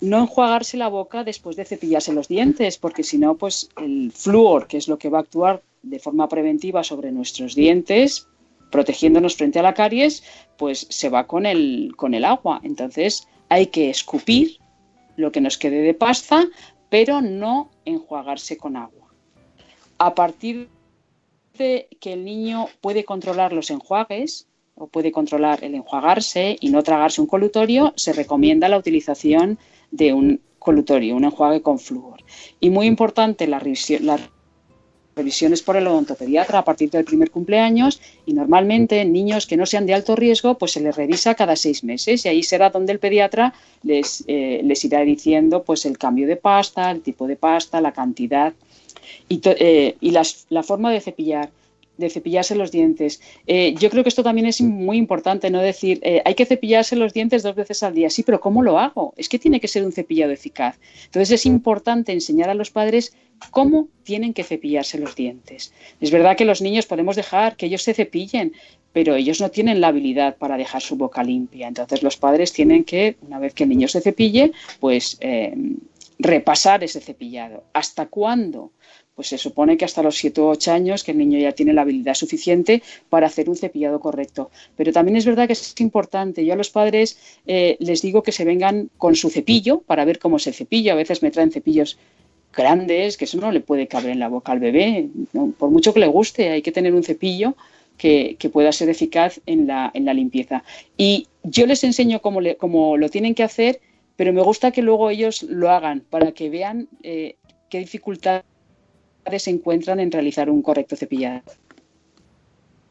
no 0.00 0.18
enjuagarse 0.18 0.76
la 0.76 0.88
boca 0.88 1.24
después 1.24 1.56
de 1.56 1.64
cepillarse 1.64 2.12
los 2.12 2.28
dientes, 2.28 2.78
porque 2.78 3.02
si 3.02 3.18
no, 3.18 3.36
pues 3.36 3.68
el 3.76 4.12
flúor, 4.12 4.68
que 4.68 4.76
es 4.76 4.88
lo 4.88 4.98
que 4.98 5.08
va 5.08 5.18
a 5.18 5.22
actuar 5.22 5.62
de 5.82 5.98
forma 5.98 6.28
preventiva 6.28 6.84
sobre 6.84 7.10
nuestros 7.10 7.54
dientes, 7.54 8.28
protegiéndonos 8.70 9.36
frente 9.36 9.58
a 9.58 9.62
la 9.62 9.74
caries, 9.74 10.22
pues 10.56 10.86
se 10.90 11.08
va 11.08 11.26
con 11.26 11.46
el, 11.46 11.92
con 11.96 12.14
el 12.14 12.24
agua. 12.24 12.60
Entonces 12.62 13.26
hay 13.48 13.66
que 13.66 13.90
escupir 13.90 14.58
lo 15.16 15.32
que 15.32 15.40
nos 15.40 15.58
quede 15.58 15.80
de 15.82 15.94
pasta, 15.94 16.46
pero 16.88 17.20
no 17.20 17.70
enjuagarse 17.84 18.56
con 18.56 18.76
agua. 18.76 19.08
A 19.98 20.14
partir 20.14 20.68
que 21.56 22.12
el 22.12 22.24
niño 22.24 22.68
puede 22.80 23.04
controlar 23.04 23.52
los 23.52 23.70
enjuagues 23.70 24.46
o 24.74 24.86
puede 24.86 25.10
controlar 25.10 25.64
el 25.64 25.74
enjuagarse 25.74 26.56
y 26.60 26.68
no 26.68 26.82
tragarse 26.82 27.20
un 27.20 27.26
colutorio, 27.26 27.94
se 27.96 28.12
recomienda 28.12 28.68
la 28.68 28.78
utilización 28.78 29.58
de 29.90 30.12
un 30.12 30.40
colutorio, 30.58 31.16
un 31.16 31.24
enjuague 31.24 31.62
con 31.62 31.78
flúor. 31.78 32.22
Y 32.60 32.70
muy 32.70 32.86
importante 32.86 33.46
la, 33.46 33.60
revisiones 35.16 35.62
por 35.62 35.76
el 35.76 35.86
odontopediatra 35.86 36.58
a 36.58 36.64
partir 36.64 36.90
del 36.90 37.06
primer 37.06 37.30
cumpleaños 37.30 38.02
y 38.26 38.34
normalmente 38.34 39.02
niños 39.06 39.46
que 39.46 39.56
no 39.56 39.64
sean 39.64 39.86
de 39.86 39.94
alto 39.94 40.14
riesgo 40.14 40.58
pues 40.58 40.72
se 40.72 40.80
les 40.80 40.94
revisa 40.94 41.34
cada 41.34 41.56
seis 41.56 41.82
meses 41.84 42.26
y 42.26 42.28
ahí 42.28 42.42
será 42.42 42.68
donde 42.68 42.92
el 42.92 42.98
pediatra 42.98 43.54
les, 43.82 44.24
eh, 44.26 44.60
les 44.62 44.84
irá 44.84 45.00
diciendo 45.00 45.62
pues 45.62 45.86
el 45.86 45.96
cambio 45.96 46.26
de 46.26 46.36
pasta, 46.36 46.90
el 46.90 47.00
tipo 47.00 47.26
de 47.26 47.36
pasta, 47.36 47.80
la 47.80 47.92
cantidad 47.92 48.52
y, 49.28 49.40
eh, 49.44 49.96
y 50.00 50.10
la 50.10 50.62
forma 50.62 50.92
de 50.92 51.00
cepillar 51.00 51.50
de 51.96 52.10
cepillarse 52.10 52.54
los 52.54 52.70
dientes. 52.70 53.20
Eh, 53.46 53.74
yo 53.78 53.90
creo 53.90 54.02
que 54.02 54.08
esto 54.08 54.22
también 54.22 54.46
es 54.46 54.60
muy 54.60 54.96
importante, 54.96 55.50
no 55.50 55.60
decir, 55.60 55.98
eh, 56.02 56.22
hay 56.24 56.34
que 56.34 56.46
cepillarse 56.46 56.96
los 56.96 57.12
dientes 57.12 57.42
dos 57.42 57.54
veces 57.54 57.82
al 57.82 57.94
día. 57.94 58.10
Sí, 58.10 58.22
pero 58.22 58.40
¿cómo 58.40 58.62
lo 58.62 58.78
hago? 58.78 59.14
Es 59.16 59.28
que 59.28 59.38
tiene 59.38 59.60
que 59.60 59.68
ser 59.68 59.84
un 59.84 59.92
cepillado 59.92 60.32
eficaz. 60.32 60.78
Entonces 61.06 61.30
es 61.32 61.46
importante 61.46 62.12
enseñar 62.12 62.50
a 62.50 62.54
los 62.54 62.70
padres 62.70 63.14
cómo 63.50 63.88
tienen 64.02 64.32
que 64.32 64.44
cepillarse 64.44 64.98
los 64.98 65.14
dientes. 65.14 65.72
Es 66.00 66.10
verdad 66.10 66.36
que 66.36 66.44
los 66.44 66.62
niños 66.62 66.86
podemos 66.86 67.16
dejar 67.16 67.56
que 67.56 67.66
ellos 67.66 67.82
se 67.82 67.94
cepillen, 67.94 68.52
pero 68.92 69.14
ellos 69.14 69.40
no 69.42 69.50
tienen 69.50 69.80
la 69.80 69.88
habilidad 69.88 70.36
para 70.36 70.56
dejar 70.56 70.80
su 70.80 70.96
boca 70.96 71.22
limpia. 71.22 71.68
Entonces 71.68 72.02
los 72.02 72.16
padres 72.16 72.52
tienen 72.52 72.84
que, 72.84 73.16
una 73.26 73.38
vez 73.38 73.52
que 73.52 73.64
el 73.64 73.68
niño 73.68 73.88
se 73.88 74.00
cepille, 74.00 74.52
pues 74.80 75.18
eh, 75.20 75.54
repasar 76.18 76.84
ese 76.84 77.00
cepillado. 77.00 77.64
¿Hasta 77.72 78.06
cuándo? 78.06 78.72
pues 79.16 79.28
se 79.28 79.38
supone 79.38 79.78
que 79.78 79.86
hasta 79.86 80.02
los 80.02 80.18
7 80.18 80.42
o 80.42 80.48
8 80.48 80.72
años 80.72 81.02
que 81.02 81.12
el 81.12 81.18
niño 81.18 81.38
ya 81.38 81.52
tiene 81.52 81.72
la 81.72 81.80
habilidad 81.80 82.14
suficiente 82.14 82.82
para 83.08 83.26
hacer 83.26 83.48
un 83.48 83.56
cepillado 83.56 83.98
correcto. 83.98 84.50
Pero 84.76 84.92
también 84.92 85.16
es 85.16 85.24
verdad 85.24 85.46
que 85.46 85.54
es 85.54 85.74
importante. 85.80 86.44
Yo 86.44 86.52
a 86.52 86.56
los 86.56 86.68
padres 86.68 87.18
eh, 87.46 87.78
les 87.80 88.02
digo 88.02 88.22
que 88.22 88.30
se 88.30 88.44
vengan 88.44 88.90
con 88.98 89.16
su 89.16 89.30
cepillo 89.30 89.80
para 89.80 90.04
ver 90.04 90.18
cómo 90.18 90.38
se 90.38 90.52
cepilla. 90.52 90.92
A 90.92 90.96
veces 90.96 91.22
me 91.22 91.30
traen 91.30 91.50
cepillos 91.50 91.98
grandes, 92.54 93.16
que 93.16 93.24
eso 93.24 93.38
no 93.38 93.50
le 93.52 93.60
puede 93.60 93.88
caber 93.88 94.10
en 94.10 94.18
la 94.18 94.28
boca 94.28 94.52
al 94.52 94.60
bebé. 94.60 95.08
Por 95.58 95.70
mucho 95.70 95.94
que 95.94 96.00
le 96.00 96.08
guste, 96.08 96.50
hay 96.50 96.60
que 96.60 96.72
tener 96.72 96.94
un 96.94 97.02
cepillo 97.02 97.56
que, 97.96 98.36
pueda 98.52 98.70
ser 98.70 98.90
eficaz 98.90 99.40
en 99.46 99.66
la, 99.66 99.90
en 99.94 100.04
la, 100.04 100.12
limpieza. 100.12 100.62
Y 100.98 101.26
yo 101.42 101.66
les 101.66 101.84
enseño 101.84 102.20
cómo, 102.20 102.40
cómo, 102.58 102.98
lo 102.98 103.08
tienen 103.08 103.34
que 103.34 103.42
hacer, 103.42 103.80
pero 104.16 104.32
me 104.32 104.42
gusta 104.42 104.70
que 104.70 104.82
luego 104.82 105.10
ellos 105.10 105.42
lo 105.42 105.70
hagan 105.70 106.00
para 106.00 106.32
que 106.32 106.50
vean 106.50 106.88
eh, 107.02 107.36
qué 107.68 107.78
dificultad 107.78 108.42
se 109.38 109.50
encuentran 109.50 110.00
en 110.00 110.10
realizar 110.10 110.48
un 110.50 110.62
correcto 110.62 110.96
cepillado. 110.96 111.42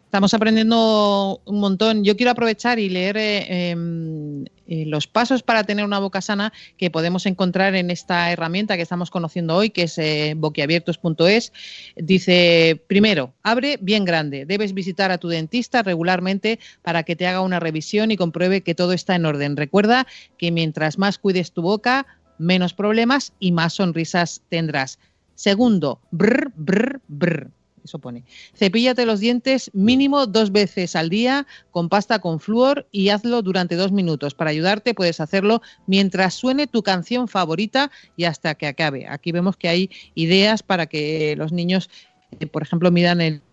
Estamos 0.05 0.33
aprendiendo 0.33 1.41
un 1.45 1.59
montón. 1.59 2.03
Yo 2.03 2.15
quiero 2.15 2.31
aprovechar 2.31 2.79
y 2.79 2.89
leer 2.89 3.17
eh, 3.17 3.71
em, 3.71 4.45
eh, 4.67 4.85
los 4.85 5.07
pasos 5.07 5.43
para 5.43 5.63
tener 5.63 5.85
una 5.85 5.99
boca 5.99 6.21
sana 6.21 6.53
que 6.77 6.89
podemos 6.89 7.25
encontrar 7.25 7.75
en 7.75 7.91
esta 7.91 8.31
herramienta 8.31 8.75
que 8.75 8.83
estamos 8.83 9.11
conociendo 9.11 9.55
hoy, 9.55 9.69
que 9.69 9.83
es 9.83 9.97
eh, 9.97 10.33
boquiabiertos.es. 10.35 11.53
Dice, 11.95 12.81
primero, 12.87 13.33
abre 13.43 13.77
bien 13.81 14.05
grande. 14.05 14.45
Debes 14.45 14.73
visitar 14.73 15.11
a 15.11 15.17
tu 15.17 15.27
dentista 15.27 15.83
regularmente 15.83 16.59
para 16.81 17.03
que 17.03 17.15
te 17.15 17.27
haga 17.27 17.41
una 17.41 17.59
revisión 17.59 18.11
y 18.11 18.17
compruebe 18.17 18.61
que 18.61 18.75
todo 18.75 18.93
está 18.93 19.15
en 19.15 19.25
orden. 19.25 19.57
Recuerda 19.57 20.07
que 20.37 20.51
mientras 20.51 20.97
más 20.97 21.17
cuides 21.17 21.51
tu 21.51 21.61
boca, 21.61 22.05
menos 22.37 22.73
problemas 22.73 23.33
y 23.39 23.51
más 23.51 23.73
sonrisas 23.73 24.41
tendrás. 24.49 24.99
Segundo, 25.35 25.99
brr, 26.11 26.51
brr, 26.55 27.01
brr. 27.07 27.51
Eso 27.85 27.99
pone. 27.99 28.23
Cepíllate 28.55 29.05
los 29.05 29.19
dientes 29.19 29.69
mínimo 29.73 30.25
dos 30.25 30.51
veces 30.51 30.95
al 30.95 31.09
día 31.09 31.45
con 31.69 31.87
pasta 31.87 32.17
con 32.17 32.39
flúor 32.39 32.87
y 32.91 33.09
hazlo 33.09 33.43
durante 33.43 33.75
dos 33.75 33.91
minutos. 33.91 34.33
Para 34.33 34.49
ayudarte 34.49 34.95
puedes 34.95 35.19
hacerlo 35.19 35.61
mientras 35.85 36.33
suene 36.33 36.65
tu 36.65 36.81
canción 36.81 37.27
favorita 37.27 37.91
y 38.17 38.23
hasta 38.23 38.55
que 38.55 38.65
acabe. 38.65 39.07
Aquí 39.07 39.31
vemos 39.31 39.55
que 39.55 39.69
hay 39.69 39.91
ideas 40.15 40.63
para 40.63 40.87
que 40.87 41.35
los 41.37 41.51
niños, 41.51 41.91
eh, 42.39 42.47
por 42.47 42.63
ejemplo, 42.63 42.89
midan 42.89 43.21
el 43.21 43.43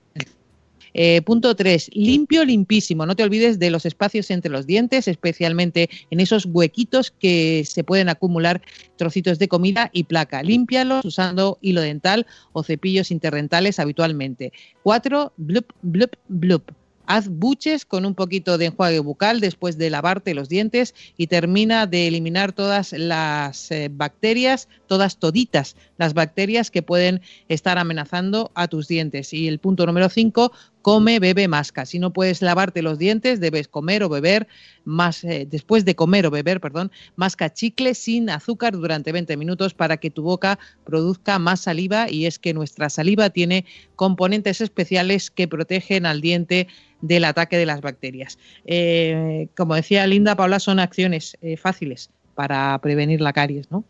eh, 0.95 1.23
punto 1.23 1.55
3. 1.55 1.91
Limpio, 1.95 2.45
limpísimo. 2.45 3.07
No 3.07 3.17
te 3.17 3.23
olvides 3.23 3.59
de 3.59 3.71
los 3.71 3.87
espacios 3.87 4.31
entre 4.31 4.51
los 4.51 4.67
dientes, 4.67 5.09
especialmente 5.09 5.89
en 6.11 6.21
esos 6.21 6.47
huequitos 6.47 7.11
que 7.11 7.65
se 7.67 7.85
pueden 7.85 8.09
acumular 8.09 8.63
trocitos 8.97 9.39
de 9.39 9.49
comida 9.49 9.91
y 9.93 10.05
placa. 10.05 10.43
Límpialos 10.43 11.05
usando 11.05 11.59
hilo 11.61 11.81
dental 11.81 12.27
o 12.53 12.63
cepillos 12.63 13.11
interdentales 13.11 13.79
habitualmente. 13.79 14.53
4. 14.83 15.33
Blup, 15.37 15.73
blup, 15.83 16.17
blup. 16.29 16.73
Haz 17.07 17.29
buches 17.29 17.85
con 17.85 18.07
un 18.07 18.15
poquito 18.15 18.59
de 18.59 18.67
enjuague 18.67 19.01
bucal 19.01 19.41
después 19.41 19.77
de 19.77 19.91
lavarte 19.91 20.35
los 20.35 20.49
dientes 20.49 20.95
y 21.17 21.27
termina 21.27 21.87
de 21.87 22.07
eliminar 22.07 22.53
todas 22.53 22.93
las 22.93 23.71
eh, 23.73 23.91
bacterias, 23.93 24.69
todas 24.87 25.19
toditas 25.19 25.77
las 25.99 26.15
bacterias 26.15 26.71
que 26.71 26.83
pueden 26.83 27.21
estar 27.49 27.79
amenazando 27.79 28.51
a 28.55 28.69
tus 28.69 28.89
dientes. 28.89 29.33
Y 29.33 29.49
el 29.49 29.59
punto 29.59 29.85
número 29.85 30.09
5, 30.09 30.53
come, 30.83 31.19
bebe, 31.21 31.49
masca. 31.49 31.87
Si 31.87 31.99
no 31.99 32.13
puedes 32.13 32.43
lavarte 32.43 32.83
los 32.83 32.99
dientes, 32.99 33.41
debes 33.41 33.69
comer 33.69 34.03
o 34.03 34.09
beber 34.09 34.49
más, 34.85 35.25
eh, 35.25 35.47
después 35.49 35.85
de 35.85 35.95
comer 35.95 36.27
o 36.27 36.31
beber, 36.31 36.61
perdón, 36.61 36.91
masca 37.17 37.53
chicle 37.53 37.95
sin 37.95 38.29
azúcar 38.29 38.73
durante 38.73 39.13
20 39.13 39.37
minutos 39.37 39.75
para 39.75 39.97
que 39.97 40.11
tu 40.11 40.23
boca 40.23 40.59
produzca 40.85 41.39
más 41.39 41.61
saliva 41.61 42.11
y 42.11 42.27
es 42.27 42.39
que 42.39 42.53
nuestra 42.53 42.91
saliva 42.91 43.31
tiene 43.31 43.65
componentes 43.97 44.61
especiales 44.61 45.31
que 45.31 45.49
protegen 45.49 46.05
al 46.05 46.21
diente 46.21 46.67
del 47.01 47.25
ataque 47.25 47.57
de 47.57 47.67
las 47.67 47.81
bacterias. 47.81 48.39
Eh, 48.65 49.49
como 49.57 49.75
decía 49.75 50.07
Linda 50.07 50.37
Paula, 50.37 50.61
son 50.61 50.81
acciones 50.81 51.37
eh, 51.43 51.57
fáciles 51.57 52.11
para 52.35 52.79
prevenir 52.79 53.21
la 53.21 53.33
caries, 53.33 53.71
¿no? 53.71 53.85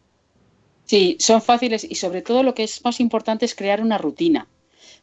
Sí, 0.84 1.16
son 1.20 1.40
fáciles 1.40 1.86
y 1.88 1.94
sobre 1.94 2.22
todo 2.22 2.42
lo 2.42 2.54
que 2.54 2.64
es 2.64 2.84
más 2.84 3.00
importante 3.00 3.44
es 3.44 3.54
crear 3.54 3.80
una 3.80 3.98
rutina. 3.98 4.46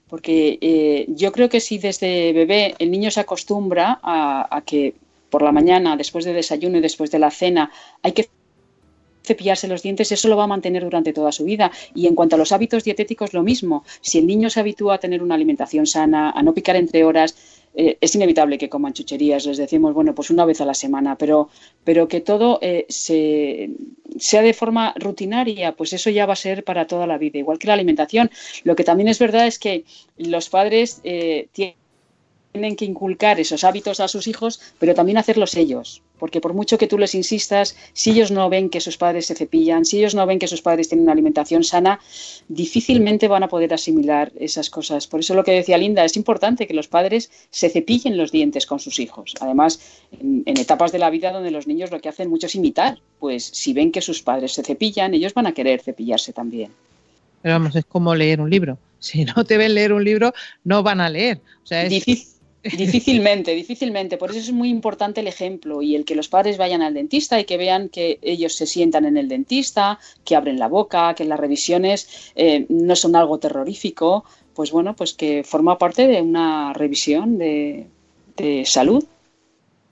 Porque 0.10 0.58
eh, 0.60 1.06
yo 1.10 1.32
creo 1.32 1.50
que 1.50 1.60
si 1.60 1.78
desde 1.78 2.34
bebé 2.34 2.76
el 2.80 2.90
niño 2.92 3.12
se 3.12 3.20
acostumbra 3.20 4.00
a, 4.02 4.62
que 4.66 4.96
por 5.30 5.42
la 5.44 5.52
mañana, 5.52 5.96
después 5.96 6.26
de 6.26 6.34
desayuno 6.34 6.80
y 6.80 6.82
después 6.82 7.12
de 7.12 7.20
la 7.20 7.30
cena, 7.30 7.72
hay 8.02 8.14
que 8.14 8.30
cepillarse 9.24 9.68
los 9.68 9.84
dientes, 9.84 10.12
eso 10.12 10.28
lo 10.28 10.38
va 10.38 10.46
a 10.46 10.48
mantener 10.48 10.84
durante 10.84 11.14
toda 11.14 11.32
su 11.32 11.44
vida. 11.46 11.72
Y 11.94 12.08
en 12.08 12.16
cuanto 12.16 12.36
a 12.36 12.40
los 12.40 12.52
hábitos 12.52 12.84
dietéticos, 12.84 13.34
lo 13.34 13.44
mismo. 13.44 13.84
Si 14.02 14.18
el 14.18 14.26
niño 14.26 14.50
se 14.50 14.60
habitúa 14.60 14.96
a 14.96 14.98
tener 14.98 15.22
una 15.22 15.36
alimentación 15.36 15.86
sana, 15.86 16.32
a 16.32 16.42
no 16.42 16.54
picar 16.54 16.76
entre 16.76 17.04
horas, 17.04 17.36
eh, 17.76 17.98
es 18.02 18.16
inevitable 18.16 18.58
que 18.58 18.70
coman 18.70 18.94
chucherías, 18.94 19.46
les 19.46 19.58
decimos, 19.58 19.94
bueno, 19.94 20.16
pues 20.16 20.30
una 20.30 20.46
vez 20.46 20.62
a 20.62 20.66
la 20.66 20.74
semana, 20.74 21.18
pero, 21.18 21.50
pero 21.84 22.08
que 22.08 22.22
todo 22.22 22.60
eh, 22.62 22.86
se, 22.90 23.70
sea 24.18 24.42
de 24.42 24.54
forma 24.54 24.94
rutinaria, 24.98 25.76
pues 25.76 25.94
eso 25.94 26.10
ya 26.10 26.26
va 26.26 26.34
a 26.34 26.36
ser 26.36 26.64
para 26.64 26.88
toda 26.88 27.08
la 27.08 27.18
vida, 27.18 27.40
igual 27.40 27.60
que 27.60 27.68
la 27.68 27.74
alimentación. 27.74 28.32
Lo 28.64 28.76
que 28.76 28.84
también 28.84 29.08
es 29.10 29.20
verdad 29.20 29.48
es 29.48 29.60
que 29.60 29.86
los 30.18 30.50
padres 30.50 31.02
eh, 31.04 31.48
tienen 31.52 31.80
tienen 32.52 32.76
que 32.76 32.86
inculcar 32.86 33.40
esos 33.40 33.64
hábitos 33.64 34.00
a 34.00 34.08
sus 34.08 34.28
hijos, 34.28 34.60
pero 34.80 34.96
también 34.96 35.20
hacerlos 35.20 35.56
ellos. 35.56 36.02
Porque 36.20 36.42
por 36.42 36.54
mucho 36.54 36.78
que 36.78 36.88
tú 36.88 36.98
les 36.98 37.16
insistas, 37.16 37.76
si 37.94 38.12
ellos 38.12 38.32
no 38.32 38.50
ven 38.50 38.70
que 38.70 38.82
sus 38.82 38.98
padres 38.98 39.26
se 39.26 39.36
cepillan, 39.36 39.86
si 39.86 39.98
ellos 39.98 40.14
no 40.14 40.26
ven 40.26 40.38
que 40.38 40.48
sus 40.48 40.62
padres 40.62 40.90
tienen 40.90 41.04
una 41.04 41.14
alimentación 41.14 41.64
sana, 41.64 42.00
difícilmente 42.48 43.28
van 43.28 43.44
a 43.44 43.48
poder 43.48 43.74
asimilar 43.74 44.32
esas 44.40 44.70
cosas. 44.70 45.08
Por 45.08 45.22
eso 45.22 45.34
lo 45.34 45.44
que 45.44 45.52
decía 45.52 45.78
Linda, 45.78 46.04
es 46.04 46.18
importante 46.18 46.68
que 46.68 46.74
los 46.74 46.88
padres 46.88 47.32
se 47.50 47.70
cepillen 47.70 48.18
los 48.18 48.32
dientes 48.32 48.66
con 48.66 48.80
sus 48.80 49.00
hijos. 49.00 49.36
Además, 49.40 49.80
en, 50.12 50.44
etapas 50.46 50.92
de 50.92 51.00
la 51.00 51.10
vida 51.10 51.32
donde 51.32 51.52
los 51.52 51.68
niños 51.68 51.92
lo 51.92 52.00
que 52.00 52.10
hacen 52.10 52.30
mucho 52.30 52.48
es 52.48 52.56
imitar, 52.56 53.00
pues 53.20 53.46
si 53.46 53.74
ven 53.74 53.92
que 53.92 54.02
sus 54.02 54.22
padres 54.22 54.54
se 54.54 54.64
cepillan, 54.64 55.14
ellos 55.14 55.34
van 55.34 55.48
a 55.48 55.54
querer 55.54 55.82
cepillarse 55.82 56.34
también. 56.34 56.72
Pero 57.42 57.56
vamos, 57.56 57.76
es 57.76 57.86
como 57.86 58.14
leer 58.14 58.42
un 58.42 58.50
libro. 58.50 58.78
Si 59.02 59.24
no 59.24 59.46
te 59.46 59.56
ven 59.56 59.76
leer 59.76 59.94
un 59.94 60.04
libro, 60.04 60.34
no 60.66 60.84
van 60.84 61.00
a 61.00 61.10
leer. 61.10 61.40
O 61.64 61.66
sea, 61.66 61.84
es... 61.84 61.90
Difícil 61.90 62.39
Difícilmente, 62.64 63.56
difícilmente. 63.56 64.18
Por 64.18 64.32
eso 64.32 64.40
es 64.40 64.52
muy 64.52 64.70
importante 64.70 65.22
el 65.22 65.28
ejemplo 65.28 65.82
y 65.82 65.96
el 65.96 66.04
que 66.04 66.16
los 66.16 66.28
padres 66.28 66.58
vayan 66.58 66.82
al 66.82 66.94
dentista 66.94 67.40
y 67.40 67.46
que 67.46 67.58
vean 67.58 67.88
que 67.88 68.20
ellos 68.22 68.54
se 68.56 68.66
sientan 68.66 69.06
en 69.06 69.16
el 69.16 69.30
dentista, 69.30 70.00
que 70.26 70.36
abren 70.36 70.60
la 70.60 70.68
boca, 70.68 71.14
que 71.16 71.24
las 71.24 71.40
revisiones 71.40 72.32
eh, 72.36 72.66
no 72.68 72.96
son 72.98 73.16
algo 73.16 73.40
terrorífico, 73.40 74.26
pues 74.54 74.72
bueno, 74.72 74.94
pues 74.94 75.14
que 75.14 75.44
forma 75.46 75.78
parte 75.78 76.08
de 76.08 76.22
una 76.22 76.74
revisión 76.74 77.38
de, 77.38 77.88
salud. 78.66 79.04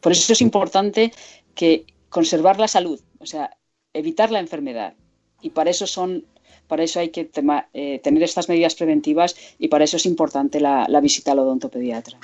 Por 0.01 0.11
eso 0.11 0.31
es 0.33 0.41
importante 0.41 1.13
que 1.55 1.85
conservar 2.09 2.59
la 2.59 2.67
salud, 2.67 2.99
o 3.19 3.25
sea, 3.25 3.57
evitar 3.93 4.31
la 4.31 4.39
enfermedad. 4.39 4.93
Y 5.41 5.51
para 5.51 5.69
eso 5.69 5.87
son 5.87 6.25
para 6.67 6.83
eso 6.83 6.99
hay 6.99 7.09
que 7.09 7.29
eh, 7.73 7.99
tener 8.03 8.23
estas 8.23 8.49
medidas 8.49 8.75
preventivas 8.75 9.37
y 9.57 9.69
para 9.69 9.85
eso 9.85 9.95
es 9.95 10.05
importante 10.05 10.59
la, 10.59 10.85
la 10.89 10.99
visita 10.99 11.31
al 11.31 11.39
odontopediatra. 11.39 12.19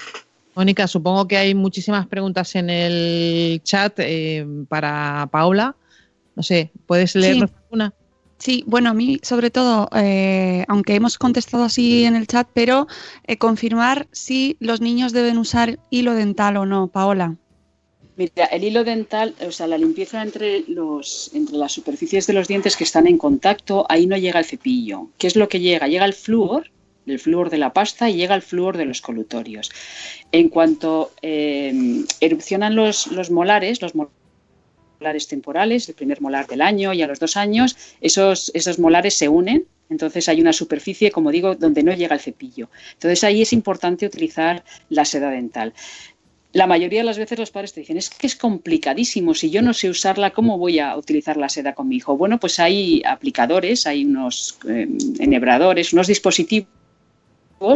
Mónica, 0.56 0.88
supongo 0.88 1.28
que 1.28 1.38
hay 1.38 1.56
muchísimas 1.56 2.08
preguntas 2.08 2.56
en 2.56 2.70
el 2.70 3.62
chat 3.64 3.94
eh, 3.98 4.46
para 4.70 5.28
Paula. 5.32 5.76
No 6.36 6.44
sé, 6.44 6.72
¿puedes 6.86 7.16
leernos 7.16 7.50
sí. 7.50 7.56
una? 7.72 7.94
Sí, 8.38 8.64
bueno, 8.68 8.90
a 8.90 8.94
mí 8.94 9.20
sobre 9.24 9.52
todo, 9.52 9.90
eh, 9.96 10.66
aunque 10.68 10.96
hemos 10.96 11.18
contestado 11.18 11.64
así 11.64 12.04
en 12.04 12.16
el 12.16 12.28
chat, 12.28 12.48
pero 12.54 12.88
eh, 13.26 13.38
confirmar 13.38 14.08
si 14.12 14.58
los 14.60 14.82
niños 14.82 15.14
deben 15.14 15.38
usar 15.38 15.80
hilo 15.90 16.14
dental 16.14 16.58
o 16.58 16.66
no, 16.66 16.88
Paola. 16.88 17.36
Mira, 18.16 18.46
el 18.46 18.64
hilo 18.64 18.84
dental, 18.84 19.34
o 19.48 19.52
sea, 19.52 19.66
la 19.66 19.78
limpieza 19.78 20.22
entre, 20.22 20.66
los, 20.68 21.32
entre 21.34 21.56
las 21.56 21.72
superficies 21.72 22.28
de 22.28 22.34
los 22.34 22.48
dientes 22.48 22.78
que 22.78 22.84
están 22.84 23.08
en 23.08 23.18
contacto, 23.18 23.86
ahí 23.90 24.06
no 24.06 24.18
llega 24.18 24.40
el 24.40 24.46
cepillo. 24.46 25.08
¿Qué 25.18 25.28
es 25.28 25.36
lo 25.36 25.48
que 25.48 25.60
llega? 25.60 25.88
Llega 25.88 26.06
el 26.06 26.14
flúor 26.14 26.70
el 27.06 27.20
flúor 27.20 27.50
de 27.50 27.58
la 27.58 27.74
pasta 27.74 28.10
y 28.10 28.16
llega 28.16 28.36
el 28.36 28.42
flúor 28.42 28.78
de 28.78 28.86
los 28.86 29.02
colutorios. 29.02 29.72
En 30.32 30.50
cuanto 30.50 31.12
eh, 31.22 32.04
erupcionan 32.20 32.76
los, 32.76 33.08
los 33.08 33.32
molares, 33.32 33.82
los 33.82 33.94
molares 33.96 35.28
temporales, 35.28 35.90
el 35.90 35.96
primer 35.96 36.22
molar 36.22 36.48
del 36.48 36.62
año 36.62 36.94
y 36.94 37.02
a 37.02 37.08
los 37.08 37.20
dos 37.20 37.38
años, 37.38 37.76
esos, 38.02 38.52
esos 38.54 38.80
molares 38.80 39.18
se 39.18 39.30
unen 39.30 39.68
entonces 39.90 40.28
hay 40.28 40.42
una 40.42 40.54
superficie, 40.54 41.12
como 41.12 41.32
digo, 41.32 41.56
donde 41.56 41.84
no 41.84 41.94
llega 41.94 42.16
el 42.16 42.22
cepillo. 42.22 42.70
Entonces 42.94 43.24
ahí 43.24 43.42
es 43.42 43.54
importante 43.54 44.06
utilizar 44.06 44.64
la 44.90 45.06
seda 45.06 45.30
dental. 45.30 45.74
La 46.52 46.68
mayoría 46.68 47.00
de 47.00 47.06
las 47.06 47.18
veces 47.18 47.40
los 47.40 47.52
padres 47.52 47.74
te 47.74 47.80
dicen, 47.80 47.98
es 47.98 48.10
que 48.10 48.28
es 48.28 48.36
complicadísimo, 48.36 49.34
si 49.34 49.50
yo 49.50 49.62
no 49.62 49.74
sé 49.74 49.90
usarla, 49.90 50.32
¿cómo 50.32 50.60
voy 50.60 50.80
a 50.80 50.96
utilizar 50.96 51.36
la 51.36 51.50
seda 51.50 51.74
con 51.74 51.88
mi 51.88 51.96
hijo? 51.96 52.16
Bueno, 52.16 52.40
pues 52.40 52.60
hay 52.60 53.02
aplicadores, 53.06 53.88
hay 53.88 54.06
unos 54.06 54.60
eh, 54.70 54.88
enhebradores, 55.20 55.94
unos 55.94 56.08
dispositivos 56.08 56.70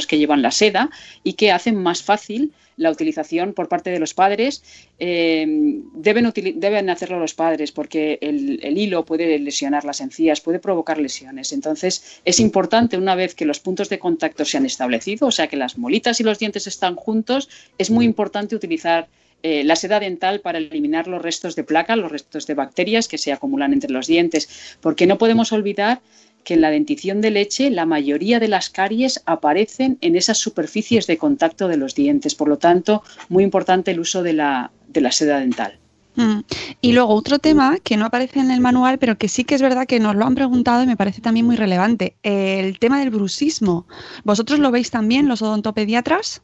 que 0.07 0.17
llevan 0.17 0.41
la 0.41 0.51
seda 0.51 0.89
y 1.23 1.33
que 1.33 1.51
hacen 1.51 1.75
más 1.75 2.03
fácil 2.03 2.51
la 2.77 2.91
utilización 2.91 3.53
por 3.53 3.67
parte 3.67 3.89
de 3.89 3.99
los 3.99 4.13
padres. 4.13 4.63
Eh, 4.99 5.45
deben, 5.93 6.31
deben 6.55 6.89
hacerlo 6.89 7.19
los 7.19 7.33
padres 7.33 7.71
porque 7.71 8.19
el, 8.21 8.59
el, 8.63 8.77
hilo 8.77 9.03
puede 9.03 9.39
lesionar 9.39 9.83
las 9.83 9.99
encías, 9.99 10.41
puede 10.41 10.59
provocar 10.59 10.99
lesiones. 10.99 11.51
Entonces, 11.53 12.21
es 12.23 12.39
importante 12.39 12.97
una 12.97 13.15
vez 13.15 13.33
que 13.33 13.45
los 13.45 13.59
puntos 13.59 13.89
de 13.89 13.99
contacto 13.99 14.45
se 14.45 14.57
han 14.57 14.65
establecido, 14.65 15.27
o 15.27 15.31
sea, 15.31 15.47
que 15.47 15.57
las 15.57 15.77
molitas 15.77 16.19
y 16.19 16.23
los 16.23 16.39
dientes 16.39 16.67
están 16.67 16.95
juntos, 16.95 17.49
es 17.77 17.89
muy 17.89 18.05
importante 18.05 18.55
utilizar 18.55 19.07
eh, 19.43 19.63
la 19.63 19.75
seda 19.75 19.99
dental 19.99 20.41
para 20.41 20.57
eliminar 20.57 21.07
los 21.07 21.21
restos 21.21 21.55
de 21.55 21.63
placa, 21.63 21.95
los 21.95 22.11
restos 22.11 22.47
de 22.47 22.55
bacterias 22.55 23.07
que 23.07 23.19
se 23.19 23.31
acumulan 23.31 23.71
entre 23.71 23.91
los 23.91 24.07
dientes, 24.07 24.77
porque 24.81 25.05
no 25.05 25.19
podemos 25.19 25.51
olvidar 25.51 26.01
que 26.47 26.53
en 26.53 26.61
la 26.61 26.71
dentición 26.71 27.19
de 27.19 27.29
leche 27.29 27.69
la 27.69 27.85
mayoría 27.85 28.39
de 28.39 28.47
las 28.47 28.69
caries 28.69 29.21
aparecen 29.25 29.97
en 29.99 30.15
esas 30.15 30.37
superficies 30.37 31.05
de 31.05 31.17
contacto 31.17 31.67
de 31.67 31.75
los 31.75 31.93
dientes. 31.93 32.35
Por 32.35 32.47
lo 32.47 32.57
tanto, 32.57 33.03
muy 33.27 33.43
importante 33.43 33.91
el 33.91 33.99
uso 33.99 34.23
de 34.23 34.31
la, 34.31 34.71
de 34.87 35.01
la 35.01 35.11
seda 35.11 35.41
dental. 35.41 35.77
Mm. 36.15 36.39
Y 36.79 36.93
luego 36.93 37.13
otro 37.13 37.39
tema 37.39 37.79
que 37.83 37.97
no 37.97 38.05
aparece 38.05 38.39
en 38.39 38.49
el 38.49 38.61
manual, 38.61 38.97
pero 38.97 39.17
que 39.17 39.27
sí 39.27 39.43
que 39.43 39.55
es 39.55 39.61
verdad 39.61 39.87
que 39.87 39.99
nos 39.99 40.15
lo 40.15 40.23
han 40.23 40.35
preguntado 40.35 40.83
y 40.83 40.87
me 40.87 40.95
parece 40.95 41.19
también 41.19 41.45
muy 41.45 41.57
relevante, 41.57 42.15
el 42.23 42.79
tema 42.79 43.01
del 43.01 43.09
bruxismo. 43.09 43.85
¿Vosotros 44.23 44.59
lo 44.59 44.71
veis 44.71 44.89
también, 44.89 45.27
los 45.27 45.41
odontopediatras? 45.41 46.43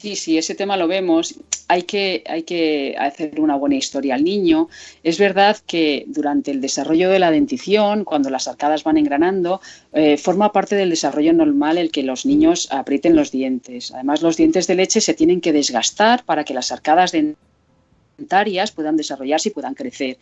Sí, 0.00 0.16
sí, 0.16 0.38
ese 0.38 0.54
tema 0.54 0.78
lo 0.78 0.88
vemos. 0.88 1.34
Hay 1.68 1.82
que, 1.82 2.24
hay 2.26 2.44
que 2.44 2.96
hacer 2.98 3.38
una 3.38 3.54
buena 3.56 3.74
historia 3.74 4.14
al 4.14 4.24
niño. 4.24 4.70
Es 5.02 5.18
verdad 5.18 5.58
que 5.66 6.04
durante 6.06 6.50
el 6.52 6.62
desarrollo 6.62 7.10
de 7.10 7.18
la 7.18 7.30
dentición, 7.30 8.04
cuando 8.04 8.30
las 8.30 8.48
arcadas 8.48 8.82
van 8.82 8.96
engranando, 8.96 9.60
eh, 9.92 10.16
forma 10.16 10.52
parte 10.52 10.74
del 10.74 10.88
desarrollo 10.88 11.34
normal 11.34 11.76
el 11.76 11.90
que 11.90 12.02
los 12.02 12.24
niños 12.24 12.68
aprieten 12.70 13.14
los 13.14 13.30
dientes. 13.30 13.92
Además, 13.92 14.22
los 14.22 14.38
dientes 14.38 14.66
de 14.66 14.76
leche 14.76 15.02
se 15.02 15.12
tienen 15.12 15.42
que 15.42 15.52
desgastar 15.52 16.24
para 16.24 16.44
que 16.44 16.54
las 16.54 16.72
arcadas 16.72 17.12
dentarias 18.16 18.72
puedan 18.72 18.96
desarrollarse 18.96 19.50
y 19.50 19.52
puedan 19.52 19.74
crecer. 19.74 20.16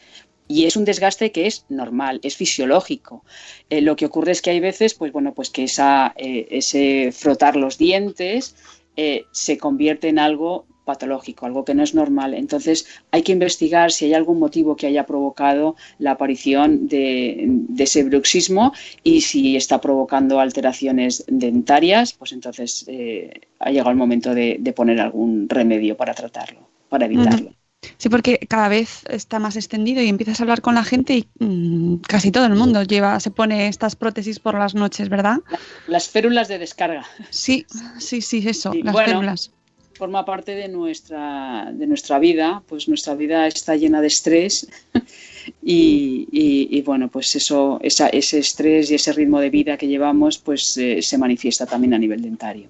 Y 0.49 0.65
es 0.65 0.77
un 0.77 0.87
desgaste 0.87 1.31
que 1.31 1.47
es 1.47 1.67
normal, 1.69 2.19
es 2.25 2.35
fisiológico. 2.37 3.23
Eh, 3.71 3.83
lo 3.83 3.95
que 3.95 4.07
ocurre 4.07 4.33
es 4.33 4.43
que 4.43 4.51
hay 4.51 4.61
veces, 4.61 4.95
pues 4.95 5.13
bueno, 5.13 5.35
pues 5.35 5.51
que 5.51 5.65
esa, 5.65 6.15
eh, 6.17 6.49
ese 6.51 7.13
frotar 7.13 7.55
los 7.55 7.79
dientes 7.79 8.57
eh, 9.01 9.27
se 9.31 9.59
convierte 9.59 10.09
en 10.09 10.19
algo 10.19 10.67
patológico, 10.85 11.47
algo 11.47 11.65
que 11.65 11.73
no 11.73 11.85
es 11.85 11.95
normal. 11.95 12.35
Entonces 12.35 12.85
hay 13.13 13.23
que 13.23 13.31
investigar 13.31 13.93
si 13.93 14.07
hay 14.07 14.15
algún 14.15 14.41
motivo 14.41 14.75
que 14.75 14.89
haya 14.89 15.07
provocado 15.07 15.77
la 16.01 16.11
aparición 16.13 16.89
de, 16.89 17.49
ese 17.79 18.03
bruxismo 18.03 18.73
y 19.05 19.21
si 19.21 19.55
está 19.55 19.81
provocando 19.81 20.41
alteraciones 20.41 21.25
dentarias, 21.29 22.13
pues 22.13 22.33
entonces 22.33 22.85
eh, 22.89 23.31
ha 23.61 23.71
llegado 23.71 23.91
el 23.91 23.97
momento 23.97 24.35
de, 24.35 24.73
poner 24.75 24.99
algún 24.99 25.49
remedio 25.49 25.97
para 25.97 26.13
tratarlo, 26.13 26.69
para 26.89 27.07
evitarlo. 27.07 27.58
Sí, 27.97 28.09
porque 28.09 28.39
cada 28.49 28.69
vez 28.69 29.03
está 29.09 29.39
más 29.39 29.57
extendido 29.57 30.03
y 30.03 30.09
empiezas 30.09 30.41
a 30.41 30.43
hablar 30.43 30.63
con 30.63 30.75
la 30.75 30.85
gente 30.85 31.15
y 31.15 31.29
mm, 31.39 31.97
casi 31.99 32.31
todo 32.31 32.47
el 32.47 32.55
mundo 32.55 32.83
lleva, 32.83 33.19
se 33.21 33.31
pone 33.31 33.69
estas 33.69 33.97
prótesis 33.97 34.41
por 34.41 34.59
las 34.59 34.75
noches, 34.75 35.09
¿verdad? 35.09 35.39
Las 35.87 36.09
férulas 36.09 36.49
de 36.49 36.59
descarga. 36.59 37.07
Sí, 37.31 37.67
sí, 37.99 38.21
sí, 38.21 38.45
eso, 38.47 38.73
las 38.75 38.97
férulas. 38.97 39.53
Forma 39.95 40.25
parte 40.25 40.55
de 40.55 40.69
nuestra, 40.69 41.73
de 41.73 41.87
nuestra 41.89 42.21
vida, 42.21 42.63
pues 42.69 42.89
nuestra 42.89 43.17
vida 43.17 43.49
está 43.49 43.75
llena 43.75 44.01
de 44.01 44.07
estrés 44.07 44.69
y, 45.63 46.81
bueno, 46.83 47.09
pues 47.09 47.35
eso, 47.35 47.81
ese 47.83 48.39
estrés 48.39 48.93
y 48.93 48.95
ese 48.95 49.13
ritmo 49.13 49.41
de 49.41 49.51
vida 49.51 49.77
que 49.77 49.89
llevamos, 49.89 50.39
pues 50.39 50.77
eh, 50.79 51.03
se 51.03 51.19
manifiesta 51.19 51.67
también 51.67 51.95
a 51.95 51.99
nivel 51.99 52.23
dentario. 52.23 52.69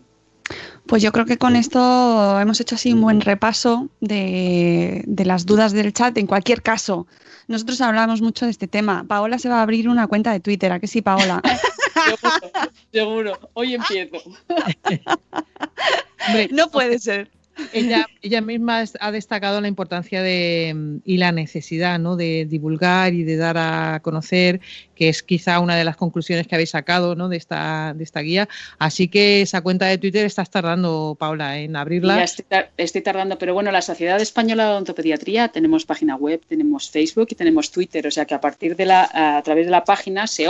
Pues 0.88 1.02
yo 1.02 1.12
creo 1.12 1.26
que 1.26 1.36
con 1.36 1.54
esto 1.54 2.40
hemos 2.40 2.60
hecho 2.60 2.74
así 2.74 2.94
un 2.94 3.02
buen 3.02 3.20
repaso 3.20 3.90
de, 4.00 5.04
las 5.06 5.44
dudas 5.44 5.72
del 5.72 5.92
chat. 5.92 6.16
En 6.16 6.26
cualquier 6.26 6.62
caso, 6.62 7.06
nosotros 7.46 7.82
hablamos 7.82 8.22
mucho 8.22 8.46
de 8.46 8.50
este 8.50 8.68
tema. 8.68 9.04
Paola 9.06 9.38
se 9.38 9.50
va 9.50 9.58
a 9.58 9.62
abrir 9.62 9.86
una 9.86 10.06
cuenta 10.06 10.32
de 10.32 10.40
Twitter, 10.40 10.72
¿a 10.72 10.80
que 10.80 10.86
sí, 10.86 11.02
Paola? 11.02 11.42
seguro, 11.94 12.40
seguro. 12.90 13.50
Hoy 13.52 13.74
empiezo. 13.74 14.16
no 16.52 16.70
puede 16.70 16.98
ser 16.98 17.30
ella, 17.72 18.06
ella 18.22 18.40
misma 18.40 18.84
ha 19.00 19.12
destacado 19.12 19.60
la 19.60 19.68
importancia 19.68 20.22
de, 20.22 21.00
y 21.04 21.16
la 21.16 21.32
necesidad 21.32 21.98
¿no? 21.98 22.16
de 22.16 22.46
divulgar 22.48 23.14
y 23.14 23.24
de 23.24 23.36
dar 23.36 23.56
a 23.58 24.00
conocer, 24.00 24.60
que 24.94 25.08
es 25.08 25.22
quizá 25.22 25.60
una 25.60 25.76
de 25.76 25.84
las 25.84 25.96
conclusiones 25.96 26.46
que 26.46 26.54
habéis 26.54 26.70
sacado 26.70 27.14
¿no? 27.14 27.28
de, 27.28 27.36
esta, 27.36 27.94
de 27.94 28.04
esta 28.04 28.20
guía. 28.20 28.48
Así 28.78 29.08
que 29.08 29.42
esa 29.42 29.60
cuenta 29.60 29.86
de 29.86 29.98
Twitter 29.98 30.24
estás 30.26 30.50
tardando, 30.50 31.16
Paula, 31.18 31.58
en 31.58 31.76
abrirla. 31.76 32.24
Estoy, 32.76 33.02
tardando, 33.02 33.38
pero 33.38 33.54
bueno, 33.54 33.70
la 33.70 33.82
Sociedad 33.82 34.20
Española 34.20 34.64
de 34.64 34.70
Odontopediatría 34.70 35.48
tenemos 35.48 35.84
página 35.84 36.16
web, 36.16 36.40
tenemos 36.48 36.90
Facebook 36.90 37.28
y 37.30 37.34
tenemos 37.34 37.70
Twitter, 37.70 38.06
o 38.06 38.10
sea 38.10 38.24
que 38.24 38.34
a 38.34 38.40
partir 38.40 38.76
de 38.76 38.86
la, 38.86 39.08
a 39.12 39.42
través 39.42 39.66
de 39.66 39.70
la 39.70 39.84
página 39.84 40.26
se 40.26 40.46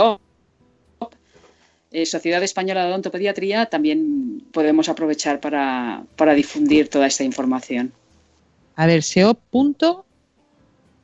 eh, 1.91 2.05
Sociedad 2.05 2.43
Española 2.43 2.83
de 2.83 2.89
Odontopediatría 2.91 3.65
también 3.65 4.38
podemos 4.51 4.89
aprovechar 4.89 5.39
para, 5.39 6.33
difundir 6.35 6.89
toda 6.89 7.07
esta 7.07 7.23
información. 7.23 7.93
A 8.75 8.85
ver, 8.85 9.03
seo. 9.03 9.33
Punto, 9.33 10.05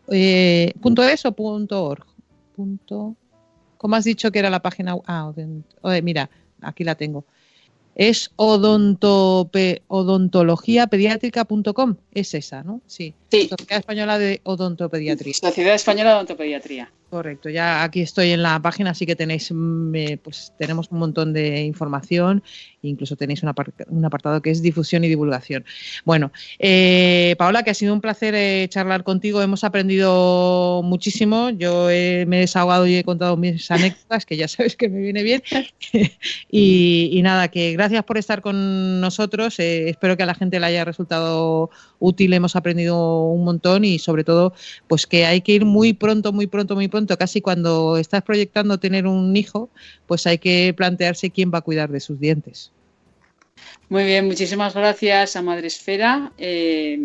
eh, 0.10 0.74
punto 0.82 1.04
es 1.04 1.26
o 1.26 1.32
punto 1.32 1.84
org. 1.84 2.06
Punto, 2.56 3.16
¿Cómo 3.86 3.96
has 3.96 4.04
dicho 4.04 4.32
que 4.32 4.40
era 4.40 4.50
la 4.50 4.62
página? 4.62 4.98
Ah, 5.06 5.32
mira, 6.02 6.28
aquí 6.62 6.84
la 6.84 6.96
tengo. 6.96 7.24
Es 7.94 8.32
odontope, 8.36 9.84
odontologiapediátrica.com. 9.88 11.96
Es 12.12 12.34
esa, 12.34 12.64
¿no? 12.64 12.82
Sí. 12.88 13.14
sí. 13.30 13.48
Sociedad 13.48 13.80
Española 13.80 14.18
de 14.18 14.42
Odontopediatría. 14.44 15.36
Sociedad 15.36 15.76
Española 15.76 16.10
de 16.10 16.16
Odontopediatría. 16.16 16.92
Correcto, 17.10 17.50
ya 17.50 17.84
aquí 17.84 18.02
estoy 18.02 18.32
en 18.32 18.42
la 18.42 18.60
página, 18.60 18.90
así 18.90 19.06
que 19.06 19.16
tenéis, 19.16 19.52
mm, 19.54 19.96
eh, 19.96 20.18
pues 20.22 20.54
tenemos 20.58 20.90
un 20.90 20.98
montón 20.98 21.34
de 21.34 21.62
información, 21.62 22.44
incluso 22.82 23.16
tenéis 23.16 23.44
un, 23.44 23.50
apartado 24.06 24.42
que 24.42 24.50
es 24.50 24.62
difusión 24.62 25.04
y 25.04 25.08
divulgación. 25.08 25.66
Bueno, 26.04 26.32
eh, 26.58 27.36
Paola, 27.38 27.62
que 27.64 27.70
ha 27.70 27.74
sido 27.76 27.94
un 27.94 28.02
placer 28.02 28.34
eh, 28.36 28.68
charlar 28.70 29.04
contigo, 29.04 29.42
hemos 29.42 29.64
aprendido 29.64 30.82
muchísimo, 30.84 31.52
yo 31.52 31.86
me 31.86 32.38
he 32.38 32.40
desahogado 32.40 32.88
y 32.88 32.96
he 32.96 33.04
contado 33.04 33.38
mis 33.38 33.70
anécdotas, 33.72 34.26
que 34.26 34.36
ya 34.36 34.48
sabes 34.48 34.76
que 34.76 34.90
me 34.90 35.00
viene 35.00 35.22
bien, 35.22 35.44
y, 36.52 37.22
nada, 37.24 37.50
que 37.50 37.74
gracias 37.74 38.04
por 38.04 38.18
estar 38.18 38.42
con 38.42 39.00
nosotros, 39.00 39.60
espero 39.60 40.18
que 40.18 40.24
a 40.24 40.26
la 40.26 40.36
gente 40.36 40.60
le 40.60 40.66
haya 40.66 40.84
resultado 40.84 41.70
útil, 42.00 42.34
hemos 42.34 42.56
aprendido 42.56 43.28
un 43.30 43.44
montón 43.46 43.86
y 43.86 44.00
sobre 44.00 44.24
todo, 44.24 44.54
pues 44.88 45.06
que 45.06 45.26
hay 45.26 45.42
que 45.42 45.54
ir 45.54 45.66
muy 45.66 45.94
pronto, 45.94 46.34
muy 46.34 46.48
pronto, 46.48 46.76
muy 46.76 46.88
pronto 46.88 46.95
casi 47.18 47.42
cuando 47.42 47.98
estás 47.98 48.24
proyectando 48.24 48.80
tener 48.80 49.08
un 49.08 49.36
hijo, 49.36 49.70
pues 50.08 50.26
hay 50.28 50.38
que 50.38 50.74
plantearse 50.76 51.30
quién 51.30 51.52
va 51.54 51.60
a 51.60 51.62
cuidar 51.62 51.90
de 51.90 52.00
sus 52.00 52.20
dientes. 52.20 52.72
Muy 53.90 54.04
bien, 54.04 54.26
muchísimas 54.26 54.74
gracias 54.74 55.36
a 55.36 55.42
Madre 55.42 55.68
Esfera. 55.68 56.32
Eh, 56.38 57.00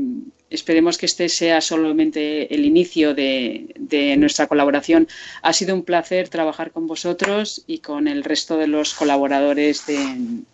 esperemos 0.48 0.96
que 0.98 1.06
este 1.06 1.28
sea 1.28 1.60
solamente 1.60 2.52
el 2.54 2.64
inicio 2.64 3.14
de, 3.14 4.14
nuestra 4.18 4.46
colaboración. 4.46 5.06
Ha 5.42 5.52
sido 5.52 5.74
un 5.74 5.82
placer 5.82 6.28
trabajar 6.28 6.70
con 6.70 6.86
vosotros 6.86 7.62
y 7.66 7.78
con 7.78 8.08
el 8.08 8.24
resto 8.24 8.56
de 8.56 8.66
los 8.66 8.94
colaboradores 8.94 9.88
en 9.88 10.46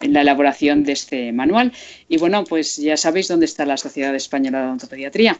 la 0.00 0.22
elaboración 0.22 0.84
de 0.84 0.92
este 0.92 1.32
manual. 1.32 1.72
Y 2.08 2.18
bueno, 2.18 2.44
pues 2.44 2.76
ya 2.76 2.96
sabéis 2.96 3.28
dónde 3.28 3.46
está 3.46 3.66
la 3.66 3.76
Sociedad 3.76 4.14
Española 4.14 4.60
de 4.60 4.66
Odontopediatría. 4.66 5.38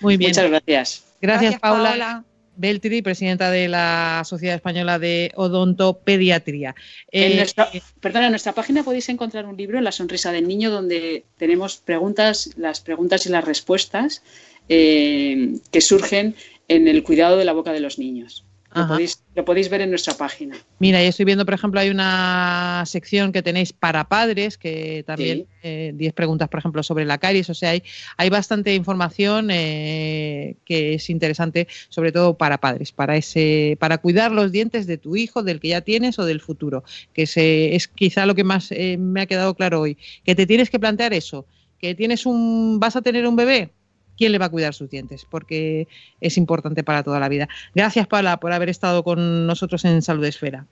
Muy 0.00 0.16
bien. 0.16 0.30
Muchas 0.30 0.50
gracias. 0.50 1.04
Gracias, 1.20 1.58
Paula. 1.58 2.24
Beltri, 2.56 3.02
presidenta 3.02 3.50
de 3.50 3.68
la 3.68 4.22
Sociedad 4.24 4.56
Española 4.56 4.98
de 4.98 5.32
Odontopediatría. 5.34 6.74
En 7.10 7.32
eh, 7.32 7.36
nuestra, 7.36 7.70
perdona, 8.00 8.26
en 8.26 8.32
nuestra 8.32 8.52
página 8.52 8.82
podéis 8.82 9.08
encontrar 9.08 9.46
un 9.46 9.56
libro, 9.56 9.80
La 9.80 9.92
sonrisa 9.92 10.32
del 10.32 10.48
niño, 10.48 10.70
donde 10.70 11.24
tenemos 11.36 11.76
preguntas, 11.76 12.50
las 12.56 12.80
preguntas 12.80 13.26
y 13.26 13.28
las 13.28 13.44
respuestas 13.44 14.22
eh, 14.68 15.58
que 15.70 15.80
surgen 15.80 16.34
en 16.68 16.88
el 16.88 17.02
cuidado 17.02 17.36
de 17.36 17.44
la 17.44 17.52
boca 17.52 17.72
de 17.72 17.80
los 17.80 17.98
niños. 17.98 18.45
Lo 18.76 18.88
podéis, 18.88 19.22
lo 19.34 19.44
podéis, 19.44 19.70
ver 19.70 19.80
en 19.80 19.90
nuestra 19.90 20.14
página. 20.14 20.54
Mira, 20.78 21.02
yo 21.02 21.08
estoy 21.08 21.24
viendo, 21.24 21.46
por 21.46 21.54
ejemplo, 21.54 21.80
hay 21.80 21.88
una 21.88 22.82
sección 22.84 23.32
que 23.32 23.42
tenéis 23.42 23.72
para 23.72 24.08
padres, 24.08 24.58
que 24.58 25.02
también 25.06 25.46
10 25.62 25.62
eh, 25.62 26.12
preguntas, 26.14 26.48
por 26.50 26.58
ejemplo, 26.58 26.82
sobre 26.82 27.06
la 27.06 27.16
caries. 27.16 27.48
O 27.48 27.54
sea, 27.54 27.70
hay, 27.70 27.82
hay 28.18 28.28
bastante 28.28 28.74
información 28.74 29.50
eh, 29.50 30.56
que 30.66 30.94
es 30.94 31.08
interesante, 31.08 31.68
sobre 31.88 32.12
todo 32.12 32.36
para 32.36 32.58
padres, 32.58 32.92
para 32.92 33.16
ese, 33.16 33.78
para 33.80 33.98
cuidar 33.98 34.30
los 34.30 34.52
dientes 34.52 34.86
de 34.86 34.98
tu 34.98 35.16
hijo, 35.16 35.42
del 35.42 35.58
que 35.58 35.68
ya 35.68 35.80
tienes 35.80 36.18
o 36.18 36.26
del 36.26 36.40
futuro. 36.40 36.84
Que 37.14 37.22
es 37.22 37.88
quizá 37.88 38.26
lo 38.26 38.34
que 38.34 38.44
más 38.44 38.70
eh, 38.72 38.98
me 38.98 39.22
ha 39.22 39.26
quedado 39.26 39.54
claro 39.54 39.80
hoy. 39.80 39.96
Que 40.24 40.34
te 40.34 40.46
tienes 40.46 40.68
que 40.68 40.78
plantear 40.78 41.14
eso, 41.14 41.46
que 41.78 41.94
tienes 41.94 42.26
un, 42.26 42.78
vas 42.78 42.96
a 42.96 43.00
tener 43.02 43.26
un 43.26 43.36
bebé, 43.36 43.70
quién 44.16 44.32
le 44.32 44.38
va 44.38 44.46
a 44.46 44.50
cuidar 44.50 44.74
sus 44.74 44.90
dientes, 44.90 45.26
porque 45.28 45.88
es 46.20 46.36
importante 46.36 46.82
para 46.84 47.02
toda 47.02 47.20
la 47.20 47.28
vida. 47.28 47.48
Gracias, 47.74 48.06
Paula, 48.06 48.38
por 48.38 48.52
haber 48.52 48.68
estado 48.68 49.02
con 49.02 49.46
nosotros 49.46 49.84
en 49.84 50.02
Salud 50.02 50.24
Esfera. 50.24 50.66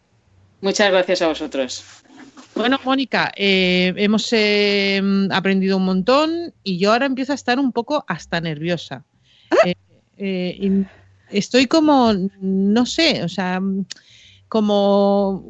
Muchas 0.61 0.91
gracias 0.91 1.23
a 1.23 1.29
vosotros. 1.29 1.85
Bueno, 2.55 2.79
Mónica, 2.85 3.33
eh, 3.37 3.93
hemos 3.97 4.33
eh, 4.33 5.03
aprendido 5.31 5.77
un 5.77 5.85
montón 5.85 6.55
y 6.63 6.79
yo 6.79 6.93
ahora 6.93 7.07
empiezo 7.07 7.33
a 7.33 7.35
estar 7.35 7.59
un 7.59 7.73
poco 7.73 8.05
hasta 8.07 8.41
nerviosa. 8.41 9.05
Ah. 9.51 9.73
Eh, 10.17 10.85
estoy 11.31 11.67
como, 11.67 12.15
no 12.41 12.87
sé, 12.87 13.25
o 13.25 13.29
sea, 13.29 13.61
como 14.55 15.43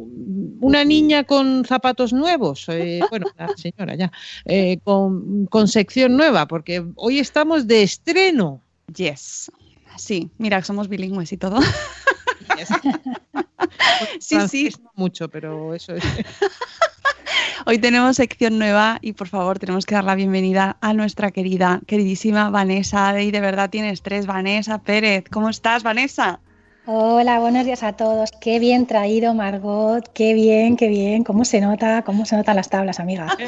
una 0.61 0.83
niña 0.83 1.25
con 1.25 1.67
zapatos 1.67 2.15
nuevos, 2.15 2.67
eh, 2.71 3.01
bueno, 3.11 3.27
la 3.37 3.55
señora 3.55 3.95
ya, 3.97 4.11
eh, 4.47 4.79
con, 4.83 5.69
sección 5.69 6.17
nueva, 6.17 6.49
porque 6.49 6.83
hoy 6.97 7.19
estamos 7.19 7.67
de 7.67 7.83
estreno. 7.83 8.63
Yes. 8.97 9.53
Sí, 9.99 10.31
mira, 10.39 10.65
somos 10.65 10.89
bilingües 10.89 11.33
y 11.33 11.37
todo. 11.37 11.61
sí, 14.21 14.49
sí. 14.49 14.71
mucho, 14.95 15.29
pero 15.29 15.75
eso 15.75 15.97
es. 15.97 16.05
Hoy 17.67 17.79
tenemos 17.79 18.17
sección 18.17 18.59
nueva 18.59 18.99
y 19.03 19.13
por 19.13 19.29
favor 19.29 19.59
tenemos 19.59 19.85
que 19.85 19.97
dar 19.97 20.05
la 20.05 20.15
bienvenida 20.15 20.79
a 20.81 20.95
nuestra 20.95 21.31
querida, 21.31 21.83
queridísima 21.87 22.49
Vanessa. 22.49 23.21
Y 23.21 23.31
de 23.31 23.41
verdad 23.41 23.69
tienes 23.69 24.01
tres, 24.01 24.27
Vanessa 24.27 24.83
Pérez. 24.83 25.25
¿Cómo 25.31 25.51
estás, 25.51 25.83
Vanessa? 25.83 26.41
Hola, 26.87 27.39
buenos 27.39 27.65
días 27.65 27.83
a 27.83 27.95
todos. 27.95 28.31
Qué 28.43 28.59
bien 28.59 28.87
traído, 28.87 29.33
Margot. 29.33 30.07
Qué 30.13 30.35
bien, 30.35 30.77
qué 30.77 30.89
bien. 30.89 31.25
¿Cómo 31.25 31.47
se 31.47 31.63
nota? 31.63 32.03
¿Cómo 32.03 32.27
se 32.27 32.37
notan 32.37 32.57
las 32.57 32.69
tablas, 32.69 33.01
amiga? 33.01 33.35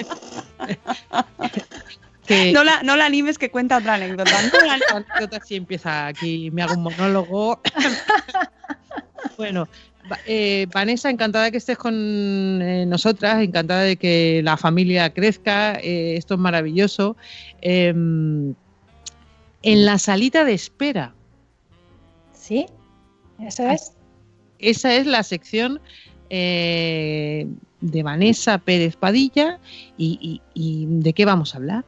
No, 2.53 2.65
la, 2.65 2.83
no 2.83 2.97
la 2.97 3.07
animes 3.07 3.39
que 3.39 3.53
cuenta 3.53 3.77
otra 3.77 3.95
anécdota. 3.95 4.33
la 4.67 4.97
anécdota 4.97 5.41
sí 5.47 5.55
empieza 5.55 6.09
aquí, 6.09 6.51
me 6.51 6.63
hago 6.63 6.75
un 6.75 6.83
monólogo. 6.83 7.61
bueno, 9.39 9.69
eh, 10.27 10.67
Vanessa, 10.75 11.09
encantada 11.09 11.45
de 11.45 11.53
que 11.53 11.59
estés 11.59 11.79
con 11.79 11.95
eh, 11.95 12.85
nosotras, 12.85 13.41
encantada 13.45 13.83
de 13.83 13.97
que 13.97 14.41
la 14.43 14.57
familia 14.57 15.15
crezca, 15.15 15.75
eh, 15.75 16.17
esto 16.17 16.35
es 16.35 16.41
maravilloso. 16.41 17.17
Em, 17.61 18.55
en 19.63 19.85
la 19.85 19.97
salita 19.99 20.45
de 20.45 20.55
espera. 20.55 21.15
¿Sí? 22.33 22.67
Eso 23.41 23.69
es. 23.69 23.93
Esa 24.59 24.95
es 24.95 25.07
la 25.07 25.23
sección 25.23 25.81
eh, 26.31 27.47
de 27.81 28.03
Vanessa 28.03 28.59
Pérez 28.59 28.97
Padilla 28.97 29.59
y, 29.99 30.41
¿de 30.55 31.13
qué 31.13 31.25
vamos 31.25 31.55
a 31.55 31.59
hablar? 31.59 31.85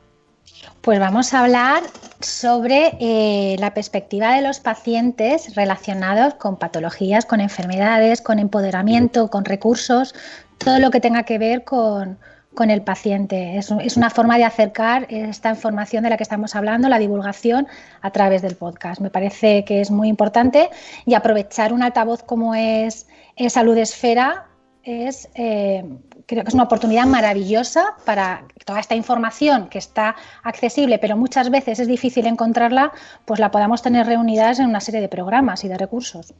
Pues 0.80 0.99
vamos 0.99 1.34
a 1.34 1.40
hablar 1.40 1.82
sobre 2.20 2.96
eh, 3.01 3.57
la 3.59 3.74
perspectiva 3.74 4.34
de 4.34 4.42
los 4.42 4.61
pacientes 4.61 5.55
relacionados 5.55 6.34
con 6.34 6.57
patologías, 6.57 7.24
con 7.26 7.40
enfermedades, 7.40 8.20
con 8.20 8.38
empoderamiento, 8.38 9.28
con 9.28 9.44
recursos, 9.44 10.14
todo 10.59 10.78
lo 10.78 10.90
que 10.90 11.01
tenga 11.01 11.22
que 11.22 11.38
ver 11.38 11.64
con, 11.64 12.18
con 12.55 12.70
el 12.70 12.82
paciente. 12.82 13.57
Es, 13.57 13.96
una 13.96 14.11
forma 14.11 14.36
de 14.36 14.44
acercar 14.44 15.07
esta 15.11 15.51
información 15.51 16.05
de 16.05 16.11
la 16.11 16.16
que 16.16 16.22
estamos 16.22 16.57
hablando, 16.57 16.88
la 16.88 16.99
divulgación, 16.99 17.66
a 18.01 18.11
través 18.11 18.42
del 18.42 18.57
podcast. 18.57 19.01
Me 19.01 19.11
parece 19.11 19.64
que 19.64 19.80
es 19.80 19.90
muy 19.90 20.09
importante 20.09 20.70
y 21.07 21.14
aprovechar 21.14 21.72
un 21.72 21.82
altavoz 21.82 22.22
como 22.22 22.55
es, 22.55 23.07
Salud 23.49 23.76
Esfera 23.78 24.46
es, 24.82 25.28
eh, 25.34 25.84
creo 26.26 26.42
que 26.42 26.49
es 26.49 26.55
una 26.55 26.64
oportunidad 26.64 27.07
maravillosa 27.07 27.96
para 28.05 28.44
toda 28.64 28.80
esta 28.80 28.94
información 28.94 29.68
que 29.68 29.78
está 29.78 30.16
accesible, 30.42 30.99
pero 30.99 31.16
muchas 31.16 31.51
veces 31.51 31.78
es 31.78 31.88
difícil 31.88 32.26
encontrarla, 32.26 32.92
pues 33.24 33.38
la 33.38 33.51
podamos 33.51 33.82
tener 33.82 34.07
reunidas 34.07 34.59
en 34.59 34.66
una 34.66 34.80
serie 34.80 35.01
de 35.01 35.09
programas 35.09 35.64
y 35.64 35.68
de 35.68 35.78
recursos. 35.78 36.34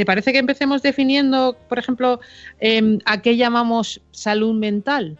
¿Te 0.00 0.06
parece 0.06 0.32
que 0.32 0.38
empecemos 0.38 0.80
definiendo, 0.80 1.58
por 1.68 1.78
ejemplo, 1.78 2.20
em, 2.58 3.00
a 3.04 3.20
qué 3.20 3.36
llamamos 3.36 4.00
salud 4.12 4.54
mental? 4.54 5.18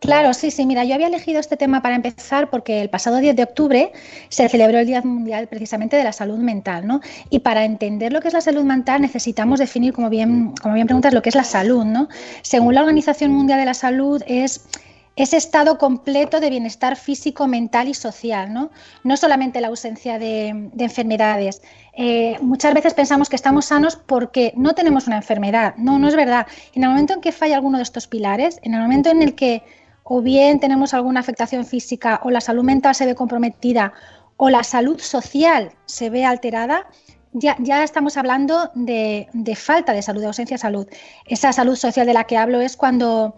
Claro, 0.00 0.32
sí, 0.32 0.50
sí. 0.50 0.64
Mira, 0.64 0.84
yo 0.84 0.94
había 0.94 1.08
elegido 1.08 1.38
este 1.38 1.58
tema 1.58 1.82
para 1.82 1.96
empezar 1.96 2.48
porque 2.48 2.80
el 2.80 2.88
pasado 2.88 3.18
10 3.18 3.36
de 3.36 3.42
octubre 3.42 3.92
se 4.30 4.48
celebró 4.48 4.78
el 4.78 4.86
Día 4.86 5.02
Mundial 5.02 5.48
precisamente 5.48 5.96
de 5.96 6.04
la 6.04 6.14
Salud 6.14 6.38
Mental, 6.38 6.86
¿no? 6.86 7.02
Y 7.28 7.40
para 7.40 7.66
entender 7.66 8.10
lo 8.10 8.22
que 8.22 8.28
es 8.28 8.34
la 8.34 8.40
salud 8.40 8.64
mental 8.64 9.02
necesitamos 9.02 9.58
definir, 9.58 9.92
como 9.92 10.08
bien, 10.08 10.54
como 10.62 10.76
bien 10.76 10.86
preguntas, 10.86 11.12
lo 11.12 11.20
que 11.20 11.28
es 11.28 11.34
la 11.34 11.44
salud, 11.44 11.84
¿no? 11.84 12.08
Según 12.40 12.74
la 12.74 12.80
Organización 12.80 13.32
Mundial 13.32 13.58
de 13.60 13.66
la 13.66 13.74
Salud 13.74 14.22
es 14.26 14.66
ese 15.14 15.36
estado 15.36 15.76
completo 15.76 16.40
de 16.40 16.48
bienestar 16.48 16.96
físico, 16.96 17.46
mental 17.46 17.88
y 17.88 17.94
social, 17.94 18.52
¿no? 18.52 18.70
No 19.04 19.16
solamente 19.16 19.60
la 19.60 19.68
ausencia 19.68 20.18
de, 20.18 20.70
enfermedades. 20.78 21.60
Eh, 21.94 22.38
muchas 22.40 22.72
veces 22.72 22.94
pensamos 22.94 23.28
que 23.28 23.36
estamos 23.36 23.66
sanos 23.66 23.96
porque 23.96 24.52
no 24.56 24.74
tenemos 24.74 25.06
una 25.06 25.16
enfermedad. 25.16 25.74
No, 25.76 25.98
no 25.98 26.08
es 26.08 26.16
verdad. 26.16 26.46
En 26.74 26.84
el 26.84 26.90
momento 26.90 27.12
en 27.14 27.20
que 27.20 27.32
falla 27.32 27.56
alguno 27.56 27.76
de 27.76 27.84
estos 27.84 28.06
pilares, 28.06 28.58
en 28.62 28.74
el 28.74 28.80
momento 28.80 29.10
en 29.10 29.22
el 29.22 29.34
que 29.34 29.62
o 30.04 30.20
bien 30.20 30.60
tenemos 30.60 30.94
alguna 30.94 31.20
afectación 31.20 31.64
física 31.64 32.20
o 32.24 32.30
la 32.30 32.40
salud 32.40 32.64
mental 32.64 32.94
se 32.94 33.06
ve 33.06 33.14
comprometida 33.14 33.92
o 34.36 34.50
la 34.50 34.64
salud 34.64 34.98
social 34.98 35.72
se 35.86 36.10
ve 36.10 36.24
alterada, 36.24 36.86
ya, 37.34 37.56
ya, 37.60 37.82
estamos 37.82 38.16
hablando 38.16 38.70
de, 38.74 39.28
de, 39.32 39.56
falta 39.56 39.92
de 39.94 40.02
salud, 40.02 40.20
de 40.20 40.26
ausencia 40.26 40.56
de 40.56 40.60
salud. 40.60 40.86
Esa 41.24 41.52
salud 41.52 41.76
social 41.76 42.06
de 42.06 42.12
la 42.12 42.24
que 42.24 42.36
hablo 42.36 42.60
es 42.60 42.76
cuando 42.76 43.34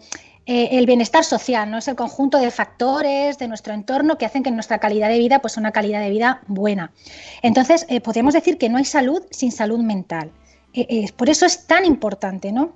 eh, 0.47 0.77
el 0.77 0.85
bienestar 0.85 1.23
social, 1.23 1.71
¿no? 1.71 1.79
Es 1.79 1.87
el 1.87 1.95
conjunto 1.95 2.37
de 2.37 2.51
factores 2.51 3.39
de 3.39 3.47
nuestro 3.47 3.73
entorno 3.73 4.17
que 4.17 4.25
hacen 4.25 4.43
que 4.43 4.51
nuestra 4.51 4.79
calidad 4.79 5.09
de 5.09 5.17
vida 5.17 5.39
pues 5.39 5.57
una 5.57 5.71
calidad 5.71 6.01
de 6.01 6.09
vida 6.09 6.41
buena. 6.47 6.91
Entonces, 7.41 7.85
eh, 7.89 7.99
podríamos 7.99 8.35
decir 8.35 8.57
que 8.57 8.69
no 8.69 8.77
hay 8.77 8.85
salud 8.85 9.23
sin 9.31 9.51
salud 9.51 9.79
mental. 9.79 10.31
Eh, 10.73 11.11
por 11.13 11.29
eso 11.29 11.45
es 11.45 11.65
tan 11.65 11.85
importante, 11.85 12.51
¿no? 12.51 12.73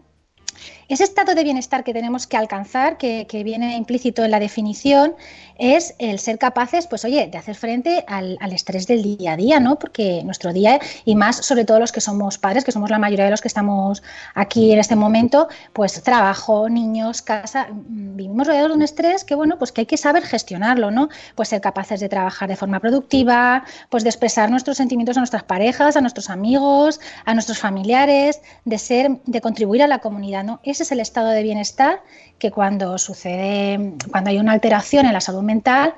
Ese 0.90 1.04
estado 1.04 1.36
de 1.36 1.44
bienestar 1.44 1.84
que 1.84 1.94
tenemos 1.94 2.26
que 2.26 2.36
alcanzar, 2.36 2.98
que, 2.98 3.28
viene 3.46 3.78
implícito 3.78 4.26
en 4.26 4.32
la 4.32 4.40
definición, 4.40 5.14
es 5.60 5.94
el 6.00 6.18
ser 6.18 6.40
capaces, 6.40 6.88
pues 6.88 7.06
oye, 7.06 7.28
de 7.28 7.38
hacer 7.38 7.54
frente 7.54 8.04
al, 8.08 8.40
estrés 8.52 8.88
del 8.88 9.04
día 9.04 9.34
a 9.34 9.38
día, 9.38 9.60
¿no? 9.60 9.78
Porque 9.78 10.24
nuestro 10.24 10.52
día, 10.52 10.80
y 11.06 11.14
más 11.14 11.46
sobre 11.46 11.64
todo 11.64 11.80
los 11.80 11.92
que 11.92 12.02
somos 12.02 12.40
padres, 12.40 12.64
que 12.64 12.72
somos 12.72 12.90
la 12.90 12.98
mayoría 12.98 13.26
de 13.26 13.30
los 13.30 13.42
que 13.42 13.48
estamos 13.48 14.02
aquí 14.34 14.72
en 14.72 14.80
este 14.80 14.96
momento, 14.96 15.48
pues 15.74 16.02
trabajo, 16.02 16.70
niños, 16.70 17.22
casa, 17.22 17.68
mm, 17.70 18.16
vivimos 18.16 18.48
rodeados 18.48 18.72
de 18.72 18.76
un 18.78 18.82
estrés 18.82 19.24
que, 19.24 19.36
bueno, 19.36 19.60
pues 19.60 19.72
que 19.72 19.82
hay 19.82 19.86
que 19.86 19.98
saber 19.98 20.24
gestionarlo, 20.24 20.90
¿no? 20.90 21.10
Pues 21.36 21.50
ser 21.50 21.62
capaces 21.62 22.00
de 22.00 22.10
trabajar 22.10 22.50
de 22.50 22.56
forma 22.56 22.80
productiva, 22.80 23.64
pues 23.90 24.02
de 24.04 24.10
expresar 24.10 24.50
nuestros 24.50 24.78
sentimientos 24.78 25.18
a 25.18 25.20
nuestras 25.20 25.44
parejas, 25.44 25.98
a 25.98 26.02
nuestros 26.02 26.32
amigos, 26.32 27.00
a 27.26 27.36
nuestros 27.36 27.60
familiares, 27.60 28.42
de 28.66 28.80
ser, 28.80 29.22
de 29.28 29.40
contribuir 29.40 29.84
a 29.84 29.88
la 29.88 30.00
comunidad, 30.00 30.44
¿no? 30.44 30.60
Ese 30.80 30.86
es 30.86 30.92
el 30.94 31.02
estado 31.02 31.32
de 31.32 31.44
bienestar 31.44 32.02
que 32.38 32.52
cuando 32.52 32.98
sucede, 32.98 33.96
cuando 34.12 34.30
hay 34.30 34.38
una 34.38 34.54
alteración 34.54 35.06
en 35.06 35.12
la 35.12 35.20
salud 35.20 35.42
mental, 35.42 35.94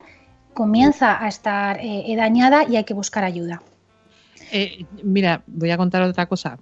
comienza 0.55 1.23
a 1.23 1.27
estar 1.27 1.77
eh, 1.79 2.11
dañada 2.17 2.63
y 2.67 2.77
hay 2.77 2.83
que 2.83 2.95
buscar 2.95 3.23
ayuda. 3.23 3.61
Eh, 4.51 4.83
mira, 5.03 5.43
voy 5.45 5.69
a 5.69 5.77
contar 5.77 6.01
otra 6.01 6.25
cosa. 6.25 6.57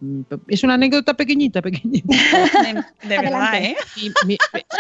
Es 0.50 0.66
una 0.66 0.74
anécdota 0.74 1.14
pequeñita, 1.14 1.62
pequeñita. 1.62 2.10
De, 3.08 3.18
verdad, 3.18 3.56
¿eh? 3.56 3.78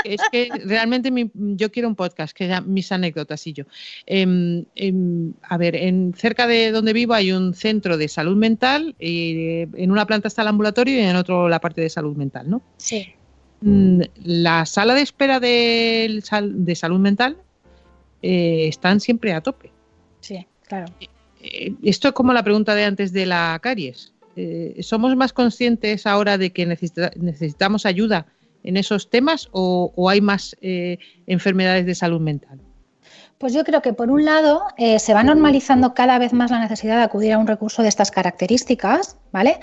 es 0.03 0.21
que 0.33 0.49
realmente 0.65 1.09
yo 1.33 1.71
quiero 1.71 1.87
un 1.87 1.95
podcast 1.95 2.35
que 2.35 2.47
sea 2.47 2.59
mis 2.59 2.91
anécdotas 2.91 3.47
y 3.47 3.53
yo. 3.53 3.63
Em, 4.05 4.65
em, 4.75 5.31
a 5.43 5.55
ver, 5.55 5.77
en, 5.77 6.13
cerca 6.13 6.45
de 6.45 6.71
donde 6.71 6.91
vivo 6.91 7.13
hay 7.13 7.31
un 7.31 7.53
centro 7.53 7.95
de 7.95 8.09
salud 8.09 8.35
mental 8.35 8.97
y 8.99 9.61
en 9.61 9.91
una 9.91 10.05
planta 10.05 10.27
está 10.27 10.41
el 10.41 10.49
ambulatorio 10.49 10.99
y 10.99 11.03
en 11.03 11.15
otro 11.15 11.47
la 11.47 11.61
parte 11.61 11.79
de 11.79 11.89
salud 11.89 12.17
mental, 12.17 12.49
¿no? 12.49 12.61
Sí. 12.75 13.13
Mm, 13.61 14.01
la 14.23 14.65
sala 14.65 14.93
de 14.93 15.01
espera 15.01 15.39
de, 15.39 16.21
de 16.41 16.75
salud 16.75 16.99
mental 16.99 17.37
eh, 18.21 18.67
están 18.67 18.99
siempre 18.99 19.33
a 19.33 19.41
tope. 19.41 19.71
Sí, 20.21 20.45
claro. 20.67 20.93
Eh, 21.41 21.73
esto 21.83 22.09
es 22.09 22.13
como 22.13 22.33
la 22.33 22.43
pregunta 22.43 22.75
de 22.75 22.85
antes 22.85 23.11
de 23.11 23.25
la 23.25 23.59
caries. 23.61 24.13
Eh, 24.35 24.77
¿Somos 24.81 25.15
más 25.15 25.33
conscientes 25.33 26.05
ahora 26.05 26.37
de 26.37 26.51
que 26.51 26.65
necesitamos 26.65 27.85
ayuda 27.85 28.27
en 28.63 28.77
esos 28.77 29.09
temas 29.09 29.49
o, 29.51 30.09
hay 30.09 30.21
más 30.21 30.55
enfermedades 30.61 31.85
de 31.85 31.95
salud 31.95 32.19
mental? 32.19 32.59
Pues 33.39 33.53
yo 33.53 33.63
creo 33.63 33.81
que 33.81 33.93
por 33.93 34.11
un 34.11 34.25
lado 34.25 34.63
eh, 34.75 34.99
se 34.99 35.13
va 35.13 35.23
normalizando 35.23 35.93
cada 35.93 36.19
vez 36.19 36.33
más 36.33 36.51
la 36.51 36.59
necesidad 36.59 36.97
de 36.97 37.03
acudir 37.03 37.31
a 37.31 37.37
un 37.37 37.47
recurso 37.47 37.81
de 37.81 37.87
estas 37.87 38.11
características, 38.11 39.15
¿vale? 39.31 39.61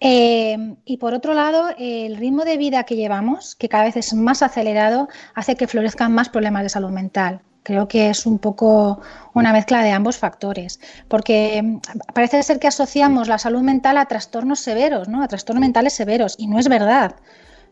Eh, 0.00 0.56
y 0.86 0.96
por 0.96 1.12
otro 1.12 1.34
lado, 1.34 1.68
el 1.78 2.16
ritmo 2.16 2.46
de 2.46 2.56
vida 2.56 2.84
que 2.84 2.96
llevamos, 2.96 3.54
que 3.54 3.68
cada 3.68 3.84
vez 3.84 3.98
es 3.98 4.14
más 4.14 4.42
acelerado, 4.42 5.08
hace 5.34 5.56
que 5.56 5.66
florezcan 5.66 6.10
más 6.10 6.30
problemas 6.30 6.62
de 6.62 6.70
salud 6.70 6.88
mental. 6.88 7.42
Creo 7.64 7.86
que 7.86 8.08
es 8.08 8.24
un 8.24 8.38
poco 8.38 9.02
una 9.34 9.52
mezcla 9.52 9.82
de 9.82 9.90
ambos 9.90 10.16
factores, 10.16 10.80
porque 11.08 11.60
mm, 11.62 11.80
parece 12.14 12.42
ser 12.42 12.58
que 12.58 12.68
asociamos 12.68 13.28
la 13.28 13.36
salud 13.36 13.60
mental 13.60 13.98
a 13.98 14.06
trastornos 14.06 14.60
severos, 14.60 15.06
¿no? 15.06 15.22
A 15.22 15.28
trastornos 15.28 15.60
mentales 15.60 15.92
severos, 15.92 16.34
y 16.38 16.46
no 16.46 16.58
es 16.58 16.68
verdad. 16.70 17.16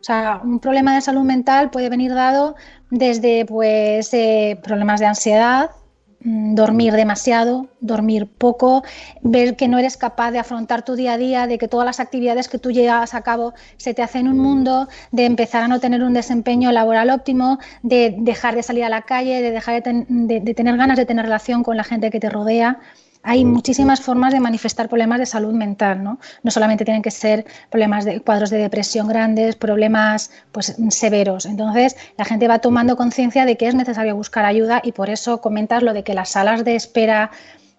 O 0.07 0.13
sea, 0.13 0.41
un 0.45 0.61
problema 0.61 0.95
de 0.95 1.01
salud 1.01 1.25
mental 1.25 1.69
puede 1.71 1.89
venir 1.89 2.15
dado 2.15 2.55
desde 2.91 3.45
pues, 3.45 4.15
eh, 4.15 4.57
problemas 4.63 5.01
de 5.01 5.07
ansiedad, 5.07 5.73
mm, 6.21 6.55
dormir 6.55 6.93
demasiado, 6.93 7.67
dormir 7.81 8.29
poco, 8.29 8.85
ver 9.23 9.57
que 9.57 9.67
no 9.67 9.81
eres 9.81 9.97
capaz 9.97 10.31
de 10.31 10.39
afrontar 10.39 10.85
tu 10.85 10.95
día 10.95 11.15
a 11.15 11.19
día, 11.19 11.49
de 11.49 11.59
que 11.59 11.67
todas 11.67 11.85
las 11.85 11.99
actividades 11.99 12.49
que 12.49 12.59
tú 12.61 12.71
llevas 12.71 13.15
a 13.15 13.23
cabo 13.23 13.55
se 13.79 13.95
te 13.95 14.03
hacen 14.05 14.29
un 14.29 14.39
mundo, 14.39 14.87
de 15.11 15.25
empezar 15.25 15.65
a 15.65 15.67
no 15.67 15.81
tener 15.81 16.05
un 16.05 16.13
desempeño 16.13 16.71
laboral 16.71 17.11
óptimo, 17.11 17.59
de 17.83 18.15
dejar 18.17 18.55
de 18.55 18.63
salir 18.63 18.85
a 18.85 18.89
la 18.89 19.03
calle, 19.03 19.43
de 19.43 19.51
dejar 19.51 19.83
de 19.83 20.55
tener 20.55 20.77
ganas 20.77 20.97
de 20.97 21.07
tener 21.07 21.25
relación 21.25 21.65
con 21.65 21.77
la 21.77 21.83
gente 21.83 22.13
que 22.13 22.21
te 22.21 22.31
rodea 22.31 22.79
hay 23.27 23.45
muchísimas 23.45 24.01
formas 24.01 24.33
de 24.33 24.39
manifestar 24.39 24.89
problemas 24.89 25.19
de 25.19 25.27
salud 25.27 25.53
mental, 25.53 26.05
¿no? 26.05 26.21
No 26.45 26.51
solamente 26.53 26.85
tienen 26.85 27.03
que 27.03 27.11
ser 27.11 27.45
problemas 27.71 28.05
de 28.05 28.21
cuadros 28.21 28.51
de 28.51 28.59
depresión 28.59 29.09
grandes, 29.09 29.57
problemas 29.57 30.31
pues 30.53 30.77
severos. 30.91 31.45
Entonces, 31.45 31.97
la 32.17 32.25
gente 32.25 32.47
va 32.47 32.61
tomando 32.61 32.97
conciencia 32.97 33.45
de 33.45 33.57
que 33.57 33.67
es 33.67 33.75
necesario 33.75 34.15
buscar 34.15 34.45
ayuda 34.45 34.81
y 34.85 34.93
por 34.93 35.11
eso 35.11 35.41
comentas 35.41 35.83
lo 35.83 35.93
de 35.93 36.05
que 36.05 36.15
las 36.15 36.31
salas 36.31 36.65
de 36.65 36.77
espera 36.77 37.33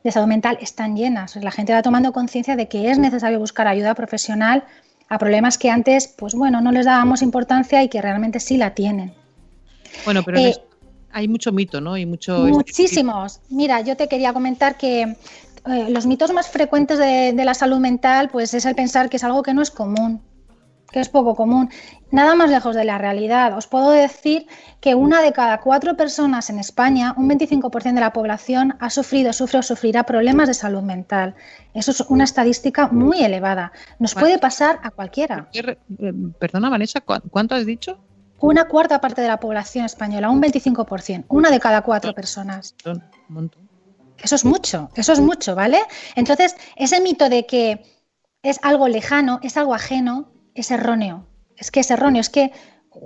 de 0.03 0.11
salud 0.11 0.27
mental 0.27 0.57
están 0.59 0.97
llenas. 0.97 1.37
La 1.37 1.51
gente 1.51 1.71
va 1.71 1.81
tomando 1.81 2.11
conciencia 2.11 2.57
de 2.57 2.67
que 2.67 2.91
es 2.91 2.99
necesario 2.99 3.39
buscar 3.39 3.69
ayuda 3.69 3.95
profesional 3.95 4.65
a 5.07 5.17
problemas 5.17 5.57
que 5.57 5.69
antes, 5.69 6.09
pues 6.09 6.35
bueno, 6.35 6.59
no 6.59 6.73
les 6.73 6.85
dábamos 6.85 7.21
importancia 7.21 7.81
y 7.83 7.87
que 7.87 8.01
realmente 8.01 8.41
sí 8.41 8.57
la 8.57 8.73
tienen. 8.73 9.13
Bueno, 10.03 10.23
pero 10.23 10.39
eh, 10.39 10.55
hay 11.17 11.27
mucho 11.27 11.51
mito, 11.51 11.81
¿no? 11.81 11.97
Y 11.97 12.05
mucho 12.05 12.37
Muchísimos. 12.37 13.41
Mira, 13.49 13.81
yo 13.81 13.97
te 13.97 14.07
quería 14.07 14.33
comentar 14.33 14.77
que 14.77 15.01
eh, 15.01 15.89
los 15.89 16.05
mitos 16.05 16.31
más 16.31 16.47
frecuentes 16.47 16.99
de, 16.99 17.33
la 17.43 17.55
salud 17.55 17.79
mental, 17.79 18.29
pues 18.29 18.53
es 18.53 18.65
el 18.65 18.75
pensar 18.75 19.09
que 19.09 19.17
es 19.17 19.23
algo 19.23 19.41
que 19.41 19.55
no 19.55 19.63
es 19.63 19.71
común, 19.71 20.21
que 20.91 20.99
es 20.99 21.09
poco 21.09 21.35
común. 21.35 21.71
Nada 22.11 22.35
más 22.35 22.51
lejos 22.51 22.75
de 22.75 22.85
la 22.85 22.99
realidad. 22.99 23.57
Os 23.57 23.65
puedo 23.65 23.89
decir 23.89 24.45
que 24.79 24.93
una 24.93 25.23
de 25.23 25.33
cada 25.33 25.59
cuatro 25.59 25.97
personas 25.97 26.51
en 26.51 26.59
España, 26.59 27.15
un 27.17 27.27
25% 27.27 27.95
de 27.95 27.99
la 27.99 28.13
población, 28.13 28.75
ha 28.79 28.91
sufrido, 28.91 29.33
sufre 29.33 29.57
o 29.57 29.63
sufrirá 29.63 30.03
problemas 30.03 30.47
de 30.47 30.53
salud 30.53 30.83
mental. 30.83 31.33
Eso 31.73 31.89
es 31.89 32.01
una 32.01 32.25
estadística 32.25 32.89
muy 32.89 33.23
elevada. 33.23 33.71
Nos 33.97 34.13
puede 34.13 34.37
pasar 34.37 34.79
a 34.83 34.91
cualquiera. 34.91 35.49
Eh, 35.51 35.75
perdona, 36.37 36.69
Vanessa, 36.69 37.01
¿cuánto 37.01 37.55
has 37.55 37.65
dicho? 37.65 37.97
Una 38.39 38.67
cuarta 38.67 39.01
parte 39.01 39.21
de 39.21 39.27
la 39.27 39.39
población 39.39 39.85
española, 39.85 40.29
un 40.29 40.41
25%, 40.41 41.25
una 41.29 41.49
de 41.49 41.59
cada 41.59 41.81
cuatro 41.81 42.13
personas. 42.13 42.75
Eso 44.21 44.35
es 44.35 44.45
mucho, 44.45 44.89
eso 44.95 45.13
es 45.13 45.19
mucho, 45.19 45.55
¿vale? 45.55 45.79
Entonces, 46.15 46.55
ese 46.75 47.01
mito 47.01 47.29
de 47.29 47.45
que 47.45 47.83
es 48.43 48.59
algo 48.61 48.87
lejano, 48.87 49.39
es 49.43 49.57
algo 49.57 49.73
ajeno, 49.73 50.31
es 50.55 50.71
erróneo. 50.71 51.27
Es 51.55 51.71
que 51.71 51.79
es 51.79 51.91
erróneo, 51.91 52.21
es 52.21 52.29
que 52.29 52.51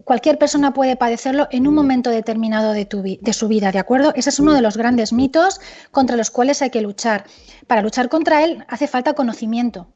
cualquier 0.05 0.37
persona 0.37 0.73
puede 0.73 0.95
padecerlo 0.95 1.47
en 1.51 1.67
un 1.67 1.75
momento 1.75 2.09
determinado 2.09 2.73
de, 2.73 2.85
tu, 2.85 3.01
de 3.01 3.33
su 3.33 3.47
vida, 3.47 3.71
¿de 3.71 3.79
acuerdo? 3.79 4.13
Ese 4.15 4.29
es 4.29 4.39
uno 4.39 4.53
de 4.53 4.61
los 4.61 4.77
grandes 4.77 5.13
mitos 5.13 5.59
contra 5.91 6.15
los 6.15 6.31
cuales 6.31 6.61
hay 6.61 6.69
que 6.69 6.81
luchar. 6.81 7.25
Para 7.67 7.81
luchar 7.81 8.09
contra 8.09 8.43
él 8.43 8.65
hace 8.67 8.87
falta 8.87 9.13
conocimiento, 9.13 9.87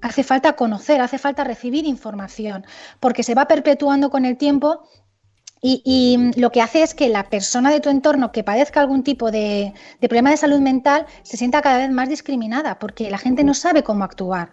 hace 0.00 0.22
falta 0.22 0.54
conocer, 0.54 1.00
hace 1.00 1.18
falta 1.18 1.44
recibir 1.44 1.86
información, 1.86 2.64
porque 3.00 3.22
se 3.22 3.34
va 3.34 3.46
perpetuando 3.46 4.10
con 4.10 4.24
el 4.24 4.36
tiempo 4.36 4.82
y, 5.62 6.30
lo 6.36 6.50
que 6.52 6.62
hace 6.62 6.82
es 6.82 6.94
que 6.94 7.08
la 7.08 7.28
persona 7.28 7.70
de 7.70 7.80
tu 7.80 7.88
entorno 7.88 8.30
que 8.30 8.44
padezca 8.44 8.80
algún 8.80 9.02
tipo 9.02 9.30
de, 9.30 9.72
problema 10.00 10.30
de 10.30 10.36
salud 10.36 10.60
mental 10.60 11.06
se 11.22 11.36
sienta 11.36 11.62
cada 11.62 11.78
vez 11.78 11.90
más 11.90 12.08
discriminada, 12.08 12.78
porque 12.78 13.10
la 13.10 13.18
gente 13.18 13.42
no 13.42 13.54
sabe 13.54 13.82
cómo 13.82 14.04
actuar. 14.04 14.52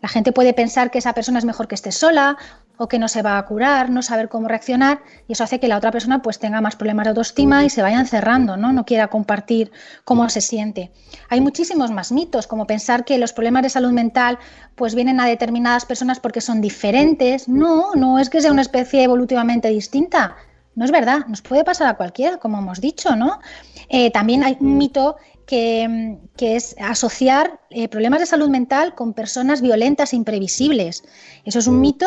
La 0.00 0.08
gente 0.08 0.32
puede 0.32 0.54
pensar 0.54 0.90
que 0.90 0.98
esa 0.98 1.12
persona 1.12 1.38
es 1.38 1.44
mejor 1.44 1.66
que 1.66 1.74
esté 1.74 1.90
sola 1.90 2.36
o 2.76 2.86
que 2.86 3.00
no 3.00 3.08
se 3.08 3.22
va 3.22 3.36
a 3.36 3.44
curar, 3.44 3.90
no 3.90 4.02
saber 4.02 4.28
cómo 4.28 4.46
reaccionar 4.46 5.00
y 5.26 5.32
eso 5.32 5.42
hace 5.42 5.58
que 5.58 5.66
la 5.66 5.76
otra 5.76 5.90
persona 5.90 6.22
pues 6.22 6.38
tenga 6.38 6.60
más 6.60 6.76
problemas 6.76 7.04
de 7.04 7.08
autoestima 7.10 7.64
y 7.64 7.70
se 7.70 7.82
vaya 7.82 7.98
encerrando, 7.98 8.56
¿no? 8.56 8.72
No 8.72 8.86
quiera 8.86 9.08
compartir 9.08 9.72
cómo 10.04 10.28
se 10.28 10.40
siente. 10.40 10.92
Hay 11.28 11.40
muchísimos 11.40 11.90
más 11.90 12.12
mitos, 12.12 12.46
como 12.46 12.66
pensar 12.66 13.04
que 13.04 13.18
los 13.18 13.32
problemas 13.32 13.64
de 13.64 13.70
salud 13.70 13.90
mental 13.90 14.38
pues 14.76 14.94
vienen 14.94 15.18
a 15.18 15.26
determinadas 15.26 15.84
personas 15.84 16.20
porque 16.20 16.40
son 16.40 16.60
diferentes. 16.60 17.48
No, 17.48 17.94
no 17.96 18.20
es 18.20 18.30
que 18.30 18.40
sea 18.40 18.52
una 18.52 18.62
especie 18.62 19.02
evolutivamente 19.02 19.68
distinta. 19.68 20.36
No 20.76 20.84
es 20.84 20.92
verdad, 20.92 21.26
nos 21.26 21.42
puede 21.42 21.64
pasar 21.64 21.88
a 21.88 21.96
cualquiera, 21.96 22.36
como 22.36 22.58
hemos 22.58 22.80
dicho, 22.80 23.16
¿no? 23.16 23.40
Eh, 23.88 24.12
también 24.12 24.44
hay 24.44 24.56
un 24.60 24.78
mito 24.78 25.16
que, 25.48 26.18
es 26.38 26.76
asociar 26.78 27.58
eh, 27.70 27.88
problemas 27.88 28.20
de 28.20 28.26
salud 28.26 28.50
mental 28.50 28.94
con 28.94 29.14
personas 29.14 29.62
violentas 29.62 30.12
e 30.12 30.16
imprevisibles. 30.16 31.02
Eso 31.44 31.58
es 31.58 31.66
un 31.66 31.80
mito 31.80 32.06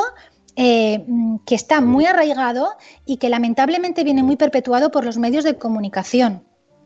eh, 0.56 1.04
que 1.46 1.56
está 1.56 1.82
muy 1.82 2.06
arraigado 2.06 2.70
y 3.06 3.18
que 3.18 3.30
lamentablemente 3.30 4.04
viene 4.04 4.22
muy 4.22 4.36
perpetuado 4.36 4.92
por 4.92 5.04
los 5.04 5.18
medios 5.18 5.44
de 5.44 5.58
comunicación. 5.58 6.44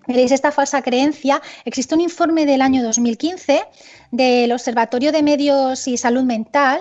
Veréis 0.08 0.32
esta 0.32 0.51
falsa 0.51 0.82
creencia. 0.82 1.41
Existe 1.66 1.93
un 1.93 2.01
informe 2.01 2.45
del 2.45 2.62
año 2.62 2.84
2015 2.84 3.64
del 4.12 4.51
Observatorio 4.51 5.12
de 5.12 5.24
Medios 5.24 5.88
y 5.88 5.97
Salud 5.97 6.24
Mental, 6.24 6.80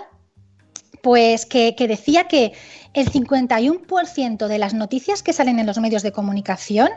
pues 1.05 1.45
que, 1.45 1.75
decía 1.87 2.29
que 2.29 2.55
el 2.95 3.13
51% 3.13 4.47
de 4.49 4.59
las 4.59 4.73
noticias 4.73 5.23
que 5.23 5.35
salen 5.35 5.59
en 5.59 5.67
los 5.67 5.79
medios 5.79 6.03
de 6.03 6.13
comunicación 6.13 6.89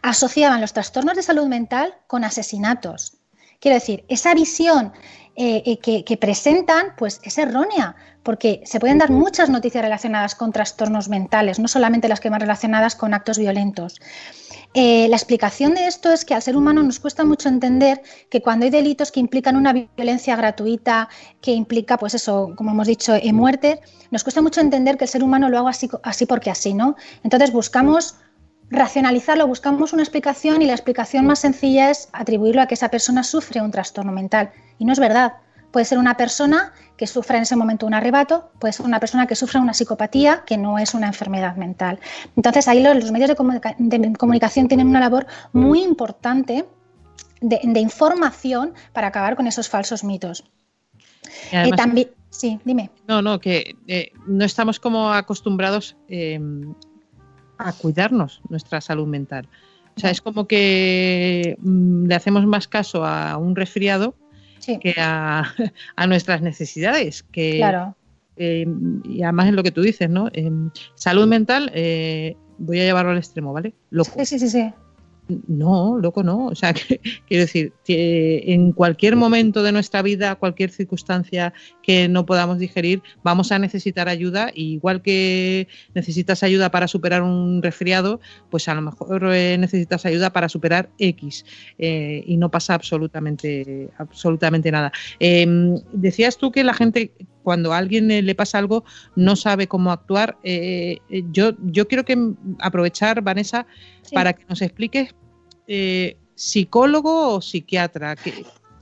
asociaban 0.00 0.62
los 0.62 0.72
trastornos 0.72 1.14
de 1.14 1.22
salud 1.22 1.46
mental 1.46 1.94
con 2.06 2.24
asesinatos. 2.24 3.18
Quiero 3.60 3.74
decir, 3.74 4.06
esa 4.08 4.32
visión 4.32 4.94
eh, 5.36 5.62
eh, 5.64 6.04
que, 6.04 6.16
presentan 6.16 6.94
pues 6.98 7.20
es 7.22 7.38
errónea, 7.38 7.94
porque 8.22 8.60
se 8.64 8.78
pueden 8.80 8.98
dar 8.98 9.10
muchas 9.10 9.48
noticias 9.48 9.82
relacionadas 9.82 10.34
con 10.34 10.52
trastornos 10.52 11.08
mentales, 11.08 11.58
no 11.58 11.68
solamente 11.68 12.08
las 12.08 12.20
que 12.20 12.28
van 12.28 12.40
relacionadas 12.40 12.94
con 12.96 13.14
actos 13.14 13.38
violentos. 13.38 14.00
Eh, 14.74 15.08
la 15.08 15.16
explicación 15.16 15.74
de 15.74 15.86
esto 15.86 16.12
es 16.12 16.24
que 16.24 16.34
al 16.34 16.42
ser 16.42 16.56
humano 16.56 16.82
nos 16.82 17.00
cuesta 17.00 17.24
mucho 17.24 17.48
entender 17.48 18.02
que 18.28 18.42
cuando 18.42 18.66
hay 18.66 18.70
delitos 18.70 19.10
que 19.10 19.20
implican 19.20 19.56
una 19.56 19.72
violencia 19.72 20.36
gratuita, 20.36 21.08
que 21.40 21.52
implica, 21.52 21.96
pues 21.96 22.14
eso, 22.14 22.52
como 22.56 22.72
hemos 22.72 22.86
dicho, 22.86 23.14
muerte, 23.32 23.80
nos 24.10 24.22
cuesta 24.24 24.42
mucho 24.42 24.60
entender 24.60 24.96
que 24.98 25.04
el 25.04 25.10
ser 25.10 25.22
humano 25.22 25.48
lo 25.48 25.58
haga 25.58 25.70
así, 25.70 25.88
así 26.02 26.26
porque 26.26 26.50
así, 26.50 26.74
¿no? 26.74 26.96
Entonces 27.22 27.52
buscamos 27.52 28.16
racionalizarlo, 28.70 29.46
buscamos 29.46 29.92
una 29.92 30.02
explicación 30.02 30.62
y 30.62 30.66
la 30.66 30.72
explicación 30.72 31.26
más 31.26 31.40
sencilla 31.40 31.90
es 31.90 32.08
atribuirlo 32.12 32.62
a 32.62 32.66
que 32.66 32.74
esa 32.74 32.88
persona 32.88 33.24
sufre 33.24 33.60
un 33.60 33.70
trastorno 33.70 34.12
mental. 34.12 34.50
Y 34.78 34.84
no 34.84 34.92
es 34.92 35.00
verdad. 35.00 35.34
Puede 35.72 35.84
ser 35.84 35.98
una 35.98 36.16
persona 36.16 36.72
que 36.96 37.06
sufra 37.06 37.36
en 37.36 37.42
ese 37.42 37.56
momento 37.56 37.86
un 37.86 37.94
arrebato, 37.94 38.50
puede 38.58 38.72
ser 38.72 38.86
una 38.86 38.98
persona 38.98 39.26
que 39.26 39.36
sufra 39.36 39.60
una 39.60 39.72
psicopatía, 39.72 40.42
que 40.44 40.56
no 40.56 40.78
es 40.78 40.94
una 40.94 41.06
enfermedad 41.06 41.56
mental. 41.56 42.00
Entonces 42.36 42.66
ahí 42.66 42.82
los, 42.82 43.10
medios 43.12 43.28
de, 43.28 43.36
comunicación 44.16 44.68
tienen 44.68 44.88
una 44.88 45.00
labor 45.00 45.26
muy 45.52 45.82
importante 45.82 46.66
de, 47.40 47.80
información 47.80 48.74
para 48.92 49.08
acabar 49.08 49.36
con 49.36 49.46
esos 49.46 49.68
falsos 49.68 50.02
mitos. 50.04 50.44
Eh, 51.52 51.70
también, 51.76 52.10
sí, 52.30 52.58
dime. 52.64 52.90
No, 53.06 53.22
no, 53.22 53.38
que 53.38 53.76
eh, 53.86 54.12
no 54.26 54.44
estamos 54.44 54.80
como 54.80 55.12
acostumbrados 55.12 55.96
eh, 56.08 56.40
a 57.68 57.72
cuidarnos 57.72 58.40
nuestra 58.48 58.80
salud 58.80 59.06
mental. 59.06 59.48
O 59.96 60.00
sea, 60.00 60.10
es 60.10 60.20
como 60.20 60.46
que 60.46 61.56
mm, 61.60 62.06
le 62.06 62.14
hacemos 62.14 62.46
más 62.46 62.68
caso 62.68 63.04
a 63.04 63.36
un 63.36 63.56
resfriado 63.56 64.14
que 64.80 64.94
a, 64.98 65.44
nuestras 66.06 66.42
necesidades. 66.42 67.24
Que, 67.32 67.56
claro. 67.58 67.96
Eh, 68.36 68.66
y 69.04 69.22
además 69.22 69.48
es 69.48 69.54
lo 69.54 69.62
que 69.62 69.70
tú 69.70 69.82
dices, 69.82 70.08
¿no? 70.08 70.30
salud 70.94 71.26
mental, 71.26 71.70
eh, 71.74 72.36
voy 72.58 72.80
a 72.80 72.84
llevarlo 72.84 73.10
al 73.10 73.18
extremo, 73.18 73.52
¿vale? 73.52 73.74
Sí, 74.16 74.24
sí, 74.24 74.38
sí, 74.38 74.48
sí. 74.48 74.72
No, 75.46 75.98
loco 75.98 76.22
no. 76.22 76.46
O 76.46 76.54
sea, 76.54 76.74
quiero 77.28 77.44
decir, 77.44 77.72
que 77.84 78.44
en 78.52 78.72
cualquier 78.72 79.16
momento 79.16 79.62
de 79.62 79.72
nuestra 79.72 80.02
vida, 80.02 80.34
cualquier 80.34 80.70
circunstancia 80.70 81.52
que 81.82 82.08
no 82.08 82.26
podamos 82.26 82.58
digerir, 82.58 83.02
vamos 83.22 83.52
a 83.52 83.58
necesitar 83.58 84.08
ayuda. 84.08 84.50
igual 84.54 85.02
que 85.02 85.68
necesitas 85.94 86.42
ayuda 86.42 86.70
para 86.70 86.88
superar 86.88 87.22
un 87.22 87.62
resfriado, 87.62 88.20
pues 88.50 88.68
a 88.68 88.74
lo 88.74 88.82
mejor 88.82 89.30
eh, 89.32 89.56
necesitas 89.58 90.06
ayuda 90.06 90.30
para 90.32 90.48
superar 90.48 90.90
X. 90.98 91.44
Eh, 91.78 92.22
y 92.26 92.36
no 92.36 92.50
pasa 92.50 92.74
absolutamente, 92.74 93.90
absolutamente 93.98 94.70
nada. 94.70 94.92
Em, 95.18 95.76
decías 95.92 96.36
tú 96.36 96.52
que 96.52 96.64
la 96.64 96.74
gente 96.74 97.12
cuando 97.42 97.72
a 97.72 97.78
alguien 97.78 98.08
le 98.08 98.34
pasa 98.34 98.58
algo 98.58 98.84
no 99.16 99.36
sabe 99.36 99.66
cómo 99.66 99.92
actuar. 99.92 100.38
Eh, 100.42 100.98
yo, 101.30 101.52
yo 101.64 101.88
quiero 101.88 102.04
que 102.04 102.16
aprovechar, 102.58 103.22
Vanessa, 103.22 103.66
para 104.12 104.32
que 104.32 104.44
nos 104.48 104.62
expliques 104.62 105.14
eh, 105.66 106.16
psicólogo 106.34 107.36
o 107.36 107.40
psiquiatra. 107.40 108.16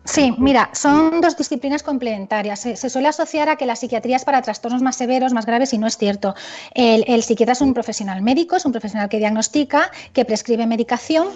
Sí, 0.05 0.35
mira, 0.39 0.71
son 0.73 1.21
dos 1.21 1.37
disciplinas 1.37 1.83
complementarias. 1.83 2.61
Se, 2.61 2.89
suele 2.89 3.09
asociar 3.09 3.51
a 3.51 3.57
que 3.57 3.67
la 3.67 3.77
psiquiatría 3.77 4.17
es 4.17 4.25
para 4.25 4.41
trastornos 4.41 4.81
más 4.81 4.97
severos, 4.97 5.35
más 5.35 5.45
graves, 5.45 5.75
y 5.75 5.79
no 5.79 5.87
es 5.87 5.99
cierto. 5.99 6.35
El, 6.73 7.23
psiquiatra 7.23 7.53
es 7.53 7.61
un 7.61 7.75
profesional 7.75 8.23
médico, 8.23 8.57
es 8.57 8.65
un 8.65 8.73
profesional 8.73 9.11
que 9.11 9.19
diagnostica, 9.19 9.91
que 10.15 10.25
prescribe 10.25 10.67
medicación 10.67 11.29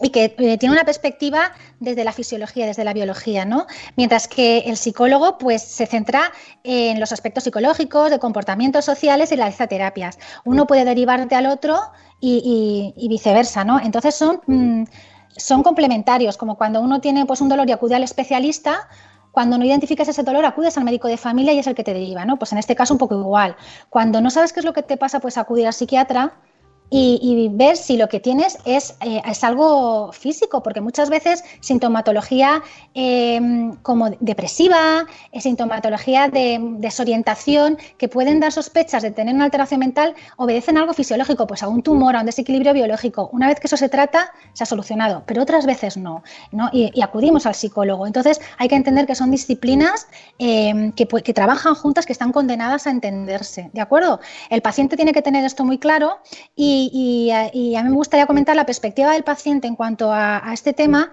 y 0.00 0.10
que 0.10 0.34
eh, 0.38 0.58
tiene 0.58 0.74
una 0.74 0.84
perspectiva 0.84 1.52
desde 1.78 2.04
la 2.04 2.12
fisiología, 2.12 2.66
desde 2.66 2.84
la 2.84 2.92
biología, 2.92 3.44
¿no? 3.44 3.66
Mientras 3.96 4.28
que 4.28 4.58
el 4.60 4.76
psicólogo, 4.76 5.38
pues, 5.38 5.62
se 5.62 5.86
centra 5.86 6.32
en 6.64 7.00
los 7.00 7.12
aspectos 7.12 7.44
psicológicos, 7.44 8.10
de 8.10 8.18
comportamientos 8.18 8.84
sociales 8.84 9.32
y 9.32 9.36
realiza 9.36 9.66
terapias. 9.66 10.18
Uno 10.44 10.66
puede 10.66 10.84
derivarte 10.84 11.34
al 11.34 11.46
otro 11.46 11.78
y, 12.20 12.94
viceversa, 13.08 13.64
¿no? 13.64 13.80
Entonces 13.80 14.14
son 14.14 14.40
mm, 14.46 14.84
son 15.36 15.62
complementarios, 15.62 16.36
como 16.36 16.56
cuando 16.56 16.80
uno 16.80 17.00
tiene 17.00 17.26
pues, 17.26 17.40
un 17.40 17.48
dolor 17.48 17.68
y 17.68 17.72
acude 17.72 17.94
al 17.94 18.02
especialista, 18.02 18.88
cuando 19.32 19.58
no 19.58 19.64
identificas 19.64 20.08
ese 20.08 20.22
dolor, 20.22 20.44
acudes 20.44 20.76
al 20.76 20.84
médico 20.84 21.08
de 21.08 21.16
familia 21.16 21.52
y 21.52 21.58
es 21.58 21.66
el 21.66 21.74
que 21.74 21.84
te 21.84 21.94
deriva, 21.94 22.24
¿no? 22.24 22.36
Pues 22.38 22.52
en 22.52 22.58
este 22.58 22.74
caso 22.74 22.94
un 22.94 22.98
poco 22.98 23.14
igual. 23.18 23.56
Cuando 23.88 24.20
no 24.20 24.30
sabes 24.30 24.52
qué 24.52 24.60
es 24.60 24.66
lo 24.66 24.72
que 24.72 24.82
te 24.82 24.96
pasa, 24.96 25.20
pues 25.20 25.38
acudir 25.38 25.66
al 25.66 25.72
psiquiatra 25.72 26.32
y, 26.90 27.48
ver 27.52 27.76
si 27.76 27.96
lo 27.96 28.08
que 28.08 28.18
tienes 28.18 28.58
es, 28.64 28.96
eh, 29.00 29.22
es, 29.24 29.44
algo 29.44 30.12
físico, 30.12 30.62
porque 30.62 30.80
muchas 30.80 31.08
veces 31.08 31.44
sintomatología 31.60 32.62
em, 32.94 33.76
como 33.76 34.10
depresiva, 34.18 35.06
sintomatología 35.38 36.28
de 36.28 36.58
desorientación, 36.78 37.78
que 37.96 38.08
pueden 38.08 38.40
dar 38.40 38.50
sospechas 38.50 39.02
de 39.02 39.12
tener 39.12 39.34
una 39.34 39.44
alteración 39.44 39.78
mental, 39.78 40.14
obedecen 40.36 40.76
a 40.76 40.80
algo 40.80 40.92
fisiológico, 40.92 41.46
pues 41.46 41.62
a 41.62 41.68
un 41.68 41.82
tumor, 41.82 42.16
a 42.16 42.20
un 42.20 42.26
desequilibrio 42.26 42.72
biológico. 42.72 43.30
Una 43.32 43.46
vez 43.46 43.60
que 43.60 43.68
eso 43.68 43.76
se 43.76 43.88
trata, 43.88 44.32
se 44.52 44.64
ha 44.64 44.66
solucionado, 44.66 45.22
pero 45.26 45.42
otras 45.42 45.66
veces 45.66 45.96
no, 45.96 46.24
¿no? 46.50 46.70
Y, 46.72 46.90
acudimos 47.00 47.46
al 47.46 47.54
psicólogo. 47.54 48.06
Entonces 48.06 48.40
hay 48.58 48.68
que 48.68 48.74
entender 48.74 49.06
que 49.06 49.14
son 49.14 49.30
disciplinas 49.30 50.06
em, 50.38 50.92
que, 50.92 51.06
que 51.06 51.32
trabajan 51.32 51.74
juntas, 51.74 52.04
que 52.04 52.12
están 52.12 52.32
condenadas 52.32 52.86
a 52.86 52.90
entenderse, 52.90 53.70
¿de 53.72 53.80
acuerdo? 53.80 54.20
El 54.50 54.60
paciente 54.60 54.96
tiene 54.96 55.12
que 55.12 55.22
tener 55.22 55.44
esto 55.44 55.64
muy 55.64 55.78
claro 55.78 56.18
y 56.54 56.79
y, 56.92 57.30
a 57.76 57.82
mí 57.82 57.88
me 57.88 57.96
gustaría 57.96 58.26
comentar 58.26 58.56
la 58.56 58.66
perspectiva 58.66 59.12
del 59.12 59.24
paciente 59.24 59.66
en 59.66 59.76
cuanto 59.76 60.12
a, 60.12 60.42
este 60.52 60.72
tema 60.72 61.12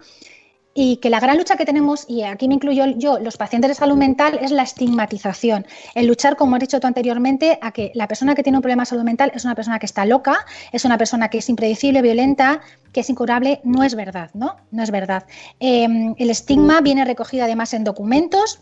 y 0.73 0.97
que 0.97 1.09
la 1.09 1.19
gran 1.19 1.37
lucha 1.37 1.57
que 1.57 1.65
tenemos, 1.65 2.05
y 2.07 2.21
aquí 2.21 2.47
me 2.47 2.53
incluyo 2.53 2.85
yo, 2.97 3.17
los 3.17 3.35
pacientes 3.35 3.69
de 3.69 3.73
salud 3.73 3.95
mental, 3.95 4.37
es 4.41 4.51
la 4.51 4.61
estigmatización. 4.61 5.65
El 5.95 6.05
luchar, 6.05 6.35
como 6.35 6.55
has 6.55 6.59
dicho 6.59 6.79
tú 6.79 6.85
anteriormente, 6.85 7.57
a 7.63 7.71
que 7.71 7.91
la 7.95 8.07
persona 8.07 8.35
que 8.35 8.43
tiene 8.43 8.59
un 8.59 8.61
problema 8.61 8.83
de 8.83 8.87
salud 8.87 9.03
mental 9.03 9.31
es 9.33 9.43
una 9.43 9.55
persona 9.55 9.79
que 9.79 9.87
está 9.87 10.05
loca, 10.05 10.45
es 10.71 10.85
una 10.85 10.99
persona 10.99 11.29
que 11.29 11.39
es 11.39 11.49
impredecible, 11.49 12.03
violenta, 12.03 12.61
que 12.93 12.99
es 12.99 13.09
incurable, 13.09 13.59
no 13.63 13.83
es 13.83 13.95
verdad, 13.95 14.29
¿no? 14.35 14.57
No 14.69 14.83
es 14.83 14.91
verdad. 14.91 15.25
Em, 15.59 16.13
el 16.19 16.29
estigma 16.29 16.81
viene 16.81 17.05
recogido 17.05 17.45
además 17.45 17.73
en 17.73 17.83
documentos, 17.83 18.59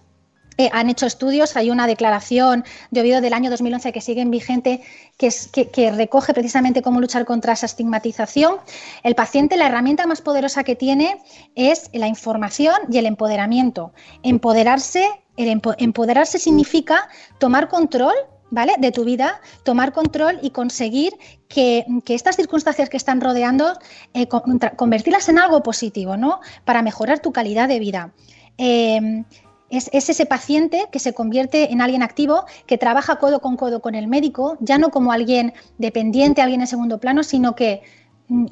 eh, 0.58 0.70
han 0.72 0.90
hecho 0.90 1.06
estudios, 1.06 1.56
hay 1.58 1.70
una 1.70 1.88
declaración 1.88 2.64
de 2.92 3.02
Oviedo 3.02 3.22
del 3.22 3.34
año 3.34 3.50
2011 3.50 3.92
que 3.92 4.02
sigue 4.02 4.22
en 4.22 4.32
vigente 4.32 4.82
que, 5.18 5.28
es, 5.28 5.48
que, 5.48 5.92
recoge 5.92 6.34
precisamente 6.34 6.82
cómo 6.82 7.02
luchar 7.02 7.26
contra 7.26 7.54
esa 7.54 7.66
estigmatización. 7.66 8.58
El 9.04 9.16
paciente, 9.16 9.58
la 9.58 9.68
herramienta 9.68 10.08
más 10.08 10.22
poderosa 10.22 10.64
que 10.64 10.76
tiene 10.76 11.22
es 11.56 11.90
la 11.94 12.08
información 12.08 12.76
y 12.90 12.98
el 12.98 13.06
empoderamiento. 13.06 13.94
Empoderarse, 14.24 15.10
empoderarse 15.38 16.40
significa 16.40 17.10
tomar 17.38 17.68
control 17.68 18.16
¿vale? 18.50 18.76
de 18.78 18.92
tu 18.92 19.04
vida, 19.04 19.42
tomar 19.64 19.92
control 19.92 20.40
y 20.42 20.52
conseguir 20.52 21.14
que, 21.48 21.86
estas 22.08 22.36
circunstancias 22.36 22.90
que 22.90 22.98
están 22.98 23.20
rodeando, 23.20 23.74
eh, 24.14 24.28
convertirlas 24.28 25.28
en 25.30 25.40
algo 25.40 25.64
positivo, 25.64 26.18
¿no? 26.18 26.40
Para 26.64 26.82
mejorar 26.82 27.20
tu 27.20 27.32
calidad 27.32 27.68
de 27.68 27.80
vida. 27.80 28.14
Eh, 28.58 29.24
es, 29.70 29.90
ese 29.92 30.26
paciente 30.26 30.88
que 30.92 31.00
se 31.00 31.14
convierte 31.14 31.72
en 31.72 31.82
alguien 31.82 32.04
activo, 32.04 32.46
que 32.66 32.78
trabaja 32.78 33.18
codo 33.18 33.40
con 33.42 33.58
codo 33.58 33.82
con 33.82 33.96
el 33.96 34.08
médico, 34.08 34.58
ya 34.60 34.78
no 34.78 34.90
como 34.90 35.12
alguien 35.12 35.54
dependiente, 35.78 36.42
alguien 36.42 36.62
en 36.62 36.68
segundo 36.68 37.00
plano, 37.00 37.24
sino 37.24 37.56
que 37.56 37.82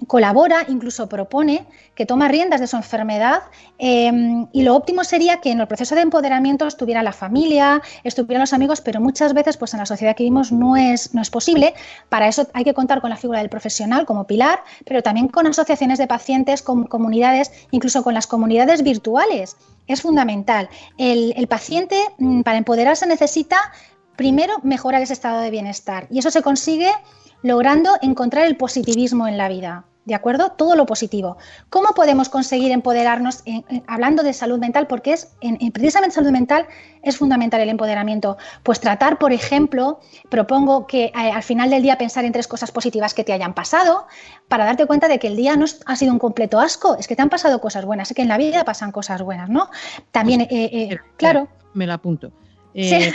colabora, 0.07 0.65
incluso 0.67 1.09
propone, 1.09 1.65
que 1.95 2.05
toma 2.05 2.27
riendas 2.27 2.59
de 2.59 2.67
su 2.67 2.75
enfermedad 2.75 3.43
em, 3.79 4.47
y 4.51 4.61
lo 4.61 4.75
óptimo 4.75 5.03
sería 5.03 5.41
que 5.41 5.51
en 5.51 5.59
el 5.59 5.67
proceso 5.67 5.95
de 5.95 6.01
empoderamiento 6.01 6.67
estuviera 6.67 7.01
la 7.01 7.11
familia, 7.11 7.81
estuvieran 8.03 8.41
los 8.41 8.53
amigos, 8.53 8.81
pero 8.81 9.01
muchas 9.01 9.33
veces 9.33 9.57
pues 9.57 9.73
en 9.73 9.79
la 9.79 9.85
sociedad 9.85 10.15
que 10.15 10.23
vivimos 10.23 10.51
no 10.51 10.77
es, 10.77 11.13
no 11.15 11.21
es 11.21 11.29
posible. 11.29 11.73
Para 12.09 12.27
eso 12.27 12.47
hay 12.53 12.63
que 12.63 12.73
contar 12.73 13.01
con 13.01 13.09
la 13.09 13.17
figura 13.17 13.39
del 13.39 13.49
profesional 13.49 14.05
como 14.05 14.25
pilar, 14.25 14.63
pero 14.85 15.01
también 15.01 15.27
con 15.27 15.47
asociaciones 15.47 15.97
de 15.97 16.07
pacientes, 16.07 16.61
con 16.61 16.85
comunidades, 16.85 17.51
incluso 17.71 18.03
con 18.03 18.13
las 18.13 18.27
comunidades 18.27 18.83
virtuales 18.83 19.57
es 19.87 20.01
fundamental. 20.01 20.69
El, 20.97 21.47
paciente, 21.47 21.97
mm, 22.17 22.41
para 22.41 22.57
empoderarse, 22.57 23.05
necesita 23.05 23.57
primero 24.15 24.55
mejorar 24.63 25.01
ese 25.01 25.13
estado 25.13 25.41
de 25.41 25.49
bienestar 25.49 26.07
y 26.09 26.19
eso 26.19 26.31
se 26.31 26.41
consigue 26.41 26.91
logrando 27.41 27.91
encontrar 28.01 28.45
el 28.45 28.57
positivismo 28.57 29.27
en 29.27 29.37
la 29.37 29.49
vida. 29.49 29.85
¿De 30.05 30.15
acuerdo? 30.15 30.49
Todo 30.49 30.75
lo 30.75 30.85
positivo. 30.85 31.37
¿Cómo 31.69 31.93
podemos 31.95 32.27
conseguir 32.27 32.71
empoderarnos 32.71 33.41
hablando 33.87 34.21
de 34.21 34.33
salud 34.33 34.59
mental? 34.59 34.85
Porque 34.85 35.13
es 35.13 35.33
en, 35.39 35.71
precisamente 35.71 36.15
salud 36.15 36.31
mental 36.31 36.67
es 37.01 37.17
fundamental 37.17 37.61
el 37.61 37.69
empoderamiento. 37.69 38.37
Pues 38.63 38.81
tratar, 38.81 39.17
por 39.17 39.31
ejemplo, 39.31 40.01
propongo 40.29 40.87
que 40.87 41.05
eh, 41.05 41.11
al 41.15 41.43
final 41.43 41.69
del 41.69 41.83
día 41.83 41.97
pensar 41.97 42.25
en 42.25 42.33
tres 42.33 42.49
cosas 42.49 42.71
positivas 42.71 43.13
que 43.13 43.23
te 43.23 43.31
hayan 43.31 43.53
pasado 43.53 44.07
para 44.49 44.65
darte 44.65 44.85
cuenta 44.85 45.07
de 45.07 45.19
que 45.19 45.27
el 45.27 45.37
día 45.37 45.55
no 45.55 45.65
ha 45.85 45.95
sido 45.95 46.11
un 46.11 46.19
completo 46.19 46.59
asco, 46.59 46.97
es 46.97 47.07
que 47.07 47.15
te 47.15 47.21
han 47.21 47.29
pasado 47.29 47.61
cosas 47.61 47.85
buenas, 47.85 48.11
es 48.11 48.15
que 48.15 48.23
en 48.23 48.27
la 48.27 48.37
vida 48.37 48.65
pasan 48.65 48.91
cosas 48.91 49.21
buenas, 49.21 49.47
¿no? 49.49 49.69
También, 50.11 50.41
eh, 50.41 50.47
eh, 50.51 50.99
claro. 51.15 51.47
Me 51.73 51.87
la 51.87 51.93
apunto. 51.93 52.33
Eh, 52.75 53.13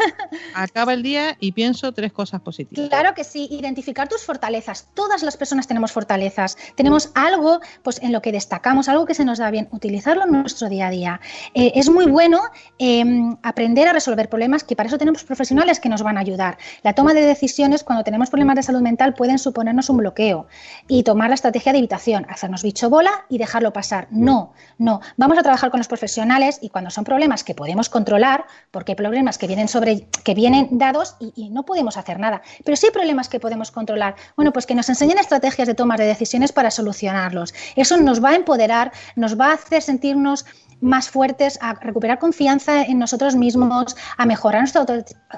acaba 0.55 0.93
el 0.93 1.03
día 1.03 1.37
y 1.41 1.53
pienso 1.53 1.93
tres 1.93 2.13
cosas 2.13 2.41
positivas. 2.41 2.89
Claro 2.89 3.15
que 3.15 3.25
sí, 3.25 3.49
identificar 3.51 4.09
tus 4.09 4.23
fortalezas. 4.23 4.89
Todas 4.95 5.23
las 5.23 5.37
personas 5.37 5.67
tenemos 5.67 5.93
fortalezas. 5.93 6.57
Tenemos 6.77 7.11
algo 7.15 7.61
pues, 7.83 8.01
en 8.03 8.13
lo 8.13 8.23
que 8.23 8.33
destacamos, 8.33 8.89
algo 8.89 9.07
que 9.07 9.15
se 9.15 9.25
nos 9.25 9.39
da 9.39 9.51
bien, 9.51 9.69
utilizarlo 9.73 10.25
en 10.25 10.33
nuestro 10.33 10.69
día 10.69 10.89
a 10.89 10.91
día. 10.91 11.21
Eh, 11.55 11.73
es 11.75 11.91
muy 11.91 12.07
bueno 12.07 12.41
em, 12.79 13.37
aprender 13.43 13.89
a 13.89 13.93
resolver 13.93 14.29
problemas, 14.29 14.65
que 14.65 14.77
para 14.77 14.89
eso 14.89 14.99
tenemos 14.99 15.25
profesionales 15.25 15.81
que 15.81 15.89
nos 15.89 16.03
van 16.03 16.17
a 16.17 16.21
ayudar. 16.21 16.59
La 16.83 16.93
toma 16.93 17.15
de 17.15 17.23
decisiones 17.23 17.83
cuando 17.85 18.05
tenemos 18.05 18.31
problemas 18.31 18.57
de 18.57 18.63
salud 18.63 18.81
mental 18.81 19.15
pueden 19.15 19.39
suponernos 19.39 19.91
un 19.91 19.99
bloqueo 19.99 20.47
y 20.87 21.03
tomar 21.03 21.29
la 21.31 21.35
estrategia 21.35 21.73
de 21.73 21.79
evitación, 21.79 22.27
hacernos 22.29 22.63
bicho 22.63 22.91
bola 22.91 23.27
y 23.29 23.39
dejarlo 23.39 23.73
pasar. 23.73 24.09
No, 24.11 24.53
no. 24.79 25.01
Vamos 25.17 25.39
a 25.39 25.43
trabajar 25.43 25.71
con 25.71 25.79
los 25.79 25.89
profesionales 25.89 26.59
y 26.63 26.69
cuando 26.69 26.91
son 26.91 27.05
problemas 27.05 27.45
que 27.45 27.55
podemos 27.55 27.89
controlar, 27.89 28.45
porque 28.71 28.93
hay 28.93 28.97
problemas 28.97 29.39
que 29.39 29.47
vienen, 29.49 29.66
sobre, 29.66 30.07
que 30.22 30.34
vienen 30.34 30.68
dados 30.70 31.16
y, 31.18 31.51
no 31.51 31.64
podemos 31.64 31.96
hacer 31.96 32.20
nada. 32.20 32.42
Pero 32.64 32.76
sí 32.76 32.86
hay 32.86 32.92
problemas 32.92 33.28
que 33.28 33.40
podemos 33.40 33.72
controlar. 33.72 34.14
Bueno, 34.36 34.53
pues 34.53 34.66
que 34.66 34.74
nos 34.76 34.88
enseñen 34.88 35.18
estrategias 35.18 35.66
de 35.66 35.74
toma 35.74 35.96
de 35.96 36.05
decisiones 36.05 36.53
para 36.53 36.70
solucionarlos. 36.70 37.53
Eso 37.74 37.96
nos 37.96 38.22
va 38.22 38.30
a 38.30 38.36
empoderar, 38.36 38.92
nos 39.16 39.38
va 39.38 39.51
a 39.51 39.55
hacer 39.55 39.82
sentirnos 39.82 40.44
más 40.80 41.09
fuertes, 41.09 41.59
a 41.61 41.74
recuperar 41.74 42.20
confianza 42.20 42.82
en 42.82 43.01
nosotros 43.01 43.34
mismos, 43.34 43.96
a 44.16 44.26
mejorar 44.26 44.61
nuestra 44.61 44.86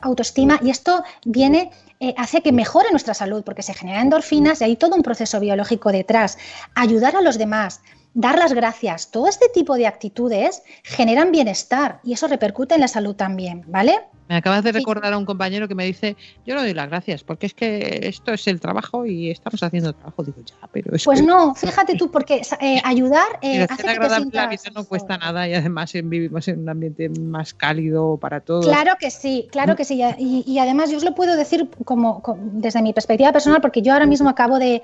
autoestima 0.02 0.58
y 0.62 0.68
esto 0.68 1.02
viene 1.24 1.70
eh, 2.00 2.14
hace 2.18 2.42
que 2.42 2.52
mejore 2.52 2.90
nuestra 2.90 3.14
salud 3.14 3.42
porque 3.44 3.62
se 3.62 3.74
generan 3.74 4.02
endorfinas 4.02 4.60
y 4.60 4.64
hay 4.64 4.76
todo 4.76 4.96
un 4.96 5.02
proceso 5.02 5.40
biológico 5.40 5.92
detrás. 5.92 6.36
Ayudar 6.74 7.16
a 7.16 7.22
los 7.22 7.38
demás, 7.38 7.80
dar 8.14 8.38
las 8.38 8.52
gracias, 8.52 9.10
todo 9.10 9.28
este 9.28 9.48
tipo 9.48 9.76
de 9.76 9.86
actitudes 9.86 10.62
generan 10.82 11.32
bienestar 11.32 12.00
y 12.02 12.12
eso 12.12 12.28
repercute 12.28 12.74
en 12.74 12.80
la 12.80 12.88
salud 12.88 13.14
también, 13.14 13.64
¿vale? 13.68 14.00
Me 14.30 14.36
acabas 14.36 14.62
de 14.62 14.70
recordar 14.70 15.12
a 15.12 15.18
un 15.18 15.26
compañero 15.26 15.66
que 15.66 15.74
me 15.74 15.84
dice, 15.84 16.16
yo 16.46 16.54
no 16.54 16.60
doy 16.60 16.72
las 16.72 16.88
gracias, 16.88 17.24
porque 17.24 17.46
es 17.46 17.52
que 17.52 17.98
esto 18.04 18.32
es 18.32 18.46
el 18.46 18.60
trabajo 18.60 19.04
y 19.04 19.28
estamos 19.28 19.60
haciendo 19.60 19.92
trabajo. 19.92 20.22
Digo, 20.22 20.38
ya, 20.46 20.68
pero 20.70 20.94
es 20.94 21.04
Pues 21.04 21.20
no, 21.20 21.52
fíjate 21.56 21.96
tú, 21.96 22.12
porque 22.12 22.40
eh, 22.60 22.80
ayudar 22.84 23.26
eh, 23.42 23.66
hace 23.68 23.82
que 23.82 23.98
te 23.98 24.08
la 24.30 24.46
vida 24.46 24.62
no 24.72 24.84
cuesta 24.84 25.18
nada 25.18 25.48
y 25.48 25.54
además 25.54 25.92
vivimos 25.94 26.46
en 26.46 26.60
un 26.60 26.68
ambiente 26.68 27.08
más 27.08 27.54
cálido 27.54 28.18
para 28.18 28.38
todos. 28.38 28.66
Claro 28.66 28.92
que 29.00 29.10
sí, 29.10 29.48
claro 29.50 29.74
que 29.74 29.84
sí. 29.84 30.00
Y, 30.20 30.58
además 30.60 30.92
yo 30.92 30.98
os 30.98 31.02
lo 31.02 31.16
puedo 31.16 31.36
decir 31.36 31.68
como 31.84 32.22
desde 32.52 32.82
mi 32.82 32.92
perspectiva 32.92 33.32
personal, 33.32 33.60
porque 33.60 33.82
yo 33.82 33.92
ahora 33.92 34.06
mismo 34.06 34.28
acabo 34.28 34.60
de 34.60 34.80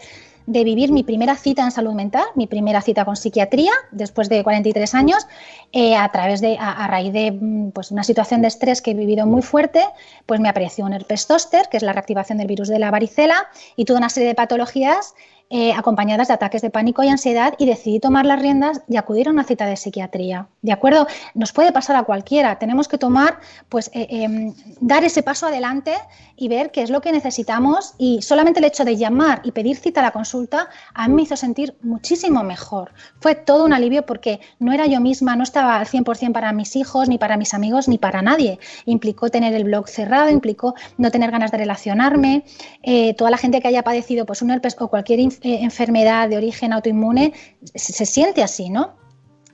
de 0.47 0.62
vivir 0.62 0.92
mi 0.92 1.03
primera 1.03 1.34
cita 1.36 1.64
en 1.64 1.72
salud 1.72 1.92
mental, 1.92 2.24
mi 2.36 2.47
primera 2.47 2.80
cita 2.80 3.05
con 3.05 3.16
psiquiatría, 3.16 3.72
después 3.90 4.28
de 4.28 4.42
43 4.44 4.94
años, 4.94 5.26
eh, 5.72 5.97
a 5.97 6.11
través 6.12 6.40
de, 6.40 6.57
a, 6.59 6.86
raíz 6.86 7.12
de 7.12 7.32
mm, 7.32 7.70
pues, 7.70 7.90
una 7.90 8.05
situación 8.05 8.42
de 8.42 8.49
estrés 8.49 8.80
que 8.80 8.92
he 8.92 8.94
vivido 8.94 9.26
muy 9.37 9.43
fuerte, 9.43 9.87
pues 10.24 10.41
me 10.41 10.49
apareció 10.49 10.87
un 10.87 10.95
herpes 10.95 11.26
zóster, 11.26 11.68
que 11.70 11.76
es 11.76 11.82
la 11.82 11.93
reactivación 11.93 12.39
del 12.39 12.47
virus 12.47 12.68
de 12.68 12.78
la 12.78 12.91
varicela, 12.91 13.49
y 13.76 13.84
toda 13.84 13.99
una 13.99 14.09
serie 14.09 14.30
de 14.30 14.34
patologías 14.34 15.14
eh, 15.49 15.72
acompañadas 15.72 16.26
de 16.26 16.34
ataques 16.34 16.61
de 16.61 16.70
pánico 16.70 17.05
y 17.05 17.09
ansiedad 17.09 17.55
y 17.57 17.66
decidí 17.66 18.01
tomar 18.01 18.26
las 18.26 18.42
riendas 18.42 18.82
y 18.88 18.97
acudir 18.97 19.28
a 19.28 19.30
una 19.30 19.44
cita 19.44 19.66
de 19.66 19.76
psiquiatría. 19.76 20.49
¿De 20.61 20.72
acuerdo? 20.72 21.07
Nos 21.34 21.53
puede 21.53 21.70
pasar 21.70 21.94
a 21.94 22.03
cualquiera. 22.03 22.59
Tenemos 22.59 22.88
que 22.88 22.99
tomar, 22.99 23.38
pues, 23.68 23.88
eh, 23.94 24.09
em, 24.11 24.55
dar 24.80 25.05
ese 25.05 25.22
paso 25.22 25.47
adelante 25.47 25.94
y 26.36 26.49
ver 26.49 26.72
qué 26.72 26.82
es 26.82 26.90
lo 26.90 27.01
que 27.01 27.12
necesitamos. 27.12 27.94
Y 27.97 28.22
solamente 28.22 28.59
el 28.59 28.66
hecho 28.66 28.84
de 28.84 28.97
llamar 28.97 29.40
y 29.44 29.53
pedir 29.53 29.76
cita 29.76 30.01
a 30.01 30.03
la 30.03 30.11
consulta 30.11 30.68
a 30.94 31.07
mí 31.07 31.14
me 31.14 31.22
hizo 31.22 31.36
sentir 31.36 31.76
muchísimo 31.80 32.42
mejor. 32.42 32.92
Fue 33.20 33.36
todo 33.36 33.64
un 33.64 33.72
alivio 33.72 34.05
porque 34.05 34.40
no 34.59 34.72
era 34.72 34.86
yo 34.86 35.01
misma, 35.01 35.36
no 35.36 35.44
estaba 35.44 35.76
al 35.76 35.86
100% 35.86 36.32
para 36.32 36.53
mis 36.53 36.74
hijos, 36.74 37.09
ni 37.09 37.18
para 37.18 37.36
mis 37.36 37.55
amigos, 37.55 37.86
ni 37.86 37.99
para 37.99 38.20
nadie. 38.20 38.59
Implicó 38.84 39.30
tener 39.30 39.55
el 39.55 39.62
blog 39.62 39.88
cerrado, 39.88 40.28
implicó 40.28 40.74
no 40.99 41.12
tener 41.12 41.30
ganas 41.30 41.53
de 41.53 41.59
relacionarme. 41.59 42.44
Eh, 42.82 43.14
toda 43.14 43.30
la 43.30 43.38
gente 43.38 43.61
que 43.61 43.68
haya 43.68 43.84
padecido 43.84 44.26
pues, 44.26 44.42
un 44.42 44.51
herpes 44.51 44.76
o 44.80 44.88
cualquier 44.88 45.20
enfermedad 45.43 46.28
de 46.28 46.37
origen 46.37 46.72
autoinmune 46.72 47.32
se, 47.74 48.07
siente 48.07 48.43
así, 48.43 48.70
¿no? 48.70 48.97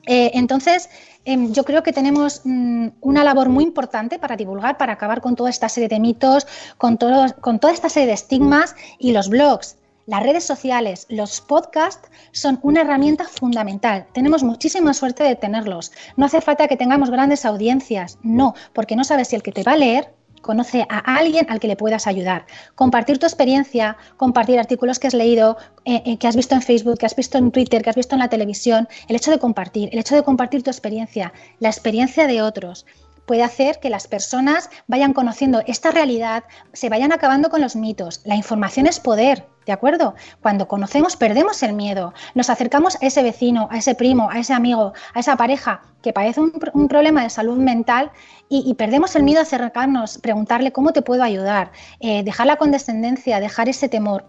Eh, 0.07 0.33
entonces, 0.35 0.89
em, 1.25 1.53
yo 1.53 1.65
creo 1.65 1.83
que 1.83 1.93
tenemos 1.93 2.41
mm, 2.45 2.89
una 3.01 3.23
labor 3.23 3.49
muy 3.49 3.65
importante 3.65 4.19
para 4.19 4.37
divulgar, 4.37 4.77
para 4.79 4.95
acabar 4.95 5.21
con 5.21 5.37
toda 5.37 5.51
esta 5.51 5.69
serie 5.69 5.89
de 5.89 6.01
mitos, 6.01 6.47
con, 6.79 6.99
con 7.41 7.61
toda 7.61 7.73
esta 7.73 7.89
serie 7.89 8.09
de 8.09 8.15
estigmas 8.15 8.75
y 8.99 9.13
los 9.13 9.29
blogs. 9.29 9.77
Las 10.07 10.25
redes 10.25 10.43
sociales, 10.43 11.07
los 11.09 11.41
podcasts 11.41 12.11
son 12.33 12.59
una 12.63 12.81
herramienta 12.81 13.25
fundamental. 13.25 14.07
Tenemos 14.13 14.43
muchísima 14.43 14.95
suerte 14.95 15.23
de 15.23 15.37
tenerlos. 15.37 15.93
No 16.17 16.27
hace 16.27 16.41
falta 16.41 16.67
que 16.67 16.77
tengamos 16.77 17.11
grandes 17.11 17.45
audiencias, 17.45 18.19
no, 18.23 18.55
porque 18.73 18.97
no 18.97 19.05
sabes 19.05 19.29
si 19.29 19.37
el 19.37 19.45
que 19.45 19.53
te 19.53 19.63
va 19.63 19.73
a 19.73 19.77
leer 19.77 20.13
conoce 20.43 20.85
a 20.89 20.99
alguien 20.99 21.47
al 21.49 21.61
que 21.61 21.69
le 21.69 21.77
puedas 21.77 22.07
ayudar. 22.07 22.45
Compartir 22.75 23.19
tu 23.19 23.27
experiencia, 23.27 23.97
compartir 24.19 24.59
artículos 24.59 24.99
que 24.99 25.07
has 25.07 25.15
leído, 25.15 25.57
eh, 25.87 26.03
eh, 26.05 26.19
que 26.19 26.29
has 26.29 26.37
visto 26.37 26.55
en 26.55 26.61
Facebook, 26.61 26.99
que 26.99 27.07
has 27.07 27.17
visto 27.17 27.39
en 27.39 27.51
Twitter, 27.51 27.83
que 27.83 27.91
has 27.91 27.97
visto 27.97 28.15
en 28.15 28.19
la 28.19 28.29
televisión. 28.29 28.89
El 29.09 29.17
hecho 29.17 29.31
de 29.31 29.39
compartir, 29.39 29.89
el 29.93 29.99
hecho 29.99 30.15
de 30.15 30.23
compartir 30.23 30.63
tu 30.63 30.71
experiencia, 30.71 31.33
la 31.59 31.69
experiencia 31.71 32.27
de 32.27 32.43
otros, 32.43 32.85
puede 33.27 33.43
hacer 33.43 33.79
que 33.81 33.91
las 33.91 34.07
personas 34.07 34.71
vayan 34.87 35.13
conociendo 35.13 35.63
esta 35.67 35.91
realidad, 35.91 36.45
se 36.73 36.89
vayan 36.89 37.13
acabando 37.13 37.51
con 37.51 37.61
los 37.61 37.77
mitos. 37.77 38.21
La 38.25 38.37
información 38.37 38.87
es 38.87 39.01
poder, 39.01 39.47
¿de 39.67 39.73
acuerdo? 39.73 40.15
Cuando 40.41 40.69
conocemos 40.69 41.17
perdemos 41.17 41.63
el 41.63 41.73
miedo, 41.73 42.13
nos 42.35 42.51
acercamos 42.51 42.97
a 42.97 43.07
ese 43.07 43.23
vecino, 43.23 43.69
a 43.71 43.79
ese 43.79 43.95
primo, 43.95 44.31
a 44.31 44.39
ese 44.39 44.53
amigo, 44.53 44.93
a 45.15 45.21
esa 45.21 45.37
pareja 45.37 45.83
que 46.03 46.13
padece 46.13 46.41
un, 46.41 46.89
problema 46.89 47.23
de 47.23 47.31
salud 47.31 47.59
mental 47.59 48.11
y, 48.49 48.75
perdemos 48.75 49.17
el 49.17 49.23
miedo 49.23 49.41
a 49.41 49.45
acercarnos, 49.45 50.19
preguntarle 50.19 50.73
cómo 50.73 50.93
te 50.93 51.01
puedo 51.01 51.23
ayudar, 51.23 51.73
eh, 52.01 52.23
dejar 52.23 52.47
la 52.47 52.57
condescendencia, 52.57 53.41
dejar 53.41 53.69
ese 53.69 53.89
temor. 53.89 54.27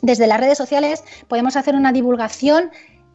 Desde 0.00 0.26
las 0.26 0.40
redes 0.40 0.56
sociales 0.56 1.02
podemos 1.26 1.56
hacer 1.56 1.74
una 1.74 1.92
divulgación 1.92 2.70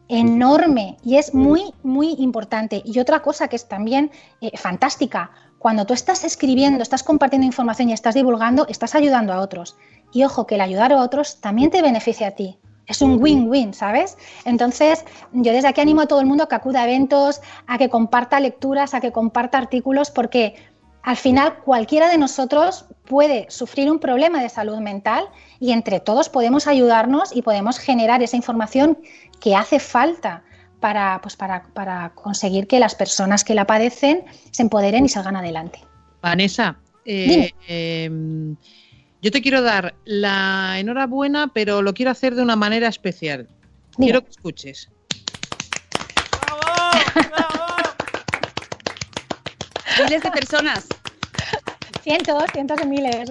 enorme 0.08 0.96
y 1.02 1.16
es 1.16 1.34
muy, 1.34 1.72
muy 1.82 2.14
importante. 2.18 2.82
Y 2.84 2.98
otra 2.98 3.20
cosa 3.20 3.48
que 3.48 3.56
es 3.56 3.68
también 3.68 4.10
eh, 4.40 4.56
fantástica, 4.56 5.30
cuando 5.58 5.86
tú 5.86 5.94
estás 5.94 6.24
escribiendo, 6.24 6.82
estás 6.82 7.02
compartiendo 7.02 7.46
información 7.46 7.88
y 7.88 7.94
estás 7.94 8.14
divulgando, 8.14 8.66
estás 8.68 8.94
ayudando 8.94 9.32
a 9.32 9.40
otros. 9.40 9.76
Y 10.12 10.24
ojo, 10.24 10.46
que 10.46 10.56
el 10.56 10.60
ayudar 10.60 10.92
a 10.92 11.00
otros 11.00 11.40
también 11.40 11.70
te 11.70 11.80
beneficia 11.80 12.28
a 12.28 12.30
ti. 12.32 12.58
Es 12.86 13.00
un 13.00 13.22
win-win, 13.22 13.72
¿sabes? 13.72 14.18
Entonces, 14.44 15.06
yo 15.32 15.52
desde 15.52 15.68
aquí 15.68 15.80
animo 15.80 16.02
a 16.02 16.06
todo 16.06 16.20
el 16.20 16.26
mundo 16.26 16.44
a 16.44 16.48
que 16.48 16.54
acuda 16.54 16.82
a 16.82 16.84
eventos, 16.84 17.40
a 17.66 17.78
que 17.78 17.88
comparta 17.88 18.40
lecturas, 18.40 18.92
a 18.92 19.00
que 19.00 19.10
comparta 19.10 19.56
artículos, 19.56 20.10
porque 20.10 20.54
al 21.02 21.16
final 21.16 21.60
cualquiera 21.64 22.10
de 22.10 22.18
nosotros 22.18 22.86
puede 23.04 23.46
sufrir 23.50 23.90
un 23.90 23.98
problema 23.98 24.42
de 24.42 24.48
salud 24.48 24.78
mental 24.78 25.28
y 25.60 25.72
entre 25.72 26.00
todos 26.00 26.28
podemos 26.28 26.66
ayudarnos 26.66 27.34
y 27.34 27.42
podemos 27.42 27.78
generar 27.78 28.22
esa 28.22 28.36
información 28.36 28.98
que 29.40 29.54
hace 29.54 29.78
falta 29.78 30.42
para, 30.80 31.20
pues 31.22 31.36
para, 31.36 32.12
conseguir 32.14 32.66
que 32.66 32.78
las 32.78 32.94
personas 32.94 33.44
que 33.44 33.54
la 33.54 33.66
padecen 33.66 34.24
se 34.50 34.62
empoderen 34.62 35.04
y 35.04 35.08
salgan 35.08 35.36
adelante. 35.36 35.80
Vanessa, 36.20 36.76
eh, 37.04 37.52
em, 37.68 38.56
yo 39.22 39.30
te 39.30 39.40
quiero 39.40 39.62
dar 39.62 39.94
la 40.04 40.78
enhorabuena, 40.78 41.50
pero 41.54 41.80
lo 41.80 41.94
quiero 41.94 42.10
hacer 42.10 42.34
de 42.34 42.42
una 42.42 42.56
manera 42.56 42.88
especial. 42.88 43.48
Quiero 43.96 44.22
que 44.22 44.30
escuches. 44.30 44.90
Miles 49.98 50.22
de 50.22 50.30
personas. 50.32 50.88
Cientos, 52.04 52.44
cientos 52.52 52.76
de 52.76 52.84
miles. 52.84 53.30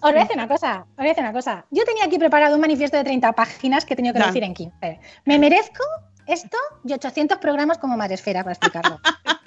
voy 0.00 0.18
a 0.18 0.22
decir 0.22 0.34
una 0.36 0.48
cosa, 0.48 0.86
os 0.90 0.96
voy 0.96 1.06
a 1.06 1.08
decir 1.10 1.22
una 1.22 1.32
cosa. 1.32 1.66
Yo 1.70 1.84
tenía 1.84 2.04
aquí 2.06 2.18
preparado 2.18 2.54
un 2.54 2.60
manifiesto 2.62 2.96
de 2.96 3.04
30 3.04 3.32
páginas 3.32 3.84
que 3.84 3.92
he 3.92 3.96
tenido 3.96 4.14
que 4.14 4.20
decir 4.24 4.42
en 4.42 4.54
15. 4.54 4.98
Me 5.26 5.38
merezco 5.38 5.84
esto 6.26 6.56
y 6.84 6.94
800 6.94 7.36
programas 7.36 7.76
como 7.78 7.98
Madresfera 7.98 8.42
para 8.42 8.52
explicarlo. 8.54 8.98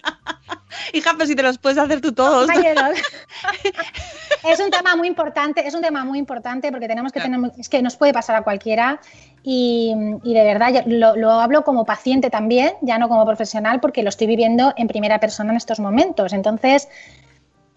Hija, 0.93 1.11
pero 1.13 1.25
si 1.25 1.35
te 1.35 1.43
los 1.43 1.57
puedes 1.57 1.77
hacer 1.77 2.01
tú 2.01 2.13
todos. 2.13 2.47
es 4.49 4.59
un 4.59 4.71
tema 4.71 4.95
muy 4.95 5.07
importante, 5.07 5.67
es 5.67 5.73
un 5.73 5.81
tema 5.81 6.05
muy 6.05 6.19
importante 6.19 6.71
porque 6.71 6.87
tenemos 6.87 7.11
que 7.11 7.21
tener, 7.21 7.39
es 7.57 7.69
que 7.69 7.81
nos 7.81 7.95
puede 7.95 8.13
pasar 8.13 8.35
a 8.35 8.41
cualquiera 8.41 8.99
y, 9.43 9.93
de 10.23 10.43
verdad 10.43 10.83
lo, 10.87 11.15
lo, 11.15 11.31
hablo 11.31 11.63
como 11.63 11.85
paciente 11.85 12.29
también, 12.29 12.73
ya 12.81 12.97
no 12.97 13.09
como 13.09 13.25
profesional, 13.25 13.79
porque 13.79 14.03
lo 14.03 14.09
estoy 14.09 14.27
viviendo 14.27 14.73
en 14.77 14.87
primera 14.87 15.19
persona 15.19 15.51
en 15.51 15.57
estos 15.57 15.79
momentos. 15.79 16.33
Entonces, 16.33 16.87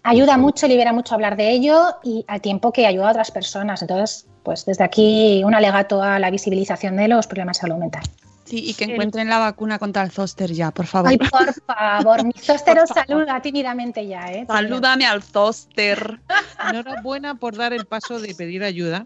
ayuda 0.03 0.37
mucho, 0.37 0.67
libera 0.67 0.93
mucho 0.93 1.15
hablar 1.15 1.35
de 1.35 1.51
ello 1.51 1.97
y 2.03 2.25
al 2.27 2.41
tiempo 2.41 2.71
que 2.71 2.87
ayuda 2.87 3.09
a 3.09 3.11
otras 3.11 3.31
personas. 3.31 3.81
Entonces, 3.81 4.27
pues 4.43 4.65
desde 4.65 4.83
aquí 4.83 5.43
un 5.43 5.53
alegato 5.53 6.01
a 6.01 6.19
la 6.19 6.31
visibilización 6.31 6.97
de 6.97 7.07
los 7.07 7.27
problemas 7.27 7.57
de 7.57 7.61
salud 7.61 7.77
mental. 7.77 8.03
Sí, 8.49 8.69
y 8.69 8.73
que 8.73 8.85
encuentren 8.85 9.29
la 9.29 9.37
vacuna 9.37 9.77
contra 9.77 10.01
el 10.01 10.09
zóster 10.09 10.51
ya, 10.51 10.71
por 10.71 10.87
favor. 10.87 11.11
Ay, 11.11 11.17
por 11.17 11.53
favor, 11.67 12.25
mi 12.25 12.33
zóster 12.33 12.79
os 12.79 12.89
saluda 12.89 13.39
tímidamente 13.41 14.07
ya, 14.07 14.31
¿eh? 14.31 14.45
Salúdame 14.47 15.05
al 15.05 15.21
zóster. 15.21 16.19
Enhorabuena 16.69 17.35
por 17.35 17.55
dar 17.55 17.73
el 17.73 17.85
paso 17.85 18.19
de 18.19 18.33
pedir 18.33 18.63
ayuda 18.63 19.05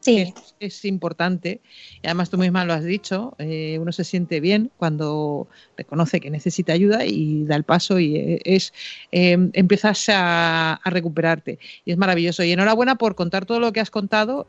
Sí. 0.00 0.32
Es, 0.58 0.84
importante. 0.86 1.60
Y 2.02 2.06
además 2.06 2.30
tú 2.30 2.38
misma 2.38 2.64
lo 2.64 2.72
has 2.72 2.84
dicho, 2.84 3.34
eh, 3.38 3.78
uno 3.78 3.92
se 3.92 4.04
siente 4.04 4.40
bien 4.40 4.70
cuando 4.78 5.46
reconoce 5.76 6.20
que 6.20 6.30
necesita 6.30 6.72
ayuda 6.72 7.04
y 7.04 7.44
da 7.44 7.56
el 7.56 7.64
paso 7.64 7.98
y 7.98 8.16
eh, 8.16 8.40
es 8.44 8.72
eh, 9.12 9.36
empiezas 9.52 10.06
a, 10.08 10.80
recuperarte. 10.86 11.58
Y 11.84 11.92
es 11.92 11.98
maravilloso. 11.98 12.42
Y 12.42 12.52
enhorabuena 12.52 12.96
por 12.96 13.14
contar 13.14 13.44
todo 13.44 13.60
lo 13.60 13.72
que 13.72 13.80
has 13.80 13.90
contado. 13.90 14.46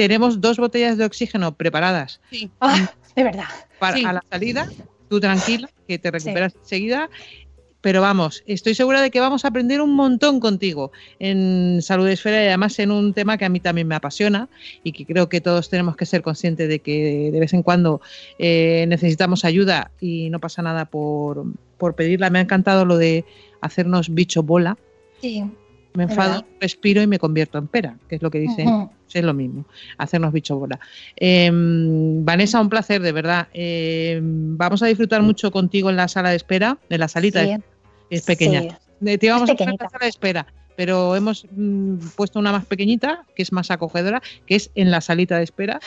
Tenemos 0.00 0.40
dos 0.40 0.56
botellas 0.56 0.96
de 0.96 1.04
oxígeno 1.04 1.54
preparadas. 1.54 2.20
Sí. 2.30 2.50
Ah, 2.58 2.90
de 3.14 3.22
verdad. 3.22 3.44
Para 3.78 4.08
a 4.08 4.12
la 4.14 4.24
salida, 4.30 4.66
tú 5.10 5.20
tranquila, 5.20 5.68
que 5.86 5.98
te 5.98 6.10
recuperas 6.10 6.54
enseguida 6.54 7.10
pero 7.82 8.00
vamos, 8.02 8.42
estoy 8.46 8.74
segura 8.74 9.00
de 9.00 9.10
que 9.10 9.20
vamos 9.20 9.44
a 9.44 9.48
aprender 9.48 9.80
un 9.80 9.94
montón 9.94 10.38
contigo 10.40 10.92
en 11.18 11.80
Salud 11.80 12.06
Esfera 12.08 12.42
y 12.42 12.46
además 12.48 12.78
en 12.78 12.90
un 12.90 13.14
tema 13.14 13.38
que 13.38 13.46
a 13.46 13.48
mí 13.48 13.60
también 13.60 13.88
me 13.88 13.94
apasiona 13.94 14.48
y 14.84 14.92
que 14.92 15.06
creo 15.06 15.28
que 15.28 15.40
todos 15.40 15.70
tenemos 15.70 15.96
que 15.96 16.04
ser 16.06 16.22
conscientes 16.22 16.68
de 16.68 16.80
que 16.80 17.30
de 17.32 17.40
vez 17.40 17.54
en 17.54 17.62
cuando 17.62 18.00
eh, 18.38 18.84
necesitamos 18.88 19.44
ayuda 19.44 19.90
y 20.00 20.28
no 20.30 20.40
pasa 20.40 20.60
nada 20.62 20.84
por, 20.84 21.46
pedirla. 21.96 22.28
Me 22.28 22.38
ha 22.38 22.42
encantado 22.42 22.84
lo 22.84 22.98
de 22.98 23.24
hacernos 23.62 24.12
bicho 24.12 24.42
bola. 24.42 24.76
Sí. 25.22 25.44
Me 25.94 26.04
enfado, 26.04 26.44
respiro 26.60 27.02
y 27.02 27.06
me 27.06 27.18
convierto 27.18 27.58
en 27.58 27.66
pera, 27.66 27.96
que 28.08 28.16
es 28.16 28.22
lo 28.22 28.30
que 28.30 28.38
dicen. 28.38 28.88
Es 29.12 29.24
lo 29.24 29.34
mismo, 29.34 29.64
hacernos 29.98 30.32
bicho 30.32 30.56
bola. 30.56 30.78
Em, 31.16 32.24
Vanessa, 32.24 32.60
un 32.60 32.68
placer, 32.68 33.02
de 33.02 33.10
verdad. 33.10 33.48
Em, 33.52 34.56
vamos 34.56 34.82
a 34.82 34.86
disfrutar 34.86 35.20
mucho 35.22 35.50
contigo 35.50 35.90
en 35.90 35.96
la 35.96 36.06
sala 36.06 36.30
de 36.30 36.36
espera, 36.36 36.78
en 36.88 37.00
la 37.00 37.08
salita. 37.08 37.42
Es 38.08 38.22
pequeña. 38.22 38.78
Te 39.02 39.18
íbamos 39.20 39.50
a 39.50 39.54
la 39.54 39.58
sala 39.58 39.98
de 40.02 40.08
espera, 40.08 40.46
pero 40.76 41.16
hemos 41.16 41.46
mm, 41.50 41.96
puesto 42.16 42.38
una 42.38 42.52
más 42.52 42.64
pequeñita, 42.66 43.24
que 43.34 43.42
es 43.42 43.52
más 43.52 43.70
acogedora, 43.70 44.22
que 44.46 44.54
es 44.56 44.70
en 44.76 44.90
la 44.90 45.00
salita 45.00 45.38
de 45.38 45.44
espera. 45.44 45.80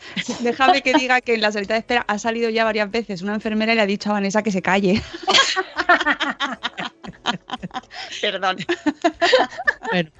Déjame 0.40 0.80
que 0.82 0.94
diga 0.94 1.20
que 1.20 1.34
en 1.34 1.42
la 1.42 1.52
salita 1.52 1.74
de 1.74 1.80
espera 1.80 2.04
ha 2.08 2.18
salido 2.18 2.48
ya 2.48 2.64
varias 2.64 2.90
veces 2.90 3.22
una 3.22 3.34
enfermera 3.34 3.72
y 3.72 3.76
le 3.76 3.82
ha 3.82 3.86
dicho 3.86 4.10
a 4.10 4.14
Vanessa 4.14 4.42
que 4.42 4.50
se 4.50 4.62
calle. 4.62 5.02
Perdón. 8.20 8.56
Bueno, 9.90 10.10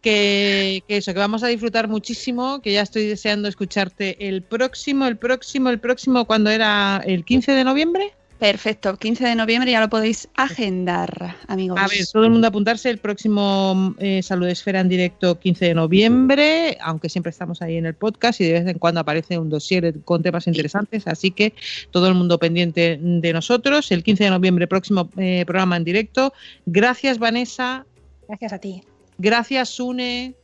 que, 0.00 0.84
eso, 0.88 1.12
que 1.12 1.18
vamos 1.18 1.42
a 1.42 1.48
disfrutar 1.48 1.88
muchísimo, 1.88 2.60
que 2.60 2.72
ya 2.72 2.82
estoy 2.82 3.06
deseando 3.06 3.48
escucharte 3.48 4.28
el 4.28 4.42
próximo, 4.42 5.06
el 5.06 5.16
próximo, 5.16 5.68
el 5.68 5.80
próximo, 5.80 6.26
cuando 6.26 6.50
era 6.50 7.02
el 7.04 7.24
15 7.24 7.52
de 7.52 7.64
noviembre. 7.64 8.14
Perfecto, 8.38 8.98
15 8.98 9.28
de 9.28 9.34
noviembre 9.34 9.70
ya 9.70 9.80
lo 9.80 9.88
podéis 9.88 10.28
agendar, 10.34 11.36
amigos. 11.46 11.78
A 11.80 11.88
ver, 11.88 12.06
todo 12.12 12.24
el 12.24 12.30
mundo 12.30 12.46
apuntarse 12.48 12.90
el 12.90 12.98
próximo 12.98 13.94
eh, 13.98 14.22
Salud 14.22 14.46
Esfera 14.46 14.80
en 14.80 14.90
directo 14.90 15.38
15 15.38 15.64
de 15.64 15.74
noviembre, 15.74 16.76
aunque 16.82 17.08
siempre 17.08 17.30
estamos 17.30 17.62
ahí 17.62 17.76
en 17.78 17.86
el 17.86 17.94
podcast 17.94 18.42
y 18.42 18.44
de 18.44 18.52
vez 18.52 18.66
en 18.66 18.78
cuando 18.78 19.00
aparece 19.00 19.38
un 19.38 19.48
dossier 19.48 20.02
con 20.04 20.22
temas 20.22 20.46
interesantes, 20.46 21.06
así 21.06 21.30
que 21.30 21.54
todo 21.90 22.08
el 22.08 22.14
mundo 22.14 22.38
pendiente 22.38 22.98
de 23.00 23.32
nosotros. 23.32 23.90
El 23.90 24.02
15 24.02 24.24
de 24.24 24.30
noviembre, 24.30 24.66
próximo 24.66 25.08
eh, 25.16 25.44
programa 25.46 25.78
en 25.78 25.84
directo. 25.84 26.34
Gracias, 26.66 27.18
Vanessa. 27.18 27.86
Gracias 28.28 28.52
a 28.52 28.58
ti. 28.58 28.82
Gracias, 29.16 29.70
Sune. 29.70 30.34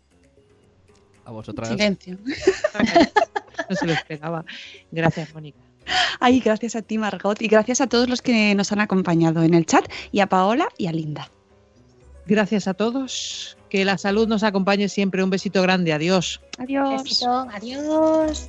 A 1.27 1.31
vosotras. 1.31 1.69
Silencio. 1.69 2.17
No 3.69 3.77
se 3.77 3.87
lo 3.87 3.93
esperaba. 3.93 4.45
Gracias, 4.91 5.33
Mónica. 5.35 5.62
Ay, 6.21 6.41
gracias 6.41 6.77
a 6.77 6.83
ti, 6.83 6.99
Margot, 6.99 7.41
y 7.43 7.49
gracias 7.49 7.81
a 7.81 7.87
todos 7.87 8.09
los 8.09 8.23
que 8.23 8.55
nos 8.55 8.73
han 8.73 8.81
acompañado 8.81 9.43
en 9.43 9.55
el 9.55 9.67
chat, 9.67 9.85
y 10.11 10.21
a 10.21 10.27
Paola 10.27 10.69
y 10.79 10.87
a 10.87 10.93
Linda. 10.93 11.31
Gracias 12.27 12.69
a 12.69 12.75
todos. 12.75 13.57
Que 13.69 13.85
la 13.85 13.99
salud 13.99 14.29
nos 14.29 14.43
acompañe 14.43 14.89
siempre. 14.89 15.25
Un 15.25 15.31
besito 15.31 15.63
grande. 15.63 15.93
Adiós. 15.93 16.41
Adiós. 16.59 17.03
Besito, 17.03 17.31
adiós. 17.51 18.49